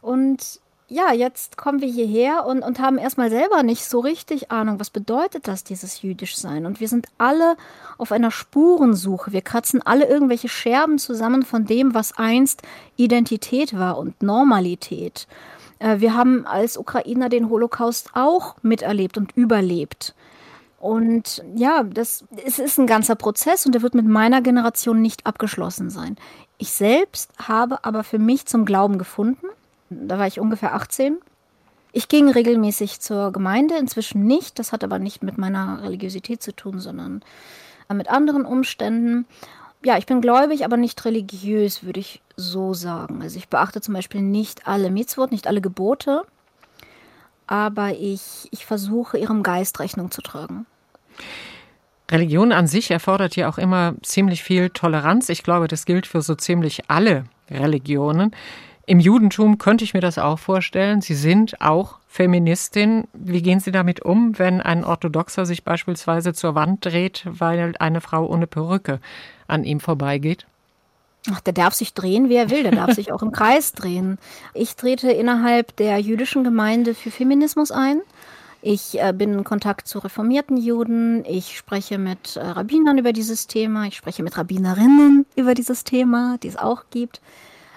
Und 0.00 0.60
ja, 0.90 1.12
jetzt 1.12 1.56
kommen 1.56 1.80
wir 1.80 1.88
hierher 1.88 2.46
und, 2.46 2.62
und 2.62 2.80
haben 2.80 2.98
erstmal 2.98 3.30
selber 3.30 3.62
nicht 3.62 3.84
so 3.84 4.00
richtig 4.00 4.50
Ahnung, 4.50 4.80
was 4.80 4.90
bedeutet 4.90 5.46
das, 5.46 5.62
dieses 5.62 6.02
jüdisch 6.02 6.36
sein. 6.36 6.66
Und 6.66 6.80
wir 6.80 6.88
sind 6.88 7.06
alle 7.16 7.56
auf 7.96 8.10
einer 8.10 8.32
Spurensuche. 8.32 9.32
Wir 9.32 9.40
kratzen 9.40 9.80
alle 9.82 10.06
irgendwelche 10.06 10.48
Scherben 10.48 10.98
zusammen 10.98 11.44
von 11.44 11.64
dem, 11.64 11.94
was 11.94 12.18
einst 12.18 12.62
Identität 12.96 13.78
war 13.78 13.98
und 13.98 14.20
Normalität. 14.20 15.28
Äh, 15.78 16.00
Wir 16.00 16.14
haben 16.14 16.44
als 16.44 16.76
Ukrainer 16.76 17.28
den 17.28 17.50
Holocaust 17.50 18.10
auch 18.14 18.56
miterlebt 18.62 19.16
und 19.16 19.30
überlebt. 19.36 20.16
Und 20.80 21.44
ja, 21.54 21.84
das, 21.84 22.24
es 22.44 22.58
ist 22.58 22.78
ein 22.78 22.86
ganzer 22.88 23.14
Prozess 23.14 23.64
und 23.64 23.76
der 23.76 23.82
wird 23.82 23.94
mit 23.94 24.06
meiner 24.06 24.40
Generation 24.40 25.02
nicht 25.02 25.26
abgeschlossen 25.26 25.90
sein. 25.90 26.16
Ich 26.62 26.72
selbst 26.72 27.32
habe 27.38 27.86
aber 27.86 28.04
für 28.04 28.18
mich 28.18 28.44
zum 28.44 28.66
Glauben 28.66 28.98
gefunden. 28.98 29.46
Da 29.88 30.18
war 30.18 30.26
ich 30.26 30.40
ungefähr 30.40 30.74
18. 30.74 31.16
Ich 31.92 32.06
ging 32.08 32.28
regelmäßig 32.28 33.00
zur 33.00 33.32
Gemeinde, 33.32 33.78
inzwischen 33.78 34.26
nicht. 34.26 34.58
Das 34.58 34.70
hat 34.70 34.84
aber 34.84 34.98
nicht 34.98 35.22
mit 35.22 35.38
meiner 35.38 35.82
Religiosität 35.82 36.42
zu 36.42 36.54
tun, 36.54 36.78
sondern 36.78 37.22
mit 37.88 38.10
anderen 38.10 38.44
Umständen. 38.44 39.24
Ja, 39.82 39.96
ich 39.96 40.04
bin 40.04 40.20
gläubig, 40.20 40.66
aber 40.66 40.76
nicht 40.76 41.02
religiös, 41.06 41.82
würde 41.82 42.00
ich 42.00 42.20
so 42.36 42.74
sagen. 42.74 43.22
Also 43.22 43.38
ich 43.38 43.48
beachte 43.48 43.80
zum 43.80 43.94
Beispiel 43.94 44.20
nicht 44.20 44.68
alle 44.68 44.90
Mitzvot, 44.90 45.32
nicht 45.32 45.46
alle 45.46 45.62
Gebote. 45.62 46.26
aber 47.46 47.94
ich, 47.94 48.48
ich 48.52 48.64
versuche, 48.66 49.18
ihrem 49.18 49.42
Geist 49.42 49.80
Rechnung 49.80 50.10
zu 50.10 50.22
tragen. 50.22 50.66
Religion 52.10 52.52
an 52.52 52.66
sich 52.66 52.90
erfordert 52.90 53.36
ja 53.36 53.48
auch 53.48 53.58
immer 53.58 53.94
ziemlich 54.02 54.42
viel 54.42 54.70
Toleranz. 54.70 55.28
Ich 55.28 55.42
glaube, 55.42 55.68
das 55.68 55.84
gilt 55.84 56.06
für 56.06 56.22
so 56.22 56.34
ziemlich 56.34 56.90
alle 56.90 57.24
Religionen. 57.50 58.34
Im 58.86 58.98
Judentum 58.98 59.58
könnte 59.58 59.84
ich 59.84 59.94
mir 59.94 60.00
das 60.00 60.18
auch 60.18 60.38
vorstellen. 60.38 61.00
Sie 61.00 61.14
sind 61.14 61.60
auch 61.60 61.98
Feministin. 62.08 63.04
Wie 63.12 63.42
gehen 63.42 63.60
Sie 63.60 63.70
damit 63.70 64.02
um, 64.04 64.36
wenn 64.38 64.60
ein 64.60 64.84
Orthodoxer 64.84 65.46
sich 65.46 65.62
beispielsweise 65.62 66.32
zur 66.32 66.56
Wand 66.56 66.84
dreht, 66.84 67.24
weil 67.26 67.74
eine 67.78 68.00
Frau 68.00 68.26
ohne 68.26 68.48
Perücke 68.48 68.98
an 69.46 69.62
ihm 69.62 69.78
vorbeigeht? 69.78 70.46
Ach, 71.30 71.40
der 71.40 71.52
darf 71.52 71.74
sich 71.74 71.94
drehen, 71.94 72.28
wie 72.30 72.36
er 72.36 72.50
will. 72.50 72.62
Der 72.62 72.72
darf 72.72 72.92
sich 72.94 73.12
auch 73.12 73.22
im 73.22 73.30
Kreis 73.30 73.72
drehen. 73.72 74.18
Ich 74.54 74.74
trete 74.74 75.12
innerhalb 75.12 75.76
der 75.76 75.98
jüdischen 75.98 76.42
Gemeinde 76.42 76.94
für 76.94 77.10
Feminismus 77.10 77.70
ein. 77.70 78.00
Ich 78.62 79.00
äh, 79.00 79.12
bin 79.12 79.32
in 79.32 79.44
Kontakt 79.44 79.88
zu 79.88 80.00
reformierten 80.00 80.56
Juden. 80.56 81.24
Ich 81.24 81.56
spreche 81.56 81.96
mit 81.98 82.36
äh, 82.36 82.40
Rabbinern 82.40 82.98
über 82.98 83.12
dieses 83.12 83.46
Thema. 83.46 83.86
Ich 83.86 83.96
spreche 83.96 84.22
mit 84.22 84.36
Rabbinerinnen 84.36 85.24
über 85.34 85.54
dieses 85.54 85.84
Thema, 85.84 86.36
die 86.42 86.48
es 86.48 86.56
auch 86.56 86.84
gibt. 86.90 87.20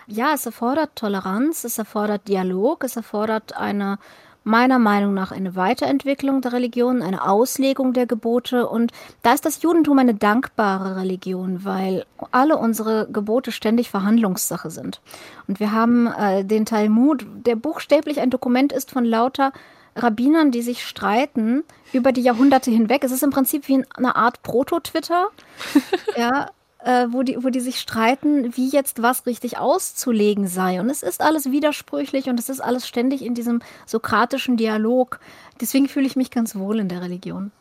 Ja, 0.08 0.34
es 0.34 0.46
erfordert 0.46 0.96
Toleranz, 0.96 1.64
es 1.64 1.78
erfordert 1.78 2.28
Dialog, 2.28 2.84
es 2.84 2.98
erfordert 2.98 3.56
eine 3.56 3.98
meiner 4.44 4.80
Meinung 4.80 5.14
nach 5.14 5.32
eine 5.32 5.56
Weiterentwicklung 5.56 6.42
der 6.42 6.54
Religion, 6.54 7.02
eine 7.02 7.24
Auslegung 7.28 7.94
der 7.94 8.06
Gebote. 8.06 8.68
Und 8.68 8.92
da 9.22 9.34
ist 9.34 9.46
das 9.46 9.62
Judentum 9.62 10.00
eine 10.00 10.16
dankbare 10.16 10.98
Religion, 10.98 11.64
weil 11.64 12.06
alle 12.32 12.58
unsere 12.58 13.08
Gebote 13.10 13.52
ständig 13.52 13.90
Verhandlungssache 13.90 14.70
sind. 14.70 15.02
Und 15.48 15.60
wir 15.60 15.72
haben 15.72 16.08
äh, 16.08 16.44
den 16.44 16.66
Talmud, 16.66 17.26
der 17.46 17.56
buchstäblich 17.56 18.20
ein 18.20 18.30
Dokument 18.30 18.74
ist 18.74 18.92
von 18.92 19.06
lauter 19.06 19.54
Rabbinern, 19.96 20.52
die 20.52 20.62
sich 20.62 20.86
streiten 20.86 21.64
über 21.91 22.12
die 22.12 22.22
Jahrhunderte 22.22 22.72
hinweg. 22.72 23.04
Es 23.04 23.12
ist 23.12 23.24
im 23.24 23.30
Prinzip 23.30 23.68
wie 23.68 23.84
eine 23.96 24.16
Art 24.16 24.41
Proto-Twitter, 24.44 25.30
ja, 26.18 26.50
äh, 26.80 27.08
wo, 27.10 27.24
die, 27.24 27.44
wo 27.44 27.50
die 27.50 27.60
sich 27.60 27.80
streiten, 27.80 28.56
wie 28.56 28.70
jetzt 28.70 29.02
was 29.02 29.26
richtig 29.26 29.58
auszulegen 29.58 30.48
sei. 30.48 30.80
Und 30.82 30.89
es 30.89 31.04
ist 31.04 31.22
alles 31.22 31.52
widersprüchlich 31.52 32.30
und 32.30 32.39
es 32.39 32.50
ist 32.50 32.62
alles 32.62 32.88
ständig 32.88 33.24
in 33.24 33.36
diesem 33.36 33.62
sokratischen 33.86 34.58
Dialog. 34.58 35.20
Deswegen 35.62 35.88
fühle 35.88 36.08
ich 36.08 36.16
mich 36.16 36.32
ganz 36.32 36.56
wohl 36.56 36.80
in 36.80 36.89
der 36.89 37.02
Religion. 37.02 37.52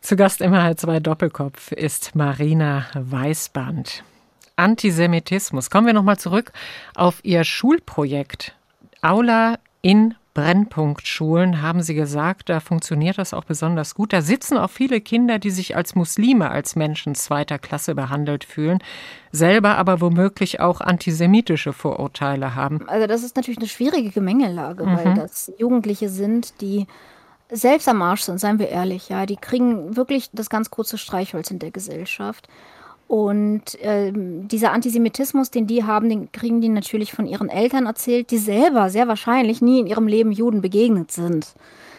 Zu 0.00 0.16
Gast 0.16 0.40
immer 0.40 0.62
als 0.62 0.82
zwei 0.82 1.00
Doppelkopf 1.00 1.72
ist 1.72 2.14
Marina 2.14 2.86
Weißband. 2.94 4.02
Antisemitismus. 4.56 5.70
Kommen 5.70 5.86
wir 5.86 5.94
nochmal 5.94 6.18
zurück 6.18 6.52
auf 6.94 7.20
Ihr 7.22 7.44
Schulprojekt. 7.44 8.54
Aula 9.02 9.58
in 9.82 10.14
Brennpunktschulen 10.32 11.60
haben 11.60 11.82
Sie 11.82 11.94
gesagt, 11.94 12.48
da 12.48 12.60
funktioniert 12.60 13.18
das 13.18 13.34
auch 13.34 13.44
besonders 13.44 13.94
gut. 13.94 14.12
Da 14.12 14.22
sitzen 14.22 14.58
auch 14.58 14.70
viele 14.70 15.00
Kinder, 15.00 15.38
die 15.40 15.50
sich 15.50 15.76
als 15.76 15.96
Muslime, 15.96 16.50
als 16.50 16.76
Menschen 16.76 17.16
zweiter 17.16 17.58
Klasse 17.58 17.96
behandelt 17.96 18.44
fühlen, 18.44 18.78
selber 19.32 19.76
aber 19.76 20.00
womöglich 20.00 20.60
auch 20.60 20.80
antisemitische 20.80 21.72
Vorurteile 21.72 22.54
haben. 22.54 22.88
Also 22.88 23.08
das 23.08 23.24
ist 23.24 23.34
natürlich 23.34 23.58
eine 23.58 23.68
schwierige 23.68 24.10
Gemengelage, 24.10 24.86
mhm. 24.86 24.96
weil 24.96 25.14
das 25.14 25.52
Jugendliche 25.58 26.08
sind, 26.08 26.60
die 26.60 26.86
selbst 27.50 27.88
am 27.88 28.00
Arsch 28.00 28.22
sind, 28.22 28.38
seien 28.38 28.60
wir 28.60 28.68
ehrlich, 28.68 29.08
ja, 29.08 29.26
die 29.26 29.36
kriegen 29.36 29.96
wirklich 29.96 30.30
das 30.32 30.48
ganz 30.48 30.70
kurze 30.70 30.98
Streichholz 30.98 31.50
in 31.50 31.58
der 31.58 31.72
Gesellschaft. 31.72 32.48
Und 33.10 33.74
äh, 33.80 34.12
dieser 34.14 34.70
Antisemitismus, 34.70 35.50
den 35.50 35.66
die 35.66 35.82
haben, 35.82 36.08
den 36.08 36.30
kriegen 36.30 36.60
die 36.60 36.68
natürlich 36.68 37.12
von 37.12 37.26
ihren 37.26 37.48
Eltern 37.48 37.86
erzählt, 37.86 38.30
die 38.30 38.38
selber 38.38 38.88
sehr 38.88 39.08
wahrscheinlich 39.08 39.60
nie 39.60 39.80
in 39.80 39.88
ihrem 39.88 40.06
Leben 40.06 40.30
Juden 40.30 40.60
begegnet 40.60 41.10
sind. 41.10 41.54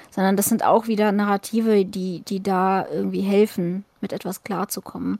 Sondern 0.10 0.38
das 0.38 0.46
sind 0.46 0.64
auch 0.64 0.88
wieder 0.88 1.12
Narrative, 1.12 1.84
die, 1.84 2.22
die 2.22 2.42
da 2.42 2.88
irgendwie 2.90 3.20
helfen, 3.20 3.84
mit 4.00 4.14
etwas 4.14 4.46
klarzukommen. 4.46 5.20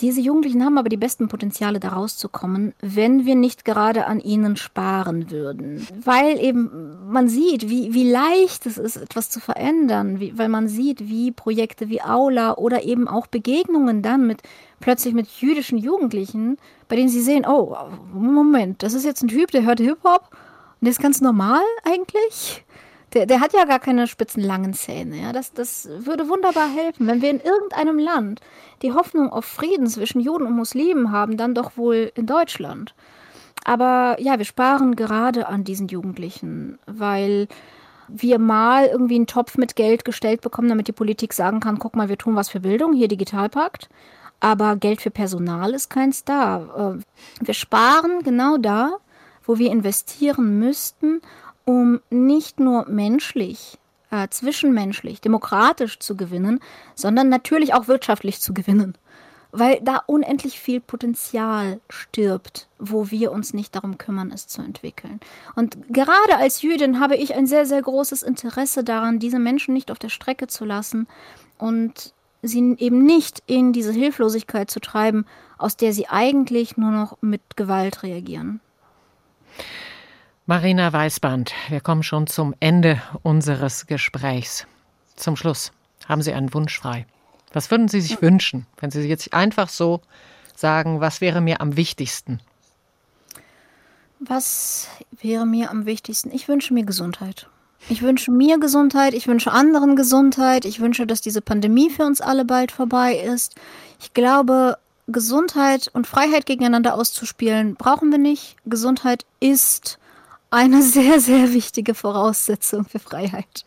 Diese 0.00 0.20
Jugendlichen 0.20 0.64
haben 0.64 0.76
aber 0.76 0.88
die 0.88 0.96
besten 0.96 1.28
Potenziale, 1.28 1.80
da 1.80 1.90
rauszukommen, 1.90 2.74
wenn 2.80 3.24
wir 3.24 3.34
nicht 3.34 3.64
gerade 3.64 4.06
an 4.06 4.20
ihnen 4.20 4.56
sparen 4.56 5.30
würden. 5.30 5.86
Weil 6.04 6.38
eben 6.38 7.10
man 7.10 7.28
sieht, 7.28 7.68
wie, 7.68 7.94
wie 7.94 8.10
leicht 8.10 8.66
es 8.66 8.76
ist, 8.76 8.96
etwas 8.96 9.30
zu 9.30 9.40
verändern, 9.40 10.20
wie, 10.20 10.36
weil 10.36 10.48
man 10.48 10.68
sieht, 10.68 11.08
wie 11.08 11.32
Projekte 11.32 11.88
wie 11.88 12.02
Aula 12.02 12.56
oder 12.56 12.84
eben 12.84 13.08
auch 13.08 13.26
Begegnungen 13.26 14.02
dann 14.02 14.26
mit 14.26 14.42
plötzlich 14.80 15.14
mit 15.14 15.28
jüdischen 15.28 15.78
Jugendlichen, 15.78 16.58
bei 16.88 16.96
denen 16.96 17.08
sie 17.08 17.22
sehen, 17.22 17.46
oh, 17.46 17.74
Moment, 18.12 18.82
das 18.82 18.92
ist 18.92 19.04
jetzt 19.04 19.22
ein 19.22 19.28
Typ, 19.28 19.50
der 19.50 19.64
hört 19.64 19.80
Hip-Hop 19.80 20.28
und 20.30 20.82
der 20.82 20.90
ist 20.90 21.00
ganz 21.00 21.20
normal 21.20 21.62
eigentlich. 21.84 22.64
Der, 23.16 23.24
der 23.24 23.40
hat 23.40 23.54
ja 23.54 23.64
gar 23.64 23.78
keine 23.78 24.06
spitzen 24.06 24.42
langen 24.42 24.74
Zähne. 24.74 25.22
Ja? 25.22 25.32
Das, 25.32 25.54
das 25.54 25.88
würde 26.00 26.28
wunderbar 26.28 26.68
helfen. 26.68 27.06
Wenn 27.06 27.22
wir 27.22 27.30
in 27.30 27.40
irgendeinem 27.40 27.98
Land 27.98 28.42
die 28.82 28.92
Hoffnung 28.92 29.32
auf 29.32 29.46
Frieden 29.46 29.86
zwischen 29.86 30.20
Juden 30.20 30.44
und 30.44 30.52
Muslimen 30.52 31.10
haben, 31.10 31.38
dann 31.38 31.54
doch 31.54 31.78
wohl 31.78 32.12
in 32.14 32.26
Deutschland. 32.26 32.94
Aber 33.64 34.16
ja, 34.20 34.36
wir 34.36 34.44
sparen 34.44 34.96
gerade 34.96 35.48
an 35.48 35.64
diesen 35.64 35.88
Jugendlichen, 35.88 36.78
weil 36.86 37.48
wir 38.06 38.38
mal 38.38 38.84
irgendwie 38.84 39.16
einen 39.16 39.26
Topf 39.26 39.56
mit 39.56 39.76
Geld 39.76 40.04
gestellt 40.04 40.42
bekommen, 40.42 40.68
damit 40.68 40.86
die 40.86 40.92
Politik 40.92 41.32
sagen 41.32 41.60
kann, 41.60 41.78
guck 41.78 41.96
mal, 41.96 42.10
wir 42.10 42.18
tun 42.18 42.36
was 42.36 42.50
für 42.50 42.60
Bildung, 42.60 42.92
hier 42.92 43.08
Digitalpakt. 43.08 43.88
Aber 44.40 44.76
Geld 44.76 45.00
für 45.00 45.10
Personal 45.10 45.72
ist 45.72 45.88
keins 45.88 46.22
da. 46.22 46.98
Äh, 46.98 47.44
wir 47.46 47.54
sparen 47.54 48.22
genau 48.22 48.58
da, 48.58 48.98
wo 49.42 49.56
wir 49.56 49.70
investieren 49.70 50.58
müssten, 50.58 51.22
um 51.66 52.00
nicht 52.10 52.58
nur 52.60 52.88
menschlich, 52.88 53.76
äh, 54.10 54.28
zwischenmenschlich, 54.30 55.20
demokratisch 55.20 55.98
zu 55.98 56.16
gewinnen, 56.16 56.60
sondern 56.94 57.28
natürlich 57.28 57.74
auch 57.74 57.88
wirtschaftlich 57.88 58.40
zu 58.40 58.54
gewinnen. 58.54 58.96
Weil 59.52 59.80
da 59.82 60.02
unendlich 60.06 60.60
viel 60.60 60.80
Potenzial 60.80 61.80
stirbt, 61.88 62.68
wo 62.78 63.10
wir 63.10 63.32
uns 63.32 63.52
nicht 63.52 63.74
darum 63.74 63.98
kümmern, 63.98 64.30
es 64.32 64.46
zu 64.46 64.62
entwickeln. 64.62 65.18
Und 65.54 65.76
gerade 65.88 66.36
als 66.36 66.62
Jüdin 66.62 67.00
habe 67.00 67.16
ich 67.16 67.34
ein 67.34 67.46
sehr, 67.46 67.66
sehr 67.66 67.82
großes 67.82 68.22
Interesse 68.22 68.84
daran, 68.84 69.18
diese 69.18 69.38
Menschen 69.38 69.74
nicht 69.74 69.90
auf 69.90 69.98
der 69.98 70.08
Strecke 70.08 70.46
zu 70.46 70.64
lassen 70.64 71.08
und 71.58 72.12
sie 72.42 72.76
eben 72.78 73.04
nicht 73.04 73.42
in 73.46 73.72
diese 73.72 73.92
Hilflosigkeit 73.92 74.70
zu 74.70 74.78
treiben, 74.78 75.26
aus 75.58 75.76
der 75.76 75.92
sie 75.92 76.08
eigentlich 76.08 76.76
nur 76.76 76.90
noch 76.90 77.18
mit 77.22 77.56
Gewalt 77.56 78.02
reagieren. 78.02 78.60
Marina 80.48 80.92
Weißband, 80.92 81.52
wir 81.70 81.80
kommen 81.80 82.04
schon 82.04 82.28
zum 82.28 82.54
Ende 82.60 83.02
unseres 83.24 83.88
Gesprächs. 83.88 84.64
Zum 85.16 85.34
Schluss 85.34 85.72
haben 86.08 86.22
Sie 86.22 86.32
einen 86.32 86.54
Wunsch 86.54 86.78
frei. 86.78 87.04
Was 87.52 87.72
würden 87.72 87.88
Sie 87.88 88.00
sich 88.00 88.22
wünschen, 88.22 88.64
wenn 88.78 88.92
Sie 88.92 89.00
jetzt 89.08 89.34
einfach 89.34 89.68
so 89.68 90.02
sagen, 90.54 91.00
was 91.00 91.20
wäre 91.20 91.40
mir 91.40 91.60
am 91.60 91.76
wichtigsten? 91.76 92.38
Was 94.20 94.88
wäre 95.20 95.46
mir 95.46 95.68
am 95.72 95.84
wichtigsten? 95.84 96.30
Ich 96.32 96.46
wünsche 96.46 96.74
mir 96.74 96.84
Gesundheit. 96.84 97.48
Ich 97.88 98.02
wünsche 98.02 98.30
mir 98.30 98.60
Gesundheit, 98.60 99.14
ich 99.14 99.26
wünsche 99.26 99.50
anderen 99.50 99.96
Gesundheit, 99.96 100.64
ich 100.64 100.78
wünsche, 100.78 101.08
dass 101.08 101.20
diese 101.20 101.40
Pandemie 101.40 101.90
für 101.90 102.06
uns 102.06 102.20
alle 102.20 102.44
bald 102.44 102.70
vorbei 102.70 103.16
ist. 103.16 103.56
Ich 103.98 104.14
glaube, 104.14 104.78
Gesundheit 105.08 105.90
und 105.92 106.06
Freiheit 106.06 106.46
gegeneinander 106.46 106.94
auszuspielen, 106.94 107.74
brauchen 107.74 108.12
wir 108.12 108.18
nicht. 108.18 108.54
Gesundheit 108.64 109.26
ist 109.40 109.98
eine 110.56 110.82
sehr, 110.82 111.20
sehr 111.20 111.52
wichtige 111.52 111.94
Voraussetzung 111.94 112.86
für 112.86 112.98
Freiheit. 112.98 113.66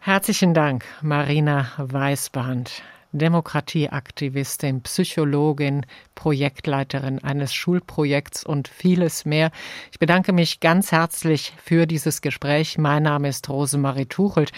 Herzlichen 0.00 0.54
Dank, 0.54 0.84
Marina 1.02 1.70
Weißband, 1.78 2.82
Demokratieaktivistin, 3.12 4.82
Psychologin, 4.82 5.86
Projektleiterin 6.16 7.22
eines 7.22 7.54
Schulprojekts 7.54 8.44
und 8.44 8.66
vieles 8.66 9.24
mehr. 9.24 9.52
Ich 9.92 10.00
bedanke 10.00 10.32
mich 10.32 10.58
ganz 10.58 10.90
herzlich 10.90 11.52
für 11.62 11.86
dieses 11.86 12.22
Gespräch. 12.22 12.76
Mein 12.76 13.04
Name 13.04 13.28
ist 13.28 13.48
Rosemarie 13.48 14.06
Tuchelt. 14.06 14.50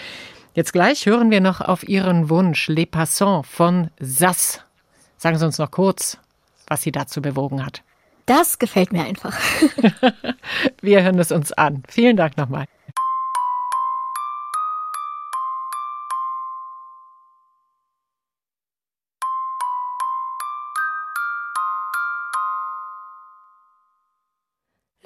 Jetzt 0.55 0.73
gleich 0.73 1.05
hören 1.05 1.29
wir 1.29 1.39
noch 1.39 1.61
auf 1.61 1.87
Ihren 1.87 2.31
Wunsch 2.31 2.67
Les 2.67 2.87
Passants 2.87 3.47
von 3.47 3.91
Sass. 3.99 4.61
Sagen 5.17 5.37
Sie 5.37 5.45
uns 5.45 5.59
noch 5.59 5.69
kurz, 5.69 6.17
was 6.65 6.81
Sie 6.81 6.91
dazu 6.91 7.21
bewogen 7.21 7.63
hat. 7.63 7.83
Das 8.29 8.59
gefällt 8.59 8.93
mir 8.93 9.03
einfach. 9.03 9.35
Wir 10.83 11.01
hören 11.01 11.17
es 11.17 11.31
uns 11.31 11.51
an. 11.53 11.81
Vielen 11.89 12.15
Dank 12.15 12.37
nochmal. 12.37 12.65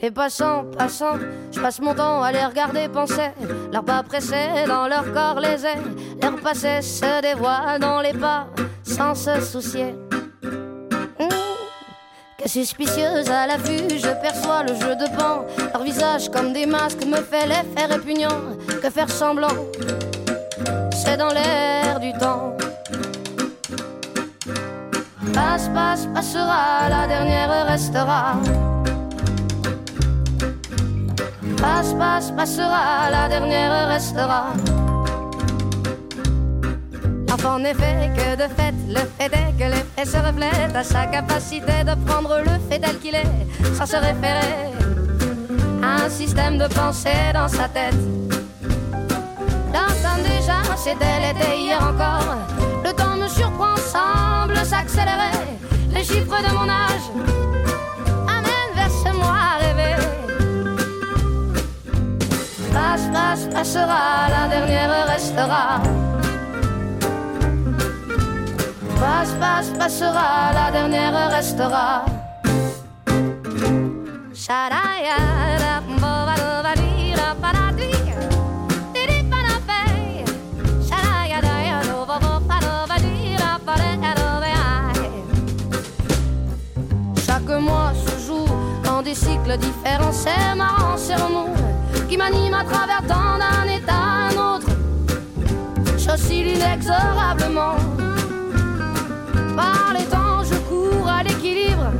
Les 0.02 0.12
passants, 0.12 0.66
passants, 0.78 1.18
je 1.54 1.62
passe 1.62 1.80
mon 1.80 1.96
temps 1.96 2.22
à 2.22 2.34
les 2.34 2.46
regarder 2.46 2.90
penser, 2.90 3.32
leurs 3.72 3.86
pas 3.86 4.04
pressés 4.04 4.66
dans 4.68 4.90
leur 4.90 5.14
corps 5.14 5.40
les 5.40 5.66
airs, 5.66 5.78
leur 6.22 6.36
passé 6.42 6.82
se 6.82 7.22
dévoile 7.22 7.80
dans 7.80 8.02
les 8.02 8.12
pas 8.12 8.48
sans 8.84 9.16
se 9.16 9.40
soucier 9.40 9.96
Suspicieuse 12.46 13.30
à 13.30 13.48
la 13.48 13.58
vue, 13.58 13.90
je 13.90 14.22
perçois 14.22 14.64
le 14.64 14.76
jeu 14.76 14.96
de 14.96 15.06
pan. 15.18 15.46
Leur 15.74 15.84
visage 15.84 16.30
comme 16.30 16.54
des 16.54 16.66
masques 16.66 17.06
me 17.06 17.18
fait 17.18 17.48
l'effet 17.48 17.86
répugnant. 17.90 18.58
Que 18.82 18.90
faire 18.90 19.10
semblant, 19.10 19.48
c'est 20.92 21.18
dans 21.18 21.30
l'air 21.30 22.00
du 22.00 22.12
temps. 22.14 22.56
Passe, 25.34 25.70
passe, 25.74 26.08
passera, 26.14 26.90
la 26.90 27.08
dernière 27.08 27.66
restera. 27.66 28.36
Passe, 31.58 31.94
passe, 31.94 32.32
passera, 32.32 33.10
la 33.10 33.30
dernière 33.30 33.88
restera. 33.88 34.54
En 37.42 37.64
effet, 37.64 38.12
que 38.16 38.36
de 38.36 38.48
fait, 38.54 38.74
le 38.88 39.00
fait 39.18 39.26
est 39.26 39.58
que 39.58 39.64
l'effet 39.64 40.06
se 40.06 40.18
reflète 40.18 40.76
à 40.76 40.84
sa 40.84 41.08
capacité 41.08 41.84
de 41.84 41.96
prendre 42.06 42.38
le 42.38 42.52
fait 42.70 42.80
tel 42.80 42.98
qu'il 43.00 43.16
est, 43.16 43.76
sans 43.76 43.88
se 43.88 43.96
référer 43.96 44.72
à 45.82 46.06
un 46.06 46.10
système 46.10 46.60
de 46.60 46.68
pensée 46.68 47.34
dans 47.34 47.48
sa 47.48 47.68
tête. 47.68 47.96
L'entends 49.74 50.22
déjà, 50.24 50.62
c'était 50.78 51.20
l'été 51.22 51.60
hier 51.60 51.82
encore. 51.82 52.38
Le 52.86 52.94
temps 52.94 53.16
me 53.16 53.28
surprend, 53.28 53.76
semble 53.78 54.56
s'accélérer. 54.64 55.58
Les 55.92 56.04
chiffres 56.04 56.42
de 56.48 56.54
mon 56.54 56.70
âge 56.70 57.08
amènent 58.28 58.76
vers 58.76 58.92
ce 58.92 59.12
moi 59.18 59.58
rêvé. 59.60 59.96
Passe, 62.72 63.10
passe, 63.12 63.48
passera, 63.52 64.30
la 64.30 64.48
dernière 64.48 65.08
restera. 65.08 65.82
Passe, 69.00 69.34
passe, 69.40 69.70
passera, 69.78 70.54
la 70.54 70.72
dernière 70.72 71.30
restera. 71.30 72.06
Chaque 87.26 87.62
mois 87.62 87.94
se 87.94 88.28
joue 88.28 88.46
dans 88.84 89.02
des 89.02 89.16
cycles 89.16 89.58
différents, 89.58 90.12
c'est 90.12 90.56
marrant, 90.56 90.98
c'est 90.98 91.16
qui 92.08 92.18
m'anime 92.18 92.54
à 92.54 92.64
travers 92.64 93.02
tant 93.08 93.38
d'un 93.40 93.68
état 93.72 93.94
à 93.94 94.30
un 94.30 94.56
autre. 94.56 94.68
J'oscille 95.98 96.56
inexorablement 96.56 97.76
par 99.56 99.94
les 99.98 100.06
temps, 100.06 100.44
je 100.44 100.56
cours 100.70 101.08
à 101.08 101.24
l'équilibre. 101.24 101.92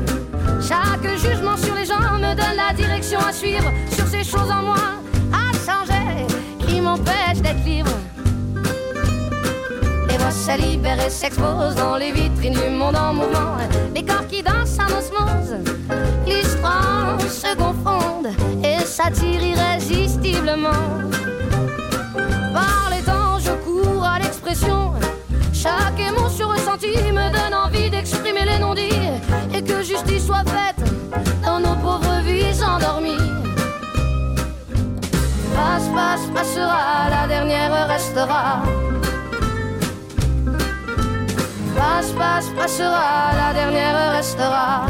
Chaque 0.62 1.08
jugement 1.18 1.58
sur 1.58 1.76
les 1.76 1.86
gens 1.86 2.00
me 2.14 2.34
donne 2.36 2.56
la 2.56 2.74
direction 2.74 3.20
à 3.20 3.32
suivre. 3.32 3.72
Sur 3.92 4.08
ces 4.08 4.24
choses 4.24 4.52
en 4.52 4.64
moi 4.64 4.84
à 5.32 5.52
changer 5.66 6.26
qui 6.66 6.82
m'empêchent 6.82 7.42
d'être 7.42 7.64
libre. 7.66 7.92
Les 10.10 10.18
voix 10.18 10.32
se 10.32 10.58
libèrent 10.58 11.06
et 11.06 11.10
s'exposent 11.10 11.76
dans 11.76 11.98
les 11.98 12.12
vitrines 12.12 12.54
du 12.54 12.70
monde 12.70 12.96
en 12.96 13.14
mouvement. 13.14 13.58
Les 13.94 14.04
corps 14.04 14.28
qui 14.28 14.42
dansent 14.42 14.80
en 14.80 14.88
osmose, 14.98 15.58
l'histoire 16.26 17.20
se 17.22 17.56
confondent 17.56 18.34
et 18.64 18.84
s'attirent 18.86 19.44
irrésistiblement. 19.44 20.88
Par 22.54 22.90
les 22.92 23.02
temps, 23.04 23.38
je 23.40 23.52
cours 23.66 24.04
à 24.04 24.20
l'expression 24.20 24.94
chaque 25.64 26.00
émotion 26.00 26.50
ressentie 26.50 26.88
me 26.88 27.32
donne 27.32 27.54
envie 27.54 27.90
d'exprimer 27.90 28.44
les 28.44 28.60
non-dits 28.60 29.08
et 29.56 29.62
que 29.62 29.82
justice 29.82 30.26
soit 30.26 30.44
faite 30.44 30.84
dans 31.46 31.60
nos 31.60 31.76
pauvres 31.76 32.20
vies 32.26 32.62
endormies. 32.62 33.30
Passe, 35.56 35.88
passe, 35.96 36.26
passera, 36.34 37.10
la 37.10 37.28
dernière 37.28 37.88
restera. 37.88 38.64
Passe, 41.78 42.12
passe, 42.12 42.50
passera, 42.58 43.32
la 43.42 43.54
dernière 43.54 44.12
restera. 44.18 44.86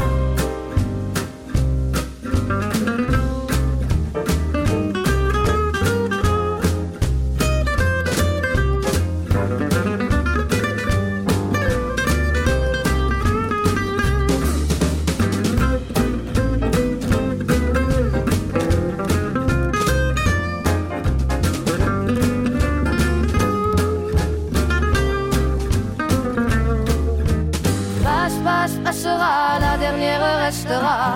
Restera. 30.44 31.14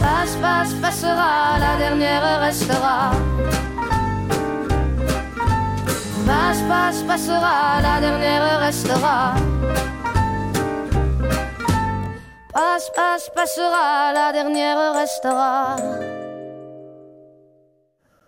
Passe, 0.00 0.36
passe, 0.40 0.74
passera, 0.80 1.58
la 1.58 1.76
dernière 1.78 2.40
restera. 2.40 3.10
Passe, 6.26 6.62
passe, 6.68 7.02
passera, 7.02 7.80
la 7.82 8.00
dernière 8.00 8.60
restera. 8.60 9.34
Passe, 12.52 12.90
passe, 12.94 13.30
passera, 13.34 14.12
la 14.12 14.32
dernière 14.32 14.94
restera. 14.94 16.07